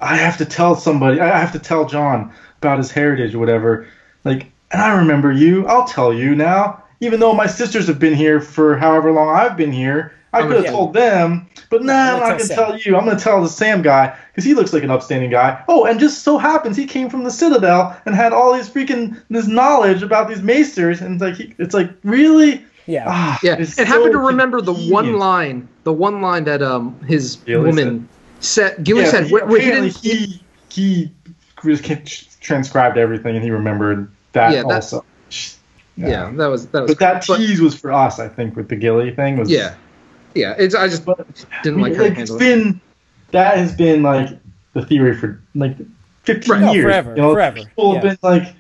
i 0.04 0.16
have 0.16 0.38
to 0.38 0.46
tell 0.46 0.76
somebody 0.76 1.20
i 1.20 1.38
have 1.38 1.52
to 1.52 1.60
tell 1.60 1.86
jon 1.88 2.32
about 2.64 2.78
his 2.78 2.92
heritage 2.92 3.36
or 3.36 3.40
whatever. 3.40 3.88
Like 4.24 4.48
and 4.72 4.82
i 4.82 4.98
remember 4.98 5.32
you. 5.32 5.68
I'll 5.68 5.88
tell 5.88 6.14
you 6.14 6.36
now. 6.36 6.84
Even 7.02 7.20
though 7.20 7.34
my 7.34 7.48
sisters 7.48 7.88
have 7.88 8.00
been 8.00 8.16
here 8.16 8.40
for 8.40 8.78
however 8.78 9.12
long 9.12 9.36
i've 9.36 9.58
been 9.58 9.74
here 9.74 10.14
i 10.32 10.42
could 10.42 10.56
have 10.56 10.64
yeah. 10.64 10.72
told 10.72 10.94
them 10.94 11.48
but 11.70 11.84
nah, 11.84 11.94
I'm 11.94 12.14
i'm 12.14 12.20
not 12.20 12.28
going 12.28 12.40
to 12.40 12.48
tell 12.48 12.68
tell 12.68 12.78
you. 12.80 12.96
I'm 12.96 13.04
going 13.04 13.18
to 13.18 13.24
tell 13.24 13.42
the 13.42 13.50
sam 13.50 13.82
guy 13.82 14.18
because 14.32 14.46
he 14.46 14.54
looks 14.54 14.72
like 14.72 14.84
an 14.84 14.92
upstanding 14.92 15.30
guy. 15.30 15.62
Oh 15.68 15.86
and 15.86 16.00
just 16.00 16.24
so 16.24 16.38
happens 16.38 16.78
he 16.78 16.86
came 16.86 17.10
from 17.10 17.24
the 17.26 17.32
citadel 17.32 18.00
and 18.06 18.16
had 18.16 18.32
all 18.32 18.54
these 18.54 18.70
freaking 18.70 19.22
this 19.30 19.48
knowledge 19.48 20.02
about 20.02 20.30
these 20.30 20.42
maesters 20.42 21.02
and 21.02 21.16
it's 21.16 21.22
like 21.22 21.36
he, 21.36 21.54
it's 21.58 21.74
like 21.74 21.90
really? 22.04 22.64
Yeah, 22.86 23.06
ah, 23.08 23.40
Yeah, 23.44 23.56
it's 23.60 23.78
and 23.78 23.88
happen 23.88 24.08
so 24.08 24.12
to 24.14 24.18
remember 24.20 24.62
the 24.62 24.74
one 24.74 25.18
line, 25.18 25.68
the 25.84 25.94
one 25.94 26.22
line 26.22 26.46
that 26.46 26.62
um 26.62 26.98
his 27.02 27.36
Gilly 27.38 27.66
woman 27.66 28.00
said. 28.00 28.23
Gilly 28.84 29.02
Yeah, 29.04 29.10
said, 29.10 29.24
but 29.24 29.32
where, 29.32 29.46
where 29.46 29.60
he 29.62 29.68
apparently 29.70 29.90
he 30.02 30.42
he 30.70 31.12
transcribed 32.42 32.98
everything 32.98 33.36
and 33.36 33.44
he 33.44 33.52
remembered 33.52 34.10
that 34.34 34.52
Yeah, 34.54 34.64
that's- 34.64 34.94
also. 34.94 35.06
yeah, 35.96 36.32
that 36.36 36.48
was 36.48 36.68
that 36.68 36.82
was. 36.82 36.92
but 36.92 37.00
that 37.00 37.26
but- 37.28 37.38
tease 37.38 37.62
was 37.62 37.74
for 37.76 37.92
us, 37.94 38.20
I 38.20 38.28
think, 38.28 38.56
with 38.56 38.68
the 38.70 38.76
Gilly 38.76 39.12
thing. 39.12 39.38
Was 39.38 39.50
yeah, 39.50 39.76
yeah. 40.36 40.56
It's 40.58 40.76
I 40.76 40.88
just 40.88 41.06
but 41.06 41.26
didn't 41.64 41.80
I 41.80 41.84
like 41.84 41.92
mean, 41.94 42.00
how 42.00 42.04
he 42.06 42.10
like, 42.10 42.20
it's 42.20 42.30
handled 42.32 42.42
it. 42.42 42.64
been 42.64 42.82
that 43.32 43.58
has 43.58 43.76
been 43.76 44.04
like 44.04 44.30
the 44.74 44.86
theory 44.86 45.16
for 45.16 45.40
like 45.56 45.78
15 46.24 46.52
Right. 46.52 46.64
Oh, 46.64 46.72
years. 46.74 46.84
forever, 46.84 47.16
you 47.16 47.22
know, 47.22 47.34
forever, 47.34 47.58
People 47.60 47.94
have 47.94 48.02
been 48.04 48.18
like, 48.22 48.54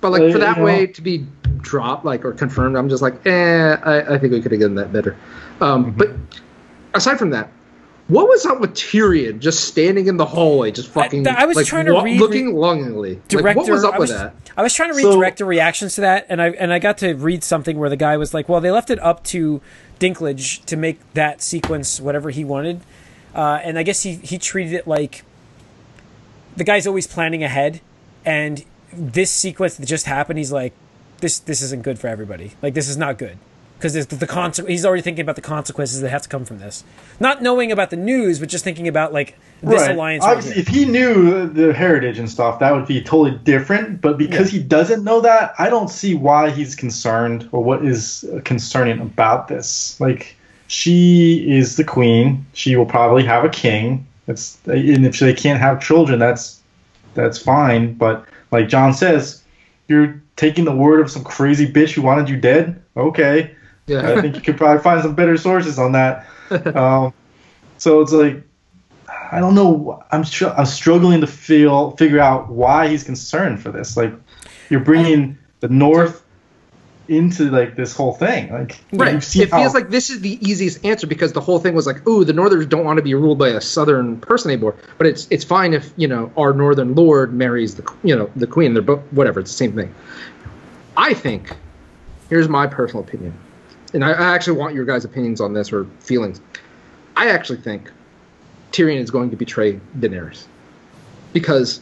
But 0.00 0.10
like 0.12 0.22
uh, 0.22 0.32
for 0.32 0.38
that 0.38 0.56
you 0.56 0.62
know. 0.62 0.64
way 0.66 0.86
to 0.88 1.00
be 1.02 1.26
dropped, 1.58 2.04
like 2.04 2.24
or 2.24 2.32
confirmed, 2.32 2.76
I'm 2.76 2.88
just 2.88 3.02
like, 3.02 3.24
eh. 3.26 3.76
I, 3.82 4.14
I 4.14 4.18
think 4.18 4.32
we 4.32 4.40
could 4.42 4.52
have 4.52 4.60
done 4.60 4.74
that 4.76 4.92
better. 4.92 5.16
Um, 5.60 5.86
Mm-hmm. 5.86 5.98
But 5.98 6.10
aside 6.94 7.18
from 7.18 7.30
that. 7.30 7.50
What 8.08 8.28
was 8.28 8.46
up 8.46 8.60
with 8.60 8.74
Tyrion 8.74 9.40
just 9.40 9.64
standing 9.64 10.06
in 10.06 10.16
the 10.16 10.24
hallway, 10.24 10.70
just 10.70 10.88
fucking? 10.90 11.26
I 11.26 11.44
was 11.44 11.56
like, 11.56 11.66
trying 11.66 11.86
to 11.86 11.94
wa- 11.94 12.02
read- 12.02 12.20
looking 12.20 12.54
longingly. 12.54 13.20
director. 13.26 13.42
like, 13.48 13.56
what 13.56 13.68
was 13.68 13.82
up 13.82 13.94
I 13.94 13.98
with 13.98 14.10
was, 14.10 14.18
that? 14.18 14.34
I 14.56 14.62
was 14.62 14.72
trying 14.74 14.90
to 14.90 14.96
read 14.96 15.02
So- 15.02 15.16
director 15.16 15.44
reactions 15.44 15.96
to 15.96 16.02
that, 16.02 16.24
and 16.28 16.40
I 16.40 16.50
and 16.50 16.72
I 16.72 16.78
got 16.78 16.98
to 16.98 17.14
read 17.14 17.42
something 17.42 17.78
where 17.78 17.90
the 17.90 17.96
guy 17.96 18.16
was 18.16 18.32
like, 18.32 18.48
"Well, 18.48 18.60
they 18.60 18.70
left 18.70 18.90
it 18.90 19.00
up 19.00 19.24
to 19.24 19.60
Dinklage 19.98 20.64
to 20.66 20.76
make 20.76 21.00
that 21.14 21.42
sequence 21.42 22.00
whatever 22.00 22.30
he 22.30 22.44
wanted," 22.44 22.80
uh, 23.34 23.58
and 23.64 23.76
I 23.76 23.82
guess 23.82 24.04
he 24.04 24.14
he 24.14 24.38
treated 24.38 24.72
it 24.72 24.86
like 24.86 25.24
the 26.56 26.64
guy's 26.64 26.86
always 26.86 27.08
planning 27.08 27.42
ahead, 27.42 27.80
and 28.24 28.64
this 28.92 29.32
sequence 29.32 29.74
that 29.74 29.86
just 29.86 30.06
happened, 30.06 30.38
he's 30.38 30.52
like, 30.52 30.74
"This 31.22 31.40
this 31.40 31.60
isn't 31.60 31.82
good 31.82 31.98
for 31.98 32.06
everybody. 32.06 32.52
Like 32.62 32.74
this 32.74 32.88
is 32.88 32.96
not 32.96 33.18
good." 33.18 33.36
Because 33.78 33.92
the, 33.92 34.16
the 34.16 34.26
conse- 34.26 34.66
he's 34.68 34.86
already 34.86 35.02
thinking 35.02 35.22
about 35.22 35.36
the 35.36 35.42
consequences 35.42 36.00
that 36.00 36.08
have 36.08 36.22
to 36.22 36.28
come 36.28 36.44
from 36.44 36.58
this, 36.58 36.82
not 37.20 37.42
knowing 37.42 37.70
about 37.70 37.90
the 37.90 37.96
news, 37.96 38.40
but 38.40 38.48
just 38.48 38.64
thinking 38.64 38.88
about 38.88 39.12
like 39.12 39.36
this 39.62 39.82
right. 39.82 39.90
alliance. 39.90 40.24
Obviously, 40.24 40.60
if 40.60 40.68
he 40.68 40.86
knew 40.86 41.46
the 41.46 41.74
heritage 41.74 42.18
and 42.18 42.28
stuff, 42.30 42.58
that 42.60 42.72
would 42.72 42.86
be 42.86 43.02
totally 43.02 43.38
different. 43.44 44.00
But 44.00 44.16
because 44.16 44.50
he 44.50 44.62
doesn't 44.62 45.04
know 45.04 45.20
that, 45.20 45.54
I 45.58 45.68
don't 45.68 45.90
see 45.90 46.14
why 46.14 46.50
he's 46.50 46.74
concerned 46.74 47.48
or 47.52 47.62
what 47.62 47.84
is 47.84 48.24
concerning 48.44 49.00
about 49.00 49.48
this. 49.48 50.00
Like, 50.00 50.36
she 50.68 51.44
is 51.48 51.76
the 51.76 51.84
queen. 51.84 52.46
She 52.54 52.76
will 52.76 52.86
probably 52.86 53.24
have 53.24 53.44
a 53.44 53.48
king. 53.48 54.06
It's 54.26 54.58
and 54.66 55.06
if 55.06 55.18
they 55.18 55.34
can't 55.34 55.60
have 55.60 55.80
children, 55.80 56.18
that's 56.18 56.60
that's 57.14 57.38
fine. 57.38 57.94
But 57.94 58.24
like 58.50 58.68
Jon 58.68 58.94
says, 58.94 59.42
you're 59.88 60.20
taking 60.36 60.64
the 60.64 60.74
word 60.74 61.00
of 61.00 61.10
some 61.10 61.24
crazy 61.24 61.70
bitch 61.70 61.92
who 61.92 62.02
wanted 62.02 62.28
you 62.28 62.36
dead. 62.36 62.82
Okay. 62.96 63.54
Yeah, 63.86 64.10
I 64.12 64.20
think 64.20 64.34
you 64.36 64.40
could 64.42 64.56
probably 64.56 64.82
find 64.82 65.02
some 65.02 65.14
better 65.14 65.36
sources 65.36 65.78
on 65.78 65.92
that. 65.92 66.26
Um, 66.76 67.12
so 67.78 68.00
it's 68.02 68.12
like 68.12 68.40
I 69.32 69.40
don't 69.40 69.56
know. 69.56 70.02
I'm 70.12 70.24
str- 70.24 70.46
I'm 70.56 70.66
struggling 70.66 71.20
to 71.22 71.26
feel 71.26 71.90
figure 71.96 72.20
out 72.20 72.48
why 72.48 72.86
he's 72.86 73.02
concerned 73.02 73.60
for 73.60 73.72
this. 73.72 73.96
Like 73.96 74.12
you're 74.70 74.78
bringing 74.80 75.36
the 75.58 75.68
North 75.68 76.22
into 77.08 77.50
like 77.50 77.74
this 77.76 77.94
whole 77.94 78.12
thing. 78.12 78.52
Like 78.52 78.78
Right. 78.92 79.36
It 79.36 79.50
how- 79.50 79.58
feels 79.58 79.74
like 79.74 79.90
this 79.90 80.10
is 80.10 80.20
the 80.20 80.38
easiest 80.48 80.84
answer 80.84 81.06
because 81.08 81.32
the 81.32 81.40
whole 81.40 81.58
thing 81.58 81.74
was 81.74 81.86
like, 81.86 82.06
ooh, 82.06 82.24
the 82.24 82.32
Northerners 82.32 82.66
don't 82.66 82.84
want 82.84 82.98
to 82.98 83.02
be 83.02 83.14
ruled 83.14 83.38
by 83.38 83.48
a 83.48 83.60
Southern 83.60 84.20
person 84.20 84.50
anymore. 84.52 84.76
But 84.98 85.08
it's 85.08 85.26
it's 85.30 85.44
fine 85.44 85.74
if 85.74 85.92
you 85.96 86.06
know 86.06 86.30
our 86.36 86.52
Northern 86.52 86.94
Lord 86.94 87.34
marries 87.34 87.74
the 87.74 87.92
you 88.04 88.16
know 88.16 88.30
the 88.36 88.46
Queen. 88.46 88.72
They're 88.74 88.82
both 88.82 89.02
whatever. 89.12 89.40
It's 89.40 89.50
the 89.50 89.56
same 89.56 89.72
thing. 89.74 89.92
I 90.96 91.12
think. 91.14 91.50
Here's 92.28 92.48
my 92.48 92.66
personal 92.66 93.04
opinion, 93.04 93.34
and 93.94 94.04
I, 94.04 94.12
I 94.12 94.34
actually 94.34 94.58
want 94.58 94.74
your 94.74 94.84
guys' 94.84 95.04
opinions 95.04 95.40
on 95.40 95.52
this 95.54 95.72
or 95.72 95.84
feelings. 96.00 96.40
I 97.16 97.30
actually 97.30 97.58
think 97.58 97.90
Tyrion 98.72 99.00
is 99.00 99.10
going 99.10 99.30
to 99.30 99.36
betray 99.36 99.80
Daenerys 99.98 100.44
because 101.32 101.80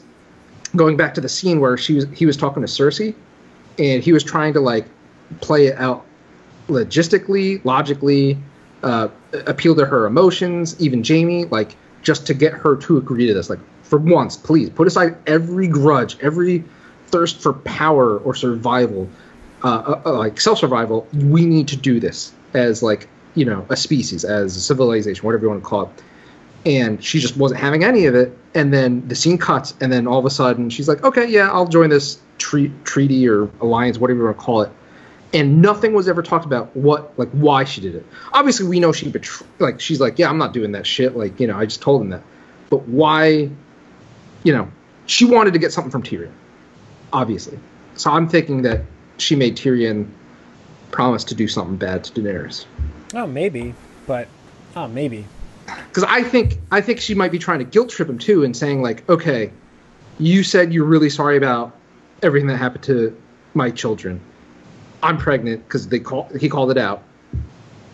going 0.76 0.96
back 0.96 1.14
to 1.14 1.20
the 1.20 1.28
scene 1.28 1.60
where 1.60 1.76
she 1.76 1.94
was 1.94 2.06
he 2.14 2.26
was 2.26 2.36
talking 2.36 2.62
to 2.62 2.68
Cersei, 2.68 3.14
and 3.78 4.02
he 4.02 4.12
was 4.12 4.22
trying 4.22 4.52
to 4.54 4.60
like 4.60 4.86
play 5.40 5.66
it 5.66 5.78
out 5.78 6.04
logistically, 6.68 7.64
logically, 7.64 8.38
uh, 8.82 9.08
appeal 9.46 9.74
to 9.74 9.84
her 9.84 10.06
emotions, 10.06 10.80
even 10.80 11.02
Jaime, 11.04 11.44
like 11.46 11.76
just 12.02 12.26
to 12.26 12.34
get 12.34 12.52
her 12.52 12.76
to 12.76 12.96
agree 12.96 13.26
to 13.26 13.34
this. 13.34 13.50
Like 13.50 13.60
for 13.82 13.98
once, 13.98 14.36
please 14.36 14.70
put 14.70 14.86
aside 14.86 15.16
every 15.26 15.66
grudge, 15.66 16.16
every 16.20 16.64
thirst 17.08 17.40
for 17.40 17.52
power 17.52 18.18
or 18.18 18.34
survival, 18.34 19.08
uh, 19.64 19.66
uh, 19.66 20.02
uh, 20.04 20.18
like 20.18 20.40
self 20.40 20.58
survival. 20.58 21.08
We 21.14 21.46
need 21.46 21.68
to 21.68 21.76
do 21.76 21.98
this 21.98 22.32
as 22.52 22.82
like 22.82 23.08
you 23.34 23.46
know 23.46 23.66
a 23.70 23.76
species, 23.76 24.24
as 24.24 24.56
a 24.56 24.60
civilization, 24.60 25.24
whatever 25.24 25.44
you 25.44 25.48
want 25.48 25.62
to 25.62 25.68
call 25.68 25.82
it. 25.84 26.02
And 26.66 27.02
she 27.02 27.18
just 27.18 27.36
wasn't 27.36 27.60
having 27.60 27.82
any 27.82 28.06
of 28.06 28.14
it. 28.14 28.36
And 28.54 28.72
then 28.72 29.06
the 29.08 29.14
scene 29.14 29.38
cuts, 29.38 29.74
and 29.80 29.90
then 29.90 30.06
all 30.06 30.18
of 30.18 30.26
a 30.26 30.30
sudden 30.30 30.68
she's 30.68 30.86
like, 30.86 31.02
"Okay, 31.02 31.26
yeah, 31.26 31.50
I'll 31.50 31.66
join 31.66 31.88
this 31.88 32.18
tre- 32.38 32.72
treaty 32.84 33.26
or 33.26 33.48
alliance, 33.60 33.98
whatever 33.98 34.20
you 34.20 34.24
want 34.26 34.38
to 34.38 34.44
call 34.44 34.62
it." 34.62 34.70
And 35.32 35.60
nothing 35.60 35.94
was 35.94 36.08
ever 36.08 36.22
talked 36.22 36.44
about 36.44 36.74
what, 36.76 37.18
like, 37.18 37.28
why 37.30 37.64
she 37.64 37.80
did 37.80 37.96
it. 37.96 38.06
Obviously, 38.34 38.68
we 38.68 38.78
know 38.78 38.92
she 38.92 39.08
betray- 39.08 39.46
like 39.58 39.80
she's 39.80 40.00
like, 40.00 40.18
"Yeah, 40.18 40.28
I'm 40.28 40.38
not 40.38 40.52
doing 40.52 40.72
that 40.72 40.86
shit." 40.86 41.16
Like, 41.16 41.40
you 41.40 41.46
know, 41.46 41.56
I 41.56 41.64
just 41.64 41.80
told 41.80 42.02
him 42.02 42.10
that. 42.10 42.22
But 42.70 42.86
why? 42.86 43.48
You 44.42 44.52
know, 44.52 44.68
she 45.06 45.24
wanted 45.24 45.54
to 45.54 45.58
get 45.58 45.72
something 45.72 45.90
from 45.90 46.02
Tyrion, 46.02 46.32
obviously. 47.14 47.58
So 47.96 48.10
I'm 48.10 48.28
thinking 48.28 48.62
that 48.62 48.82
she 49.18 49.36
made 49.36 49.56
Tyrion 49.56 50.08
promise 50.90 51.24
to 51.24 51.34
do 51.34 51.48
something 51.48 51.76
bad 51.76 52.04
to 52.04 52.20
Daenerys. 52.20 52.66
Oh, 53.14 53.26
maybe, 53.26 53.74
but 54.06 54.28
oh, 54.76 54.88
maybe. 54.88 55.26
because 55.88 56.04
I 56.04 56.22
think 56.22 56.58
I 56.70 56.80
think 56.80 57.00
she 57.00 57.14
might 57.14 57.32
be 57.32 57.38
trying 57.38 57.58
to 57.58 57.64
guilt 57.64 57.90
trip 57.90 58.08
him 58.08 58.18
too, 58.18 58.44
and 58.44 58.56
saying 58.56 58.82
like, 58.82 59.08
okay, 59.08 59.50
you 60.18 60.42
said 60.42 60.72
you're 60.72 60.84
really 60.84 61.10
sorry 61.10 61.36
about 61.36 61.76
everything 62.22 62.48
that 62.48 62.56
happened 62.56 62.84
to 62.84 63.16
my 63.54 63.70
children. 63.70 64.20
I'm 65.02 65.18
pregnant 65.18 65.66
because 65.66 65.88
they 65.88 66.00
call 66.00 66.28
he 66.38 66.48
called 66.48 66.70
it 66.70 66.78
out. 66.78 67.02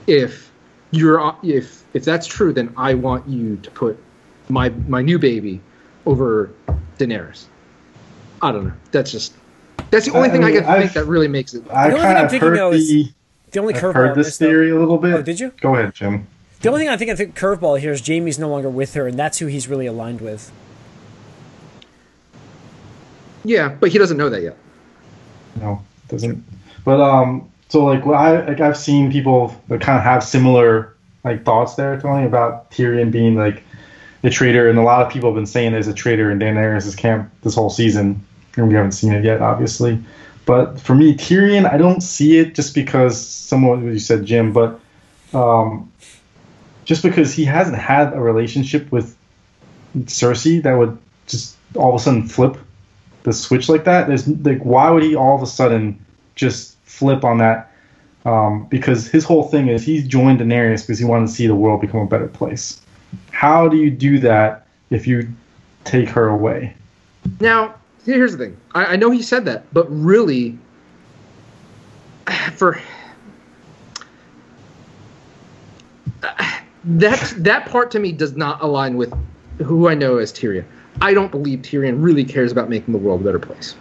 If 0.07 0.51
you're 0.91 1.37
if 1.43 1.85
if 1.95 2.05
that's 2.05 2.27
true, 2.27 2.53
then 2.53 2.73
I 2.77 2.95
want 2.95 3.29
you 3.29 3.57
to 3.57 3.71
put 3.71 3.99
my 4.49 4.71
my 4.87 5.03
new 5.03 5.19
baby 5.19 5.61
over 6.07 6.51
Daenerys. 6.99 7.47
I 8.43 8.53
don't 8.53 8.69
know. 8.69 8.73
That's 8.91 9.13
just 9.13 9.35
that's 9.91 10.07
the 10.07 10.13
only 10.13 10.29
I 10.29 10.33
thing 10.33 10.45
I, 10.45 10.53
can 10.53 10.61
think 10.65 10.69
I've- 10.69 10.95
that 10.95 11.05
really 11.07 11.29
makes 11.29 11.55
it. 11.55 11.65
I 11.71 11.89
The 11.91 11.95
only 11.95 12.01
thing 12.01 12.03
kind 12.03 12.19
I'm 12.19 12.25
of 12.25 12.31
thinking, 12.31 12.49
heard 12.49 12.59
though, 12.59 12.73
is 12.73 12.89
the 12.89 13.09
The 13.53 13.61
only 13.61 13.75
I've 13.75 13.81
curveball. 13.83 13.95
heard 13.95 14.11
in 14.13 14.19
this 14.19 14.27
this, 14.29 14.39
though- 14.39 14.47
theory 14.47 14.71
a 14.71 14.79
little 14.79 14.99
bit. 14.99 15.15
Oh, 15.15 15.23
did 15.23 15.41
you? 15.41 15.53
Go 15.61 15.75
ahead, 15.75 15.95
Jim. 15.95 16.27
The 16.61 16.69
only 16.69 16.81
thing 16.83 16.89
I 16.91 16.97
think 16.97 17.11
I 17.11 17.15
think 17.15 17.37
curveball 17.39 17.79
here 17.81 17.93
is 17.93 18.07
Jaime's 18.07 18.39
no 18.39 18.49
longer 18.49 18.69
with 18.69 18.95
her, 18.95 19.07
and 19.07 19.19
that's 19.19 19.39
who 19.39 19.47
he's 19.47 19.67
really 19.69 19.87
aligned 19.87 20.21
with. 20.21 20.53
Yeah, 23.45 23.69
but 23.69 23.91
he 23.91 23.99
doesn't 23.99 24.17
know 24.17 24.29
that 24.29 24.43
yet. 24.43 24.57
No, 25.61 25.83
doesn't. 26.09 26.45
But 26.85 27.01
um, 27.01 27.51
so 27.69 27.85
like 27.85 28.05
what 28.05 28.17
I 28.17 28.47
like 28.47 28.61
I've 28.61 28.77
seen 28.77 29.11
people 29.11 29.55
that 29.69 29.81
kind 29.81 29.97
of 29.99 30.05
have 30.05 30.23
similar 30.23 30.95
like 31.25 31.45
thoughts 31.45 31.75
there, 31.75 31.99
Tony, 32.01 32.27
about 32.27 32.71
Tyrion 32.71 33.11
being 33.11 33.37
like 33.37 33.63
a 34.23 34.31
traitor, 34.31 34.69
and 34.69 34.79
a 34.79 34.83
lot 34.83 35.05
of 35.07 35.11
people 35.13 35.31
have 35.31 35.35
been 35.37 35.47
saying 35.47 35.73
there's 35.73 35.89
a 35.89 35.95
traitor 35.95 36.31
in 36.31 36.39
Daenerys' 36.39 36.95
camp 36.97 37.31
this 37.43 37.55
whole 37.55 37.71
season, 37.71 38.23
and 38.57 38.69
we 38.69 38.75
haven't 38.75 38.93
seen 38.93 39.13
it 39.13 39.25
yet, 39.25 39.41
obviously. 39.41 39.99
But 40.47 40.81
for 40.81 40.95
me, 40.95 41.15
Tyrion, 41.15 41.71
I 41.71 41.77
don't 41.77 42.01
see 42.01 42.39
it 42.39 42.55
just 42.55 42.75
because 42.75 43.25
someone 43.25 43.85
you 43.85 43.99
said 43.99 44.25
Jim, 44.25 44.53
but 44.53 44.81
um, 45.33 45.91
just 46.85 47.03
because 47.03 47.33
he 47.33 47.45
hasn't 47.45 47.79
had 47.79 48.13
a 48.13 48.21
relationship 48.21 48.91
with 48.91 49.17
Cersei 49.97 50.63
that 50.63 50.75
would 50.75 50.99
just 51.27 51.57
all 51.77 51.91
of 51.91 52.01
a 52.01 52.03
sudden 52.03 52.27
flip 52.27 52.57
the 53.23 53.33
switch 53.33 53.69
like 53.69 53.85
that. 53.85 54.09
There's 54.09 54.27
like, 54.27 54.63
why 54.63 54.91
would 54.91 55.03
he 55.03 55.15
all 55.15 55.37
of 55.37 55.43
a 55.43 55.47
sudden 55.47 56.05
just 56.35 56.77
flip 56.85 57.25
on 57.25 57.39
that? 57.39 57.71
Um, 58.25 58.67
because 58.67 59.09
his 59.09 59.25
whole 59.25 59.45
thing 59.45 59.69
is 59.69 59.83
he's 59.83 60.07
joined 60.07 60.41
Daenerys 60.41 60.83
because 60.83 60.99
he 60.99 61.05
wanted 61.05 61.29
to 61.29 61.33
see 61.33 61.47
the 61.47 61.55
world 61.55 61.81
become 61.81 62.01
a 62.01 62.07
better 62.07 62.29
place. 62.29 62.81
How 63.31 63.69
do 63.69 63.77
you 63.77 63.91
do 63.91 64.19
that 64.21 64.67
if 64.91 65.07
you 65.07 65.29
take 65.85 66.09
her 66.11 66.29
away? 66.29 66.75
Now, 67.41 67.75
here's 68.05 68.33
the 68.33 68.39
thing. 68.39 68.57
I, 68.75 68.85
I 68.87 68.97
know 68.97 69.11
he 69.11 69.23
said 69.23 69.45
that, 69.47 69.73
but 69.73 69.87
really, 69.91 70.59
for 72.55 72.81
that 76.85 77.35
that 77.39 77.67
part 77.67 77.91
to 77.93 77.99
me 77.99 78.13
does 78.13 78.37
not 78.37 78.63
align 78.63 78.97
with 78.97 79.13
who 79.59 79.89
I 79.89 79.95
know 79.95 80.19
as 80.19 80.33
Tyrion. 80.33 80.65
I 81.01 81.15
don't 81.15 81.31
believe 81.31 81.61
Tyrion 81.61 82.03
really 82.03 82.25
cares 82.25 82.53
about 82.53 82.69
making 82.69 82.93
the 82.93 82.99
world 82.99 83.21
a 83.21 83.25
better 83.25 83.39
place. 83.39 83.75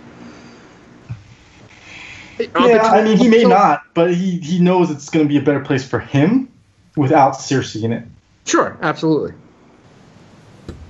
Yeah, 2.40 2.82
I 2.84 3.04
mean 3.04 3.18
he 3.18 3.28
may 3.28 3.44
not, 3.44 3.82
but 3.94 4.14
he 4.14 4.40
he 4.40 4.60
knows 4.60 4.90
it's 4.90 5.10
going 5.10 5.26
to 5.26 5.30
be 5.30 5.38
a 5.38 5.42
better 5.42 5.60
place 5.60 5.86
for 5.88 6.00
him 6.00 6.50
without 6.96 7.34
Cersei 7.34 7.84
in 7.84 7.92
it. 7.92 8.06
Sure, 8.46 8.78
absolutely. 8.82 9.34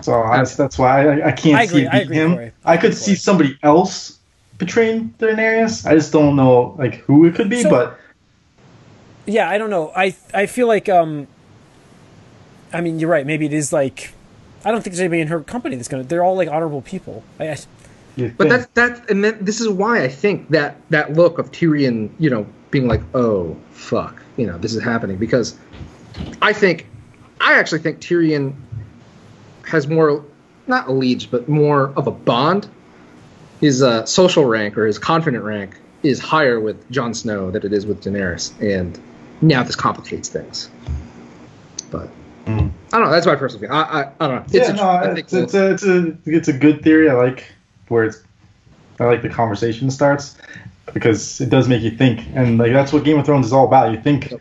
So 0.01 0.23
that's, 0.31 0.55
that's 0.55 0.77
why 0.77 1.07
I, 1.07 1.27
I 1.27 1.31
can't 1.31 1.55
I 1.59 1.63
agree, 1.63 1.81
see 1.81 1.85
it 1.85 1.93
I 1.93 1.97
agree, 1.99 2.15
him. 2.15 2.33
Corey. 2.33 2.51
I 2.65 2.73
I 2.73 2.77
could 2.77 2.91
agree, 2.91 2.95
see 3.01 3.15
somebody 3.15 3.57
else 3.63 4.19
betraying 4.57 5.13
Daenerys. 5.19 5.85
I 5.85 5.95
just 5.95 6.11
don't 6.11 6.35
know 6.35 6.75
like 6.77 6.95
who 6.95 7.25
it 7.25 7.35
could 7.35 7.49
be, 7.49 7.61
So- 7.63 7.69
but 7.69 7.99
Yeah, 9.25 9.49
I 9.49 9.57
don't 9.57 9.69
know. 9.69 9.91
I 9.95 10.15
I 10.33 10.45
feel 10.45 10.67
like 10.67 10.89
um. 10.89 11.27
I 12.71 12.81
mean, 12.81 12.99
you're 12.99 13.09
right. 13.09 13.25
Maybe 13.25 13.45
it 13.45 13.53
is 13.53 13.73
like. 13.73 14.13
I 14.65 14.71
don't 14.71 14.81
think 14.81 14.93
there's 14.93 14.99
anybody 14.99 15.21
in 15.21 15.27
her 15.29 15.41
company 15.41 15.75
that's 15.75 15.87
gonna. 15.87 16.03
They're 16.03 16.23
all 16.23 16.35
like 16.35 16.49
honorable 16.49 16.81
people. 16.81 17.23
I, 17.39 17.49
I, 17.49 17.55
But 17.55 17.57
think- 18.17 18.37
that's 18.49 18.67
that, 18.73 19.09
and 19.09 19.23
then 19.23 19.37
this 19.41 19.61
is 19.61 19.69
why 19.69 20.03
I 20.03 20.07
think 20.09 20.49
that 20.49 20.77
that 20.89 21.13
look 21.13 21.39
of 21.39 21.51
Tyrion, 21.51 22.09
you 22.19 22.29
know, 22.29 22.45
being 22.71 22.87
like, 22.87 23.01
"Oh 23.15 23.55
fuck," 23.71 24.21
you 24.37 24.45
know, 24.45 24.57
this 24.57 24.75
is 24.75 24.83
happening 24.83 25.17
because 25.17 25.55
I 26.41 26.51
think, 26.53 26.87
I 27.39 27.53
actually 27.57 27.79
think 27.79 27.99
Tyrion 28.01 28.53
has 29.69 29.87
more, 29.87 30.23
not 30.67 30.87
a 30.87 30.91
liege, 30.91 31.31
but 31.31 31.47
more 31.47 31.93
of 31.95 32.07
a 32.07 32.11
bond. 32.11 32.67
His 33.61 33.81
uh, 33.83 34.05
social 34.05 34.45
rank 34.45 34.77
or 34.77 34.85
his 34.85 34.97
confident 34.99 35.43
rank 35.43 35.75
is 36.03 36.19
higher 36.19 36.59
with 36.59 36.89
Jon 36.91 37.13
Snow 37.13 37.51
than 37.51 37.65
it 37.65 37.73
is 37.73 37.85
with 37.85 38.01
Daenerys, 38.03 38.51
and 38.61 38.97
now 39.41 39.63
this 39.63 39.75
complicates 39.75 40.29
things. 40.29 40.69
But 41.91 42.09
Mm. 42.45 42.71
I 42.93 42.97
don't 42.97 43.05
know. 43.05 43.11
That's 43.11 43.27
my 43.27 43.35
personal 43.35 43.61
feeling. 43.67 43.75
I, 43.75 43.81
I, 44.01 44.11
I 44.21 44.27
don't 44.27 44.35
know. 44.37 44.43
It's 44.45 44.55
yeah, 44.55 44.71
a- 44.71 44.75
no, 44.75 44.83
I 44.83 45.13
it's, 45.19 45.33
it's 45.33 45.53
a 45.53 45.71
it's 45.71 45.83
a 45.83 46.17
it's 46.25 46.47
a 46.47 46.53
good 46.53 46.81
theory. 46.81 47.07
I 47.09 47.13
like 47.13 47.45
where 47.89 48.05
it's 48.05 48.23
I 48.99 49.03
like 49.03 49.21
the 49.21 49.29
conversation 49.29 49.91
starts 49.91 50.35
because 50.91 51.41
it 51.41 51.49
does 51.51 51.67
make 51.67 51.83
you 51.83 51.91
think, 51.91 52.21
and 52.33 52.57
like 52.57 52.71
that's 52.73 52.91
what 52.91 53.03
Game 53.03 53.19
of 53.19 53.25
Thrones 53.25 53.45
is 53.45 53.53
all 53.53 53.65
about. 53.67 53.91
You 53.91 54.01
think 54.01 54.33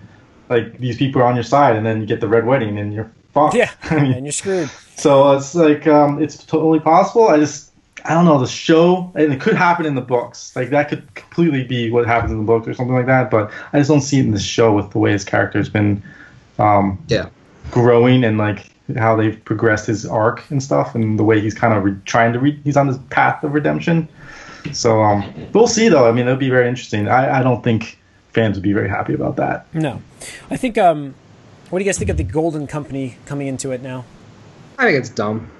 like 0.48 0.78
these 0.78 0.96
people 0.96 1.20
are 1.20 1.26
on 1.26 1.34
your 1.34 1.42
side, 1.44 1.76
and 1.76 1.84
then 1.84 2.00
you 2.00 2.06
get 2.06 2.20
the 2.20 2.28
red 2.28 2.46
wedding, 2.46 2.78
and 2.78 2.94
you're 2.94 3.10
fucked. 3.32 3.54
yeah, 3.54 3.70
and 3.90 4.24
you're 4.24 4.32
screwed. 4.32 4.70
so 4.96 5.32
it's 5.32 5.54
like 5.54 5.86
um, 5.86 6.22
it's 6.22 6.44
totally 6.44 6.80
possible. 6.80 7.28
I 7.28 7.38
just 7.38 7.68
I 8.04 8.14
don't 8.14 8.24
know 8.24 8.38
the 8.38 8.46
show, 8.46 9.12
and 9.14 9.32
it 9.32 9.40
could 9.40 9.54
happen 9.54 9.84
in 9.84 9.94
the 9.94 10.00
books. 10.00 10.54
Like 10.54 10.70
that 10.70 10.88
could 10.88 11.14
completely 11.14 11.64
be 11.64 11.90
what 11.90 12.06
happens 12.06 12.32
in 12.32 12.38
the 12.38 12.44
books 12.44 12.66
or 12.68 12.74
something 12.74 12.94
like 12.94 13.06
that. 13.06 13.30
But 13.30 13.50
I 13.72 13.78
just 13.78 13.90
don't 13.90 14.00
see 14.00 14.18
it 14.18 14.24
in 14.24 14.32
the 14.32 14.40
show 14.40 14.72
with 14.72 14.90
the 14.90 14.98
way 14.98 15.12
his 15.12 15.24
character's 15.24 15.68
been 15.68 16.02
um, 16.58 17.02
yeah. 17.08 17.28
growing 17.70 18.24
and 18.24 18.38
like 18.38 18.70
how 18.96 19.16
they've 19.16 19.44
progressed 19.44 19.86
his 19.86 20.06
arc 20.06 20.48
and 20.50 20.62
stuff, 20.62 20.94
and 20.94 21.18
the 21.18 21.24
way 21.24 21.40
he's 21.40 21.54
kind 21.54 21.74
of 21.74 21.84
re- 21.84 21.96
trying 22.04 22.32
to 22.32 22.38
re- 22.38 22.60
he's 22.64 22.76
on 22.76 22.86
his 22.86 22.98
path 23.10 23.42
of 23.44 23.52
redemption. 23.52 24.08
So 24.72 25.02
um, 25.02 25.50
we'll 25.52 25.66
see 25.66 25.88
though. 25.88 26.08
I 26.08 26.12
mean, 26.12 26.26
it'll 26.26 26.36
be 26.36 26.50
very 26.50 26.68
interesting. 26.68 27.08
I, 27.08 27.40
I 27.40 27.42
don't 27.42 27.62
think 27.62 27.98
fans 28.32 28.56
would 28.56 28.62
be 28.62 28.72
very 28.72 28.88
happy 28.88 29.14
about 29.14 29.36
that. 29.36 29.66
No, 29.74 30.00
I 30.50 30.56
think. 30.56 30.78
Um, 30.78 31.14
what 31.70 31.78
do 31.78 31.84
you 31.84 31.88
guys 31.88 31.98
think 31.98 32.10
of 32.10 32.16
the 32.16 32.24
Golden 32.24 32.66
Company 32.66 33.16
coming 33.26 33.46
into 33.46 33.72
it 33.72 33.82
now? 33.82 34.04
I 34.78 34.84
think 34.86 34.98
it's 34.98 35.10
dumb. 35.10 35.50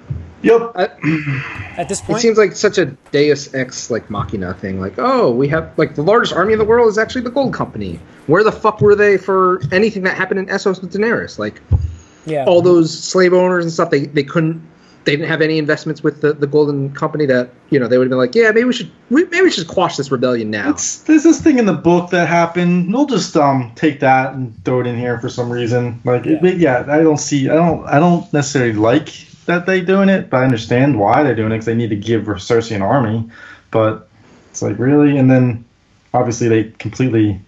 Yep. 0.41 0.71
At 0.75 1.89
this 1.89 1.99
point, 2.01 2.19
It 2.19 2.21
seems 2.21 2.37
like 2.37 2.53
such 2.53 2.77
a 2.77 2.85
Deus 3.11 3.53
Ex 3.53 3.91
like 3.91 4.09
Machina 4.09 4.53
thing. 4.53 4.79
Like, 4.79 4.93
oh, 4.97 5.31
we 5.31 5.47
have 5.49 5.77
like 5.77 5.95
the 5.95 6.01
largest 6.01 6.33
army 6.33 6.53
in 6.53 6.59
the 6.59 6.65
world 6.65 6.87
is 6.87 6.97
actually 6.97 7.21
the 7.21 7.31
Gold 7.31 7.53
Company. 7.53 7.99
Where 8.27 8.43
the 8.43 8.51
fuck 8.51 8.79
were 8.79 8.95
they 8.95 9.17
for 9.17 9.61
anything 9.71 10.03
that 10.03 10.15
happened 10.15 10.39
in 10.39 10.45
Essos 10.47 10.81
with 10.81 10.93
Daenerys? 10.93 11.37
Like 11.37 11.61
yeah. 12.25 12.45
all 12.45 12.61
those 12.61 12.97
slave 12.97 13.33
owners 13.33 13.65
and 13.65 13.73
stuff, 13.73 13.89
they 13.89 14.05
they 14.05 14.23
couldn't, 14.23 14.61
they 15.05 15.13
didn't 15.15 15.29
have 15.29 15.41
any 15.41 15.57
investments 15.57 16.03
with 16.03 16.21
the, 16.21 16.33
the 16.33 16.45
Golden 16.45 16.93
Company 16.93 17.25
that 17.27 17.49
you 17.69 17.79
know 17.79 17.87
they 17.87 17.97
would 17.97 18.05
have 18.05 18.09
been 18.09 18.19
like, 18.19 18.35
yeah, 18.35 18.51
maybe 18.51 18.65
we 18.65 18.73
should, 18.73 18.91
we, 19.09 19.23
maybe 19.25 19.43
we 19.43 19.51
should 19.51 19.67
quash 19.67 19.97
this 19.97 20.11
rebellion 20.11 20.51
now. 20.51 20.69
It's, 20.71 20.99
there's 21.03 21.23
this 21.23 21.41
thing 21.41 21.57
in 21.57 21.65
the 21.65 21.73
book 21.73 22.09
that 22.11 22.27
happened. 22.27 22.93
We'll 22.93 23.05
just 23.05 23.35
um 23.37 23.71
take 23.75 23.99
that 24.01 24.33
and 24.33 24.53
throw 24.65 24.81
it 24.81 24.87
in 24.87 24.97
here 24.97 25.19
for 25.19 25.29
some 25.29 25.49
reason. 25.49 26.01
Like, 26.03 26.25
Yeah. 26.25 26.39
yeah, 26.43 26.51
yeah 26.85 26.85
I 26.93 27.01
don't 27.01 27.17
see. 27.17 27.49
I 27.49 27.55
don't. 27.55 27.85
I 27.87 27.99
don't 27.99 28.31
necessarily 28.33 28.73
like 28.73 29.09
that 29.45 29.65
they're 29.65 29.81
doing 29.83 30.09
it, 30.09 30.29
but 30.29 30.37
I 30.41 30.43
understand 30.43 30.99
why 30.99 31.23
they're 31.23 31.35
doing 31.35 31.51
it 31.51 31.55
because 31.55 31.65
they 31.65 31.75
need 31.75 31.89
to 31.89 31.95
give 31.95 32.23
Cersei 32.25 32.75
an 32.75 32.81
army. 32.81 33.29
But 33.71 34.07
it's 34.51 34.61
like 34.61 34.77
really, 34.77 35.17
and 35.17 35.29
then 35.31 35.65
obviously 36.13 36.47
they 36.49 36.63
completely. 36.77 37.39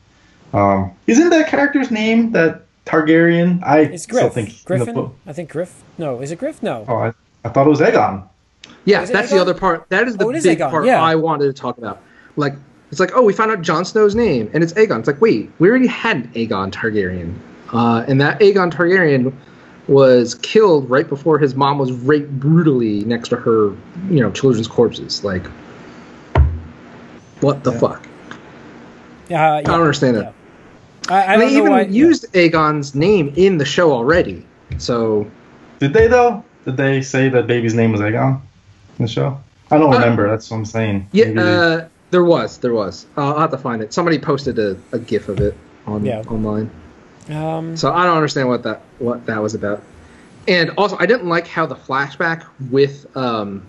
Um, 0.54 0.92
isn't 1.08 1.30
that 1.30 1.48
character's 1.48 1.92
name 1.92 2.32
that 2.32 2.64
Targaryen? 2.86 3.64
I 3.64 3.80
it's 3.82 4.04
still 4.04 4.20
Griff. 4.30 4.34
think 4.34 4.50
in 4.50 4.56
the 4.56 4.64
Griffin. 4.66 4.96
book- 4.96 5.16
I 5.28 5.34
think 5.34 5.50
Griff. 5.52 5.82
No, 5.98 6.20
is 6.22 6.32
it 6.32 6.40
Griff? 6.40 6.62
No. 6.62 6.86
Oh, 6.88 6.96
I, 6.98 7.14
I 7.44 7.50
thought 7.50 7.66
it 7.68 7.70
was 7.70 7.80
Aegon. 7.80 8.28
Yeah, 8.86 9.02
Is 9.04 9.12
that's 9.12 9.28
Aegon? 9.30 9.32
the 9.36 9.40
other 9.42 9.54
part. 9.54 9.88
That 9.90 10.08
is 10.08 10.18
the 10.18 10.26
Oh, 10.26 10.30
it 10.30 10.38
is 10.38 10.44
big 10.44 10.60
Aegon, 10.60 10.70
part 10.70 10.86
yeah. 10.86 11.02
I 11.02 11.16
wanted 11.16 11.46
to 11.48 11.54
talk 11.54 11.78
about. 11.78 12.02
Like, 12.36 12.54
it's 12.92 13.00
like, 13.00 13.12
oh, 13.16 13.22
we 13.24 13.34
found 13.34 13.52
out 13.52 13.62
Jon 13.62 13.86
Snow's 13.86 14.16
name, 14.16 14.50
and 14.54 14.64
it's 14.64 14.74
Aegon. 14.74 15.00
It's 15.00 15.08
like, 15.08 15.22
wait, 15.22 15.50
we 15.60 15.70
already 15.70 15.88
had 15.88 16.18
an 16.18 16.28
Aegon 16.34 16.72
Targaryen. 16.72 17.34
uh, 17.74 18.04
and 18.08 18.20
that 18.22 18.40
Aegon 18.42 18.72
Targaryen 18.72 19.34
was 19.88 20.36
killed 20.36 20.90
right 20.90 21.08
before 21.08 21.40
his 21.40 21.56
mom 21.56 21.78
was 21.78 21.92
raped 21.92 22.32
brutally 22.40 23.04
next 23.06 23.30
to 23.30 23.36
her, 23.38 23.68
you 24.10 24.20
know, 24.22 24.30
children's 24.32 24.68
corpses. 24.68 25.24
Like, 25.24 25.46
what 27.42 27.64
the 27.64 27.72
Yeah. 27.72 27.80
fuck? 27.80 28.08
Yeah, 29.30 29.54
I 29.56 29.62
don't 29.64 29.80
understand 29.80 30.18
it. 30.18 30.28
I, 31.10 31.14
I 31.16 31.34
And 31.34 31.42
they 31.42 31.50
even 31.56 31.72
why. 31.72 31.82
used 31.84 32.32
Aegon's 32.34 32.94
name 32.94 33.34
in 33.36 33.58
the 33.58 33.66
show 33.66 33.92
already. 33.92 34.46
So 34.78 35.26
Did 35.80 35.94
they 35.94 36.08
though? 36.08 36.44
Did 36.66 36.78
they 36.78 37.02
say 37.02 37.30
that 37.30 37.48
baby's 37.48 37.74
name 37.74 37.92
was 37.92 38.02
Aegon 38.02 38.40
in 39.00 39.06
the 39.06 39.12
show? 39.12 39.38
I 39.72 39.78
don't 39.78 39.92
Uh, 39.94 39.96
remember. 39.98 40.30
That's 40.30 40.50
what 40.52 40.58
I'm 40.58 40.66
saying. 40.66 41.08
yeah, 41.12 41.26
uh, 41.40 41.88
there 42.12 42.24
was, 42.24 42.58
there 42.60 42.74
was. 42.74 43.06
Uh, 43.18 43.34
I'll 43.34 43.40
have 43.40 43.52
to 43.52 43.58
find 43.58 43.82
it. 43.82 43.94
Somebody 43.94 44.20
posted 44.20 44.60
a, 44.60 44.76
a 44.92 45.00
GIF 45.00 45.30
of 45.30 45.40
it 45.40 45.56
on 45.88 46.06
Yeah. 46.06 46.22
online. 46.28 46.70
Um, 47.30 47.76
So 47.78 47.92
I 47.94 48.06
don't 48.06 48.16
understand 48.16 48.50
what 48.50 48.64
that 48.64 48.82
what 49.00 49.26
that 49.28 49.42
was 49.42 49.56
about. 49.56 49.82
And 50.48 50.72
also, 50.78 50.98
I 51.00 51.06
didn't 51.06 51.30
like 51.30 51.48
how 51.48 51.66
the 51.66 51.76
flashback 51.76 52.44
with 52.70 53.06
um 53.16 53.62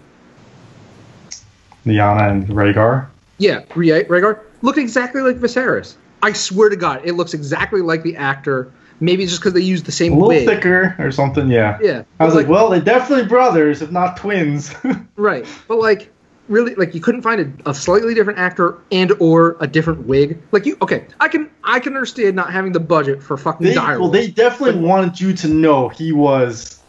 Lyanna 1.86 2.30
and 2.30 2.49
Rhaegar. 2.49 3.07
yeah 3.38 3.61
Rha- 3.74 4.05
Rhaegar 4.05 4.38
looked 4.62 4.78
exactly 4.78 5.20
like 5.22 5.36
Viserys. 5.36 5.95
I 6.22 6.32
swear 6.32 6.68
to 6.68 6.76
God, 6.76 7.01
it 7.05 7.12
looks 7.14 7.34
exactly 7.34 7.80
like 7.82 8.03
the 8.03 8.16
actor. 8.16 8.70
Maybe 9.03 9.24
it's 9.24 9.32
just 9.32 9.42
because 9.42 9.55
they 9.55 9.61
use 9.61 9.82
the 9.82 9.92
same 9.92 10.12
A 10.12 10.14
little 10.14 10.28
wig. 10.28 10.46
thicker 10.46 10.94
or 10.98 11.11
something. 11.11 11.48
Yeah. 11.48 11.78
Yeah, 11.82 12.05
I 12.20 12.24
was 12.24 12.34
but 12.34 12.40
like, 12.40 12.48
well, 12.48 12.70
they're 12.70 12.80
definitely 12.80 13.26
brothers, 13.26 13.82
if 13.82 13.90
not 13.90 14.16
twins. 14.16 14.72
right, 15.16 15.44
but 15.66 15.78
like 15.78 16.11
really, 16.48 16.74
like 16.76 16.94
you 16.94 17.00
couldn't 17.00 17.22
find 17.22 17.61
a, 17.66 17.70
a 17.70 17.74
slightly 17.74 18.14
different 18.14 18.38
actor 18.38 18.78
and 18.92 19.12
or 19.18 19.57
a 19.61 19.66
different 19.66 20.07
wig. 20.07 20.40
Like 20.53 20.66
you, 20.66 20.76
okay, 20.82 21.07
I 21.20 21.28
can 21.28 21.50
I 21.64 21.80
can 21.80 21.94
understand 21.94 22.36
not 22.36 22.53
having 22.53 22.72
the 22.72 22.80
budget 22.80 23.22
for 23.22 23.36
fucking 23.36 23.66
they, 23.66 23.74
dire. 23.74 23.98
well, 23.98 24.09
they 24.09 24.30
definitely 24.30 24.80
wanted 24.80 25.20
you 25.20 25.32
to 25.34 25.48
know 25.48 25.88
he 25.88 26.12
was 26.12 26.80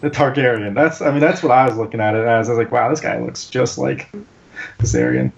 the 0.00 0.10
Targaryen. 0.10 0.74
That's, 0.74 1.00
I 1.00 1.10
mean, 1.10 1.20
that's 1.20 1.42
what 1.42 1.52
I 1.52 1.66
was 1.66 1.76
looking 1.76 2.00
at 2.00 2.14
it 2.14 2.24
as. 2.26 2.48
I 2.48 2.52
was 2.52 2.58
like, 2.58 2.72
wow, 2.72 2.88
this 2.88 3.00
guy 3.00 3.18
looks 3.18 3.48
just 3.48 3.78
like 3.78 4.08
Viserion. 4.78 5.32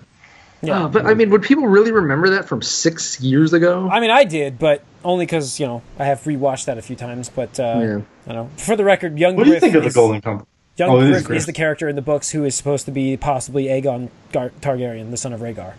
Yeah. 0.63 0.85
Uh, 0.85 0.89
but 0.89 1.07
I 1.07 1.15
mean, 1.15 1.31
would 1.31 1.43
people 1.43 1.67
really 1.67 1.93
remember 1.93 2.31
that 2.31 2.47
from 2.47 2.63
six 2.63 3.21
years 3.21 3.53
ago? 3.53 3.89
I 3.91 4.01
mean, 4.01 4.11
I 4.11 4.25
did, 4.25 4.59
but 4.59 4.83
only 5.05 5.25
because 5.27 5.59
you 5.61 5.67
know 5.67 5.83
I 5.99 6.05
have 6.05 6.21
rewatched 6.23 6.67
that 6.67 6.79
a 6.79 6.83
few 6.83 6.97
times. 6.97 7.29
But 7.29 7.59
uh, 7.59 7.63
Yeah. 7.63 8.01
I 8.27 8.33
don't 8.33 8.47
know. 8.47 8.51
For 8.57 8.77
the 8.77 8.85
record, 8.85 9.19
young 9.19 9.37
What 9.37 9.45
do 9.45 9.51
you 9.51 9.55
Griff 9.55 9.63
think 9.63 9.75
of 9.77 9.83
the 9.83 9.89
is, 9.89 9.95
Golden 9.95 10.21
Company? 10.21 10.47
Young 10.77 10.91
Oh, 10.91 10.99
Griff 11.01 11.17
is, 11.17 11.27
Griff. 11.27 11.47
the 11.47 11.53
character 11.53 11.89
in 11.89 11.97
the 11.97 12.03
books 12.03 12.31
who 12.31 12.45
is 12.45 12.55
supposed 12.55 12.85
to 12.87 12.91
be 12.93 13.17
possibly 13.17 13.65
Aegon 13.65 14.09
Gar- 14.33 14.53
Targaryen, 14.61 15.11
the 15.11 15.17
son 15.17 15.33
of 15.33 15.41
Rhaegar. 15.41 15.73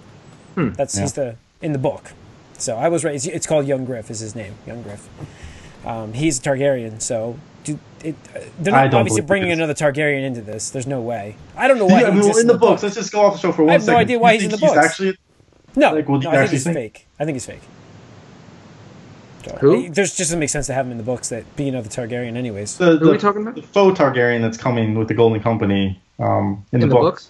Hmm. 0.55 0.71
That's 0.71 0.97
he's 0.97 1.13
the 1.13 1.37
in 1.61 1.71
the 1.73 1.79
book. 1.79 2.11
So 2.57 2.75
I 2.77 2.89
was 2.89 3.03
right. 3.03 3.15
It's, 3.15 3.25
it's 3.25 3.47
called 3.47 3.65
Young 3.67 3.85
Griff. 3.85 4.11
Is 4.11 4.19
his 4.19 4.35
name? 4.35 4.53
Young 4.67 4.81
Griff. 4.83 5.07
Um, 5.85 6.13
he's 6.13 6.39
a 6.39 6.41
Targaryen. 6.41 7.01
So 7.01 7.37
do, 7.63 7.79
it, 8.03 8.15
uh, 8.35 8.39
they're 8.59 8.73
not 8.73 8.93
obviously 8.93 9.21
bringing 9.21 9.51
another 9.51 9.73
Targaryen 9.73 10.23
into 10.23 10.41
this. 10.41 10.69
There's 10.69 10.87
no 10.87 11.01
way. 11.01 11.35
I 11.55 11.67
don't 11.67 11.77
know 11.77 11.85
why 11.85 12.01
Yeah, 12.01 12.07
I 12.07 12.11
he 12.11 12.15
mean, 12.17 12.19
well, 12.21 12.27
exists 12.29 12.41
in 12.41 12.47
the 12.47 12.57
books, 12.57 12.83
let's 12.83 12.95
just 12.95 13.11
go 13.11 13.21
off 13.21 13.33
the 13.33 13.39
show 13.39 13.51
for 13.51 13.63
one 13.63 13.73
have 13.73 13.85
no 13.87 13.95
idea 13.97 14.19
why 14.19 14.33
he's 14.33 14.43
in 14.43 14.51
the 14.51 14.57
books. 14.57 14.77
Actually, 14.77 15.17
No, 15.75 15.93
Like, 15.93 16.07
what 16.07 16.21
do 16.21 16.27
no 16.27 16.33
you 16.33 16.37
I 16.37 16.41
think 16.41 16.51
he's 16.51 16.63
think? 16.63 16.75
fake. 16.75 17.07
I 17.19 17.25
think 17.25 17.35
he's 17.35 17.45
fake. 17.45 17.61
So, 19.45 19.57
Who? 19.57 19.89
There's 19.89 20.09
just 20.09 20.17
doesn't 20.19 20.39
make 20.39 20.49
sense 20.49 20.67
to 20.67 20.73
have 20.73 20.85
him 20.85 20.91
in 20.91 20.97
the 20.99 21.03
books 21.03 21.29
that 21.29 21.55
being 21.55 21.69
another 21.69 21.89
Targaryen, 21.89 22.35
anyways. 22.35 22.77
the, 22.77 22.97
Who 22.97 23.07
are 23.07 23.11
we 23.11 23.17
the, 23.17 23.21
talking 23.21 23.41
about? 23.41 23.55
the 23.55 23.63
faux 23.63 23.99
Targaryen 23.99 24.41
that's 24.41 24.57
coming 24.57 24.93
with 24.93 25.07
the 25.07 25.15
Golden 25.15 25.41
Company 25.41 25.99
um, 26.19 26.63
in, 26.71 26.75
in 26.77 26.81
the, 26.81 26.87
the 26.87 26.93
books. 26.93 27.25
books. 27.25 27.29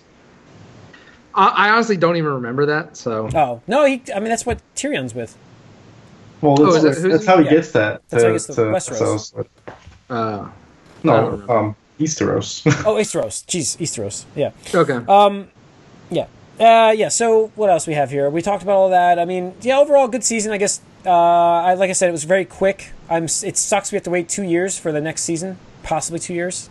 I, 1.33 1.47
I 1.47 1.69
honestly 1.69 1.95
don't 1.95 2.17
even 2.17 2.33
remember 2.33 2.65
that. 2.65 2.97
So 2.97 3.29
Oh 3.33 3.61
no, 3.65 3.85
he. 3.85 4.01
I 4.13 4.19
mean 4.19 4.27
that's 4.29 4.45
what 4.45 4.59
Tyrion's 4.75 5.15
with. 5.15 5.37
Well, 6.41 6.55
Oh, 6.59 6.71
that's, 6.71 6.75
is 6.77 6.83
it- 6.83 7.09
that's, 7.09 7.13
that's 7.13 7.25
how 7.25 7.37
he 7.39 7.45
yeah. 7.45 7.51
gets 7.51 7.71
that. 7.71 8.01
That's 8.09 8.23
to, 8.23 8.27
how 8.27 8.33
he 8.33 8.35
gets 8.35 8.47
the 8.47 8.53
to 8.55 8.61
Westeros. 8.71 9.45
Uh, 10.09 10.49
No, 11.03 11.29
remember. 11.29 11.53
um, 11.53 11.75
Easteros. 11.99 12.65
Oh, 12.85 12.95
Easteros. 12.95 13.45
Jeez, 13.45 13.77
Easteros. 13.77 14.25
Yeah. 14.35 14.51
okay. 14.73 14.99
Um, 15.07 15.49
yeah. 16.09 16.27
Uh, 16.59 16.91
yeah. 16.91 17.09
So 17.09 17.51
what 17.55 17.69
else 17.69 17.87
we 17.87 17.93
have 17.93 18.11
here? 18.11 18.29
We 18.29 18.41
talked 18.41 18.63
about 18.63 18.75
all 18.75 18.89
that. 18.89 19.19
I 19.19 19.25
mean, 19.25 19.53
yeah. 19.61 19.79
Overall, 19.79 20.07
good 20.07 20.23
season. 20.23 20.51
I 20.51 20.57
guess. 20.57 20.81
Uh, 21.05 21.09
I 21.11 21.73
like 21.75 21.89
I 21.89 21.93
said, 21.93 22.09
it 22.09 22.11
was 22.11 22.23
very 22.25 22.45
quick. 22.45 22.91
I'm. 23.09 23.23
It 23.25 23.57
sucks 23.57 23.91
we 23.91 23.95
have 23.95 24.03
to 24.03 24.09
wait 24.11 24.29
two 24.29 24.43
years 24.43 24.77
for 24.77 24.91
the 24.91 25.01
next 25.01 25.23
season, 25.23 25.57
possibly 25.83 26.19
two 26.19 26.33
years. 26.35 26.69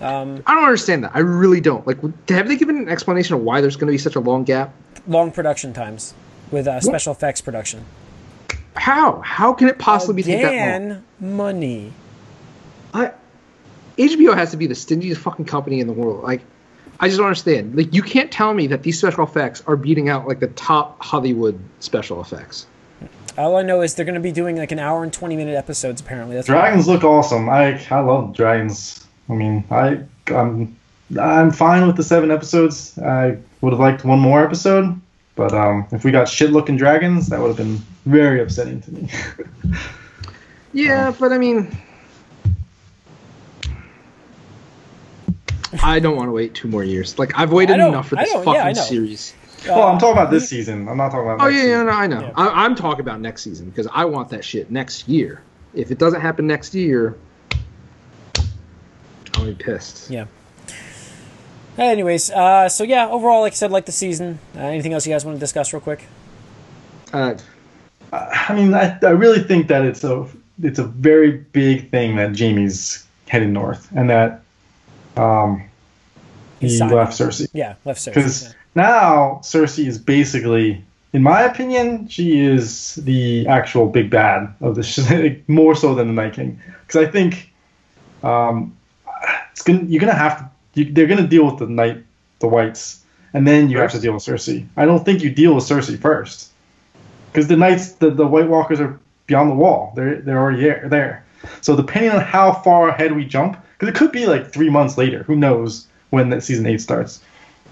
Um, 0.00 0.42
I 0.46 0.54
don't 0.54 0.64
understand 0.64 1.04
that. 1.04 1.12
I 1.14 1.20
really 1.20 1.60
don't. 1.60 1.84
Like, 1.86 1.98
have 2.28 2.46
they 2.48 2.56
given 2.56 2.76
an 2.76 2.88
explanation 2.88 3.34
of 3.36 3.42
why 3.42 3.60
there's 3.60 3.76
going 3.76 3.86
to 3.86 3.92
be 3.92 3.98
such 3.98 4.16
a 4.16 4.20
long 4.20 4.44
gap? 4.44 4.74
long 5.08 5.32
production 5.32 5.72
times 5.72 6.14
with 6.52 6.68
uh, 6.68 6.80
special 6.80 7.12
effects 7.12 7.40
production. 7.40 7.84
How? 8.74 9.20
How 9.20 9.52
can 9.52 9.68
it 9.68 9.78
possibly 9.78 10.22
take 10.22 10.42
that 10.42 10.48
long? 10.48 10.54
Again, 10.54 11.04
money. 11.20 11.92
I, 12.94 13.12
HBO 13.98 14.34
has 14.34 14.50
to 14.52 14.56
be 14.56 14.66
the 14.66 14.74
stingiest 14.74 15.18
fucking 15.18 15.44
company 15.44 15.80
in 15.80 15.86
the 15.86 15.92
world. 15.92 16.22
Like, 16.22 16.42
I 17.00 17.08
just 17.08 17.18
don't 17.18 17.26
understand. 17.26 17.76
Like, 17.76 17.94
you 17.94 18.02
can't 18.02 18.30
tell 18.30 18.54
me 18.54 18.66
that 18.68 18.82
these 18.82 18.98
special 18.98 19.24
effects 19.24 19.62
are 19.66 19.76
beating 19.76 20.08
out 20.08 20.26
like 20.26 20.40
the 20.40 20.48
top 20.48 21.02
Hollywood 21.02 21.58
special 21.80 22.20
effects. 22.20 22.66
All 23.38 23.56
I 23.56 23.62
know 23.62 23.80
is 23.80 23.94
they're 23.94 24.04
going 24.04 24.14
to 24.14 24.20
be 24.20 24.32
doing 24.32 24.56
like 24.56 24.72
an 24.72 24.78
hour 24.78 25.02
and 25.02 25.12
twenty 25.12 25.36
minute 25.36 25.56
episodes. 25.56 26.00
Apparently, 26.00 26.34
that's 26.34 26.46
dragons 26.46 26.86
look 26.86 27.02
awesome. 27.02 27.48
I 27.48 27.82
I 27.90 28.00
love 28.00 28.34
dragons. 28.34 29.06
I 29.28 29.32
mean, 29.32 29.64
I 29.70 30.00
I'm 30.26 30.76
I'm 31.18 31.50
fine 31.50 31.86
with 31.86 31.96
the 31.96 32.02
seven 32.02 32.30
episodes. 32.30 32.98
I 32.98 33.38
would 33.62 33.72
have 33.72 33.80
liked 33.80 34.04
one 34.04 34.18
more 34.18 34.44
episode, 34.44 35.00
but 35.36 35.52
um, 35.54 35.86
if 35.92 36.04
we 36.04 36.10
got 36.10 36.28
shit 36.28 36.50
looking 36.50 36.76
dragons, 36.76 37.28
that 37.28 37.40
would 37.40 37.48
have 37.48 37.56
been 37.56 37.76
very 38.06 38.40
upsetting 38.42 38.80
to 38.82 38.92
me. 38.92 39.08
Yeah, 40.74 41.14
but 41.20 41.32
I 41.34 41.36
mean, 41.38 41.70
I 45.82 46.00
don't 46.00 46.16
want 46.16 46.28
to 46.28 46.32
wait 46.32 46.54
two 46.54 46.66
more 46.68 46.84
years. 46.84 47.18
Like, 47.18 47.38
I've 47.38 47.52
waited 47.52 47.78
I 47.80 47.88
enough 47.88 48.08
for 48.08 48.16
this 48.16 48.32
fucking 48.32 48.54
yeah, 48.54 48.64
I 48.64 48.72
know. 48.72 48.80
series. 48.82 49.34
well, 49.66 49.82
I'm 49.82 49.96
Uh, 49.96 50.00
talking 50.00 50.12
about 50.18 50.30
this 50.30 50.48
season. 50.48 50.88
I'm 50.88 50.96
not 50.96 51.10
talking 51.10 51.30
about. 51.30 51.40
Oh 51.46 51.50
next 51.50 51.62
yeah, 51.62 51.68
yeah, 51.70 51.82
no, 51.82 51.90
I 51.90 52.06
know. 52.06 52.20
Yeah. 52.22 52.32
I, 52.36 52.64
I'm 52.64 52.74
talking 52.74 53.00
about 53.00 53.20
next 53.20 53.42
season 53.42 53.68
because 53.68 53.86
I 53.92 54.04
want 54.06 54.28
that 54.30 54.44
shit 54.44 54.70
next 54.70 55.08
year. 55.08 55.42
If 55.74 55.90
it 55.90 55.98
doesn't 55.98 56.20
happen 56.20 56.46
next 56.46 56.74
year, 56.74 57.16
I'll 59.34 59.44
be 59.46 59.54
pissed. 59.54 60.10
Yeah. 60.10 60.24
Anyways, 61.90 62.30
uh, 62.30 62.68
so 62.68 62.84
yeah, 62.84 63.08
overall, 63.08 63.40
like 63.42 63.52
I 63.52 63.56
said, 63.56 63.70
like 63.70 63.86
the 63.86 63.92
season. 63.92 64.38
Uh, 64.56 64.60
anything 64.60 64.92
else 64.92 65.06
you 65.06 65.12
guys 65.12 65.24
want 65.24 65.36
to 65.36 65.40
discuss 65.40 65.72
real 65.72 65.80
quick? 65.80 66.06
Uh, 67.12 67.34
I 68.12 68.54
mean, 68.54 68.74
I, 68.74 68.98
I 69.02 69.10
really 69.10 69.40
think 69.40 69.68
that 69.68 69.84
it's 69.84 70.04
a 70.04 70.26
it's 70.62 70.78
a 70.78 70.84
very 70.84 71.30
big 71.30 71.90
thing 71.90 72.16
that 72.16 72.38
Jaime's 72.38 73.06
heading 73.28 73.52
north, 73.52 73.88
and 73.94 74.10
that 74.10 74.42
um, 75.16 75.64
he 76.60 76.68
signed. 76.68 76.92
left 76.92 77.12
Cersei. 77.12 77.48
Yeah, 77.52 77.74
left 77.84 78.00
Cersei. 78.00 78.14
Because 78.14 78.44
yeah. 78.44 78.52
now 78.74 79.40
Cersei 79.42 79.86
is 79.86 79.98
basically, 79.98 80.84
in 81.12 81.22
my 81.22 81.42
opinion, 81.42 82.08
she 82.08 82.40
is 82.40 82.96
the 82.96 83.46
actual 83.48 83.86
big 83.88 84.10
bad 84.10 84.54
of 84.60 84.74
the 84.74 84.82
sh- 84.82 85.00
more 85.48 85.74
so 85.74 85.94
than 85.94 86.08
the 86.08 86.14
Night 86.14 86.34
King. 86.34 86.60
Because 86.86 87.06
I 87.06 87.10
think 87.10 87.52
um, 88.22 88.76
it's 89.52 89.62
gonna, 89.62 89.84
you're 89.84 90.00
gonna 90.00 90.14
have 90.14 90.38
to, 90.38 90.50
you, 90.74 90.92
they're 90.92 91.06
gonna 91.06 91.26
deal 91.26 91.44
with 91.44 91.58
the 91.58 91.66
Night, 91.66 92.02
the 92.40 92.48
Whites, 92.48 93.02
and 93.34 93.46
then 93.46 93.70
you 93.70 93.78
have 93.78 93.92
to 93.92 93.98
deal 94.00 94.12
with 94.14 94.22
Cersei. 94.24 94.66
I 94.76 94.84
don't 94.84 95.04
think 95.04 95.22
you 95.22 95.30
deal 95.30 95.54
with 95.54 95.64
Cersei 95.64 95.98
first, 95.98 96.50
because 97.32 97.48
the 97.48 97.56
Knights, 97.56 97.92
the, 97.92 98.10
the 98.10 98.26
White 98.26 98.48
Walkers 98.48 98.80
are 98.80 98.98
beyond 99.26 99.50
the 99.50 99.54
wall. 99.54 99.92
They're 99.96 100.16
they're 100.20 100.38
already 100.38 100.62
there. 100.62 100.86
there. 100.88 101.24
So 101.60 101.74
depending 101.76 102.12
on 102.12 102.20
how 102.20 102.52
far 102.52 102.88
ahead 102.88 103.16
we 103.16 103.24
jump, 103.24 103.56
because 103.78 103.88
it 103.88 103.96
could 103.98 104.12
be 104.12 104.26
like 104.26 104.52
three 104.52 104.70
months 104.70 104.96
later. 104.96 105.22
Who 105.24 105.34
knows 105.36 105.86
when 106.10 106.30
that 106.30 106.42
season 106.44 106.66
eight 106.66 106.80
starts? 106.80 107.22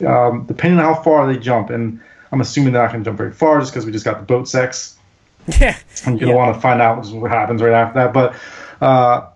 um, 0.06 0.46
depending 0.46 0.78
on 0.80 0.94
how 0.94 1.02
far 1.02 1.30
they 1.30 1.38
jump, 1.38 1.68
and 1.70 2.00
I'm 2.32 2.40
assuming 2.40 2.72
they're 2.72 2.82
not 2.82 2.90
going 2.92 3.04
to 3.04 3.08
jump 3.10 3.18
very 3.18 3.32
far 3.32 3.60
just 3.60 3.70
because 3.72 3.84
we 3.84 3.92
just 3.92 4.04
got 4.04 4.18
the 4.18 4.24
boat 4.24 4.48
sex, 4.48 4.96
yeah, 5.60 5.76
and 6.06 6.18
you're 6.18 6.20
going 6.20 6.20
to 6.20 6.26
Yeah. 6.28 6.34
want 6.34 6.54
to 6.54 6.60
find 6.60 6.80
out 6.80 7.04
what 7.08 7.30
happens 7.30 7.60
right 7.60 7.72
after 7.72 7.94
that. 8.00 8.12
But 8.14 8.34
uh, 8.80 9.26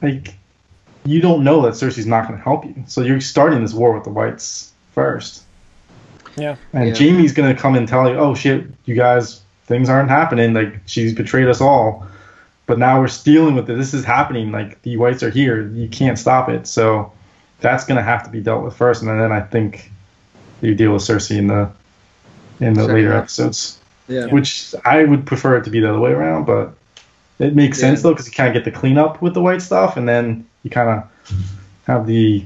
like, 0.00 0.34
you 1.04 1.20
don't 1.20 1.42
know 1.44 1.62
that 1.62 1.72
Cersei's 1.74 2.06
not 2.06 2.26
going 2.28 2.38
to 2.38 2.44
help 2.44 2.64
you, 2.64 2.74
so 2.86 3.00
you're 3.02 3.20
starting 3.20 3.60
this 3.62 3.72
war 3.74 3.92
with 3.92 4.04
the 4.04 4.10
Whites 4.10 4.72
first, 4.94 5.42
yeah, 6.36 6.56
and 6.72 6.88
Yeah. 6.88 6.94
Jaime's 6.94 7.32
going 7.32 7.54
to 7.54 7.60
come 7.60 7.74
and 7.74 7.86
tell 7.88 8.08
you, 8.08 8.14
"Oh 8.16 8.34
shit, 8.34 8.66
you 8.84 8.94
guys, 8.94 9.40
things 9.66 9.88
aren't 9.88 10.10
happening. 10.10 10.54
Like 10.54 10.80
she's 10.86 11.12
betrayed 11.14 11.48
us 11.48 11.60
all." 11.60 12.06
But 12.66 12.78
now 12.78 13.00
we're 13.00 13.08
dealing 13.24 13.54
with 13.56 13.68
it. 13.68 13.76
This 13.76 13.92
is 13.92 14.04
happening. 14.04 14.52
Like 14.52 14.80
the 14.82 14.96
whites 14.96 15.22
are 15.22 15.30
here. 15.30 15.66
You 15.68 15.88
can't 15.88 16.18
stop 16.18 16.48
it. 16.48 16.66
So 16.66 17.12
that's 17.60 17.84
going 17.84 17.96
to 17.98 18.02
have 18.04 18.22
to 18.24 18.30
be 18.30 18.40
dealt 18.40 18.62
with 18.64 18.74
first, 18.76 19.02
and 19.02 19.10
then 19.20 19.32
I 19.32 19.40
think 19.40 19.90
you 20.60 20.74
deal 20.74 20.92
with 20.92 21.02
Cersei 21.02 21.38
in 21.38 21.48
the 21.48 21.70
in 22.60 22.74
the 22.74 22.82
Second 22.82 22.94
later 22.94 23.12
half. 23.12 23.22
episodes. 23.24 23.78
yeah. 24.08 24.26
Which 24.26 24.72
I 24.84 25.02
would 25.04 25.26
prefer 25.26 25.56
it 25.56 25.64
to 25.64 25.70
be 25.70 25.80
the 25.80 25.88
other 25.90 25.98
way 25.98 26.12
around, 26.12 26.44
but 26.46 26.72
it 27.40 27.56
makes 27.56 27.78
Yeah. 27.78 27.88
sense 27.88 28.02
though 28.02 28.10
because 28.10 28.26
you 28.26 28.32
kind 28.32 28.48
of 28.48 28.54
get 28.54 28.64
the 28.64 28.70
cleanup 28.78 29.20
with 29.20 29.34
the 29.34 29.40
white 29.42 29.60
stuff, 29.62 29.96
and 29.96 30.08
then 30.08 30.44
you 30.62 30.70
kind 30.70 30.88
of 30.88 31.34
have 31.86 32.06
the 32.06 32.44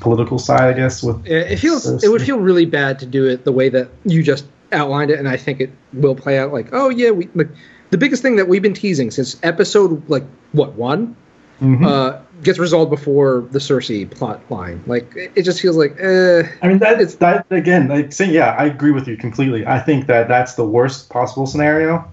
political 0.00 0.38
side, 0.38 0.74
I 0.74 0.76
guess. 0.78 1.02
With 1.02 1.26
it 1.26 1.58
feels 1.58 2.02
it 2.04 2.08
would 2.10 2.22
feel 2.22 2.38
really 2.38 2.66
bad 2.66 2.98
to 3.00 3.06
do 3.06 3.26
it 3.26 3.44
the 3.44 3.52
way 3.52 3.68
that 3.68 3.88
you 4.04 4.22
just 4.22 4.44
outlined 4.72 5.10
it, 5.10 5.18
and 5.18 5.28
I 5.28 5.36
think 5.36 5.60
it 5.60 5.70
will 5.92 6.14
play 6.14 6.38
out 6.38 6.52
like, 6.52 6.68
oh 6.72 6.88
yeah, 6.90 7.10
we 7.10 7.28
like 7.34 7.48
the 7.90 7.98
biggest 7.98 8.22
thing 8.22 8.36
that 8.36 8.48
we've 8.48 8.62
been 8.62 8.74
teasing 8.74 9.10
since 9.10 9.38
episode 9.42 10.08
like 10.08 10.24
what 10.52 10.74
one 10.74 11.16
Mhm. 11.60 11.84
uh, 11.84 12.18
gets 12.44 12.58
resolved 12.60 12.88
before 12.88 13.44
the 13.50 13.58
Cersei 13.58 14.08
plot 14.08 14.40
line. 14.48 14.80
Like 14.86 15.12
it, 15.16 15.32
it 15.34 15.42
just 15.42 15.60
feels 15.60 15.76
like 15.76 15.96
eh. 15.98 16.44
I 16.62 16.68
mean, 16.68 16.78
that 16.78 17.00
it's 17.00 17.16
that 17.16 17.44
again. 17.50 17.88
Like 17.88 18.12
saying, 18.12 18.30
yeah, 18.32 18.54
I 18.56 18.66
agree 18.66 18.92
with 18.92 19.08
you 19.08 19.16
completely. 19.16 19.66
I 19.66 19.80
think 19.80 20.06
that 20.06 20.28
that's 20.28 20.54
the 20.54 20.64
worst 20.64 21.10
possible 21.10 21.46
scenario, 21.46 22.04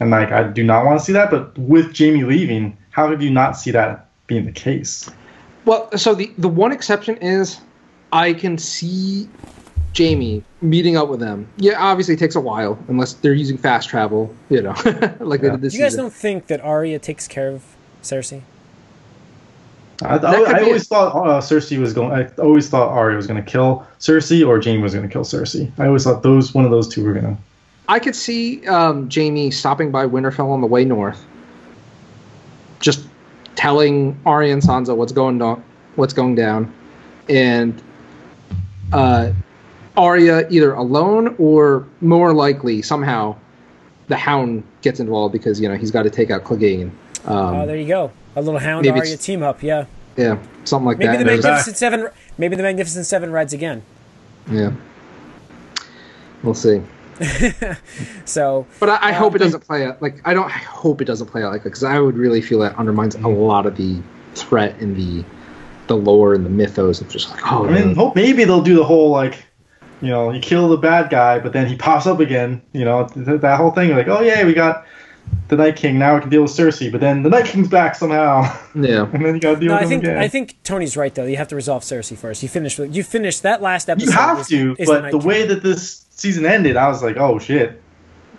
and 0.00 0.10
like 0.10 0.32
I 0.32 0.44
do 0.44 0.62
not 0.64 0.86
want 0.86 0.98
to 1.00 1.04
see 1.04 1.12
that. 1.12 1.30
But 1.30 1.58
with 1.58 1.94
Jaime 1.98 2.24
leaving, 2.24 2.78
how 2.90 3.08
could 3.08 3.20
you 3.22 3.30
not 3.30 3.58
see 3.58 3.72
that 3.72 4.08
being 4.34 4.46
the 4.46 4.52
case? 4.52 5.08
Well, 5.64 5.90
so 5.96 6.14
the 6.14 6.30
the 6.38 6.48
one 6.48 6.72
exception 6.72 7.16
is 7.18 7.60
I 8.12 8.34
can 8.34 8.58
see 8.58 9.28
Jaime 9.96 10.42
meeting 10.60 10.96
up 10.96 11.08
with 11.08 11.20
them. 11.20 11.48
Yeah, 11.56 11.80
obviously 11.80 12.14
it 12.14 12.18
takes 12.18 12.34
a 12.34 12.40
while 12.40 12.78
unless 12.88 13.14
they're 13.14 13.32
using 13.32 13.56
fast 13.56 13.88
travel, 13.88 14.34
you 14.50 14.60
know, 14.60 14.74
like 15.20 15.40
they 15.40 15.50
did 15.50 15.60
this 15.60 15.74
You 15.74 15.80
guys 15.80 15.92
season. 15.92 16.04
don't 16.04 16.12
think 16.12 16.48
that 16.48 16.60
Arya 16.60 16.98
takes 16.98 17.28
care 17.28 17.48
of 17.48 17.62
Cersei? 18.02 18.42
I, 20.02 20.16
I, 20.16 20.32
I 20.32 20.62
always 20.64 20.82
it. 20.82 20.88
thought 20.88 21.14
uh, 21.14 21.40
Cersei 21.40 21.78
was 21.78 21.92
going. 21.92 22.10
I 22.10 22.28
always 22.42 22.68
thought 22.68 22.88
Arya 22.88 23.16
was 23.16 23.28
going 23.28 23.42
to 23.42 23.48
kill 23.48 23.86
Cersei, 24.00 24.46
or 24.46 24.60
Jaime 24.60 24.82
was 24.82 24.92
going 24.92 25.06
to 25.08 25.12
kill 25.12 25.22
Cersei. 25.22 25.70
I 25.78 25.86
always 25.86 26.02
thought 26.02 26.22
those 26.24 26.52
one 26.52 26.64
of 26.64 26.72
those 26.72 26.88
two 26.88 27.04
were 27.04 27.12
going 27.12 27.36
to. 27.36 27.36
I 27.88 28.00
could 28.00 28.16
see 28.16 28.66
um, 28.66 29.08
Jaime 29.14 29.50
stopping 29.52 29.90
by 29.92 30.06
Winterfell 30.06 30.50
on 30.50 30.60
the 30.60 30.66
way 30.66 30.84
north, 30.84 31.24
just 31.24 31.33
telling 33.64 34.20
Arya 34.26 34.52
and 34.52 34.62
Sansa 34.62 34.94
what's 34.94 35.12
going 35.12 35.40
on, 35.40 35.64
what's 35.96 36.12
going 36.12 36.34
down, 36.34 36.70
and 37.30 37.82
uh, 38.92 39.32
Arya 39.96 40.46
either 40.50 40.74
alone 40.74 41.34
or 41.38 41.88
more 42.02 42.34
likely 42.34 42.82
somehow 42.82 43.34
the 44.08 44.16
Hound 44.16 44.64
gets 44.82 45.00
involved 45.00 45.32
because 45.32 45.62
you 45.62 45.66
know 45.66 45.76
he's 45.76 45.90
got 45.90 46.02
to 46.02 46.10
take 46.10 46.30
out 46.30 46.44
Clegane. 46.44 46.90
Um, 47.24 47.56
oh, 47.56 47.66
there 47.66 47.78
you 47.78 47.88
go. 47.88 48.12
A 48.36 48.42
little 48.42 48.60
Hound 48.60 48.86
Arya 48.86 49.16
team 49.16 49.42
up. 49.42 49.62
Yeah. 49.62 49.86
yeah, 50.18 50.36
something 50.64 50.84
like 50.84 50.98
Maybe 50.98 51.12
that. 51.12 51.18
the 51.20 51.24
Magnificent 51.24 51.78
Seven. 51.78 52.08
Maybe 52.36 52.56
the 52.56 52.62
Magnificent 52.62 53.06
Seven 53.06 53.32
rides 53.32 53.54
again. 53.54 53.82
yeah, 54.50 54.72
we'll 56.42 56.52
see. 56.52 56.82
So 58.24 58.66
But 58.80 58.88
I, 58.90 58.96
I 58.96 59.10
Uh, 59.10 59.14
hope 59.14 59.34
it 59.34 59.38
doesn't 59.38 59.60
play 59.66 59.84
out 59.84 60.00
like 60.02 60.20
I 60.24 60.34
don't. 60.34 60.46
I 60.46 60.58
hope 60.58 61.00
it 61.00 61.04
doesn't 61.04 61.26
play 61.28 61.42
out 61.42 61.52
like 61.52 61.62
that 61.62 61.70
because 61.70 61.84
I 61.84 61.98
would 61.98 62.16
really 62.16 62.40
feel 62.40 62.58
that 62.60 62.76
undermines 62.76 63.14
a 63.14 63.28
lot 63.28 63.66
of 63.66 63.76
the 63.76 63.98
threat 64.34 64.76
and 64.80 64.96
the 64.96 65.24
the 65.86 65.96
lore 65.96 66.34
and 66.34 66.44
the 66.44 66.50
mythos 66.50 67.00
of 67.00 67.08
just 67.08 67.30
like 67.30 67.40
oh 67.52 67.66
I 67.66 67.70
mean, 67.70 67.94
hope 67.94 68.16
maybe 68.16 68.44
they'll 68.44 68.62
do 68.62 68.74
the 68.76 68.84
whole 68.84 69.10
like, 69.10 69.44
you 70.00 70.08
know, 70.08 70.30
you 70.30 70.40
kill 70.40 70.68
the 70.68 70.76
bad 70.78 71.10
guy, 71.10 71.38
but 71.38 71.52
then 71.52 71.66
he 71.66 71.76
pops 71.76 72.06
up 72.06 72.20
again. 72.20 72.62
You 72.72 72.84
know, 72.84 73.06
th- 73.06 73.40
that 73.40 73.56
whole 73.58 73.70
thing. 73.70 73.90
Like, 73.94 74.08
oh 74.08 74.20
yeah, 74.22 74.44
we 74.44 74.54
got 74.54 74.86
the 75.48 75.56
Night 75.56 75.76
King. 75.76 75.98
Now 75.98 76.14
we 76.14 76.20
can 76.22 76.30
deal 76.30 76.42
with 76.42 76.50
Cersei, 76.52 76.90
but 76.90 77.00
then 77.00 77.22
the 77.22 77.28
Night 77.30 77.44
King's 77.46 77.68
back 77.68 77.94
somehow, 77.94 78.42
yeah 78.74 79.02
and 79.12 79.24
then 79.24 79.34
you 79.34 79.40
got 79.40 79.54
to 79.54 79.60
deal 79.60 79.68
no, 79.68 79.74
with 79.74 79.80
I 79.80 79.84
him 79.84 79.88
think 79.90 80.04
again. 80.04 80.18
I 80.18 80.28
think 80.28 80.56
Tony's 80.64 80.96
right 80.96 81.14
though. 81.14 81.26
You 81.26 81.36
have 81.36 81.48
to 81.48 81.56
resolve 81.56 81.82
Cersei 81.82 82.16
first. 82.16 82.42
You 82.42 82.48
finish. 82.48 82.78
You 82.78 83.04
finish 83.04 83.40
that 83.40 83.60
last 83.62 83.88
episode. 83.90 84.06
you 84.10 84.16
have 84.16 84.40
is- 84.40 84.48
to, 84.48 84.76
is 84.78 84.88
but 84.88 85.02
Night 85.02 85.10
the 85.12 85.18
way 85.18 85.46
that 85.46 85.62
this 85.62 86.03
season 86.24 86.46
ended, 86.46 86.76
I 86.78 86.88
was 86.88 87.02
like, 87.02 87.18
oh 87.18 87.38
shit, 87.38 87.82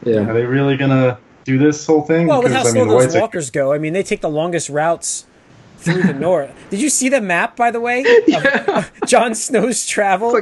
Yeah. 0.04 0.28
are 0.28 0.34
they 0.34 0.44
really 0.46 0.76
gonna 0.76 1.20
do 1.44 1.60
this 1.60 1.86
whole 1.86 2.02
thing? 2.02 2.26
Well, 2.28 2.42
with 2.42 2.52
how 2.52 2.62
I 2.62 2.64
slow 2.64 2.74
mean, 2.74 2.88
the 2.88 2.94
those 2.96 3.04
Whites 3.04 3.16
are- 3.16 3.22
walkers 3.22 3.50
go, 3.52 3.74
I 3.74 3.78
mean, 3.78 3.94
they 3.94 4.02
take 4.02 4.22
the 4.22 4.30
longest 4.30 4.70
routes 4.70 5.26
through 5.78 6.02
the 6.02 6.14
north. 6.14 6.50
Did 6.72 6.82
you 6.82 6.90
see 6.90 7.10
the 7.10 7.22
map, 7.22 7.56
by 7.56 7.70
the 7.70 7.80
way? 7.80 8.04
yeah 8.28 8.86
Jon 9.06 9.36
Snow's 9.36 9.86
travel, 9.86 10.36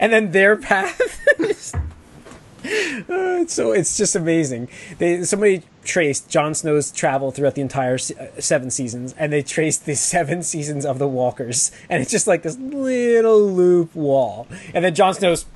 and 0.00 0.12
then 0.12 0.32
their 0.32 0.56
path. 0.56 1.00
Uh, 3.08 3.46
so 3.46 3.72
it's 3.72 3.96
just 3.96 4.14
amazing. 4.14 4.68
They 4.98 5.24
somebody 5.24 5.62
traced 5.90 6.28
Jon 6.30 6.54
Snow's 6.54 6.90
travel 6.92 7.32
throughout 7.32 7.54
the 7.56 7.60
entire 7.62 7.98
se- 7.98 8.14
uh, 8.36 8.40
seven 8.40 8.70
seasons, 8.70 9.14
and 9.18 9.32
they 9.32 9.42
traced 9.42 9.86
the 9.86 9.94
seven 10.14 10.42
seasons 10.42 10.86
of 10.86 10.98
the 10.98 11.08
Walkers, 11.08 11.72
and 11.88 12.00
it's 12.00 12.10
just 12.10 12.26
like 12.26 12.42
this 12.42 12.56
little 12.58 13.40
loop 13.46 13.94
wall, 13.94 14.46
and 14.72 14.84
then 14.84 14.94
Jon 14.94 15.14
Snow's 15.14 15.46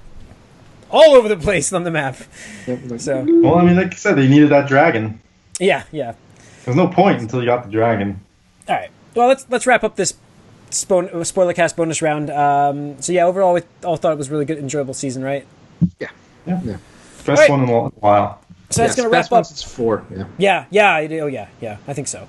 all 0.91 1.15
over 1.15 1.29
the 1.29 1.37
place 1.37 1.73
on 1.73 1.85
the 1.85 1.91
map. 1.91 2.17
So 2.99 3.25
Well, 3.43 3.57
I 3.57 3.65
mean, 3.65 3.77
like 3.77 3.93
I 3.93 3.97
said, 3.97 4.17
they 4.17 4.29
needed 4.29 4.49
that 4.51 4.69
dragon. 4.69 5.21
yeah, 5.61 5.85
yeah. 5.93 6.15
There's 6.65 6.77
no 6.77 6.89
point 6.89 7.21
until 7.21 7.41
you 7.41 7.47
got 7.47 7.65
the 7.65 7.71
dragon. 7.71 8.21
All 8.69 8.75
right. 8.77 8.91
Well, 9.15 9.29
let's 9.29 9.47
let's 9.51 9.67
wrap 9.67 9.85
up 9.85 9.97
this 9.97 10.15
spo- 10.71 11.25
spoiler 11.27 11.53
cast 11.53 11.77
bonus 11.77 12.01
round. 12.03 12.31
Um, 12.31 13.01
so 13.03 13.13
yeah, 13.13 13.25
overall, 13.27 13.55
we 13.55 13.63
all 13.85 13.97
thought 13.97 14.13
it 14.13 14.19
was 14.19 14.29
a 14.29 14.31
really 14.33 14.45
good, 14.47 14.59
enjoyable 14.59 14.95
season, 14.95 15.23
right? 15.23 15.47
yeah 16.01 16.09
Yeah, 16.47 16.61
yeah 16.65 16.77
best 17.27 17.29
Alright. 17.29 17.51
one 17.51 17.63
in 17.65 17.69
a 17.71 17.89
while. 18.01 18.41
So 18.75 18.83
that's 18.83 18.97
Yes, 18.97 18.97
gonna 18.97 19.09
wrap 19.11 19.31
up. 19.33 19.43
It's 19.51 19.63
four. 19.63 20.05
Yeah. 20.15 20.25
Yeah, 20.37 20.65
yeah, 20.71 20.95
I 20.95 21.07
do. 21.07 21.21
Oh, 21.21 21.27
yeah, 21.27 21.49
yeah. 21.61 21.77
I 21.87 21.93
think 21.93 22.09
so. 22.09 22.27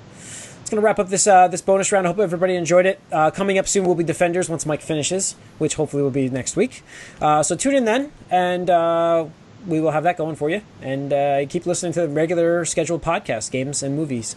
It's 0.62 0.70
gonna 0.70 0.82
wrap 0.82 1.00
up 1.00 1.10
this 1.10 1.26
uh, 1.28 1.48
this 1.48 1.62
bonus 1.62 1.91
round. 1.91 2.06
I 2.08 2.10
hope 2.12 2.20
everybody 2.20 2.56
enjoyed 2.56 2.86
it. 2.86 3.00
Uh, 3.12 3.32
coming 3.32 3.58
up 3.58 3.68
soon 3.68 3.86
will 3.86 3.96
be 3.96 4.04
Defenders 4.04 4.50
once 4.50 4.66
Mike 4.66 4.82
finishes, 4.82 5.36
which 5.58 5.76
hopefully 5.76 6.04
will 6.04 6.12
be 6.12 6.30
next 6.30 6.56
week. 6.56 6.84
Uh, 7.22 7.41
so 7.43 7.56
tune 7.56 7.76
in 7.76 7.86
then, 7.86 8.12
and 8.30 8.70
uh, 8.70 9.26
we 9.68 9.80
will 9.80 9.91
have 9.91 10.04
that 10.04 10.18
going 10.18 10.36
for 10.36 10.50
you. 10.50 10.62
And 10.82 11.12
uh, 11.14 11.46
keep 11.48 11.66
listening 11.66 11.93
to 11.93 12.02
the 12.02 12.10
regular 12.10 12.64
scheduled 12.66 13.02
podcast, 13.04 13.52
games 13.52 13.82
and 13.84 13.96
movies. 13.96 14.36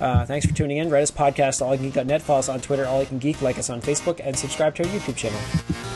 Uh, 0.00 0.24
thanks 0.24 0.46
for 0.46 0.54
tuning 0.54 0.78
in. 0.78 0.88
Write 0.88 1.02
us 1.02 1.10
podcast, 1.10 1.60
allyoucangeek.net. 1.62 2.22
Follow 2.22 2.38
us 2.38 2.48
on 2.48 2.60
Twitter, 2.60 2.86
All 2.86 3.00
You 3.00 3.06
Can 3.06 3.18
Geek. 3.18 3.42
Like 3.42 3.58
us 3.58 3.68
on 3.68 3.80
Facebook, 3.82 4.20
and 4.24 4.34
subscribe 4.38 4.74
to 4.76 4.82
our 4.82 4.88
YouTube 4.90 5.16
channel. 5.16 5.38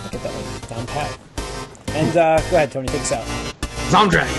I'll 0.02 0.10
get 0.10 0.22
that 0.22 0.32
one 0.32 0.68
down 0.78 0.86
pat. 0.86 1.18
And 1.94 2.16
uh, 2.16 2.38
go 2.50 2.56
ahead, 2.56 2.72
Tony. 2.72 2.88
Take 2.88 3.00
us 3.02 3.12
out. 3.12 3.26
Zom 3.90 4.08
Dragon. 4.10 4.34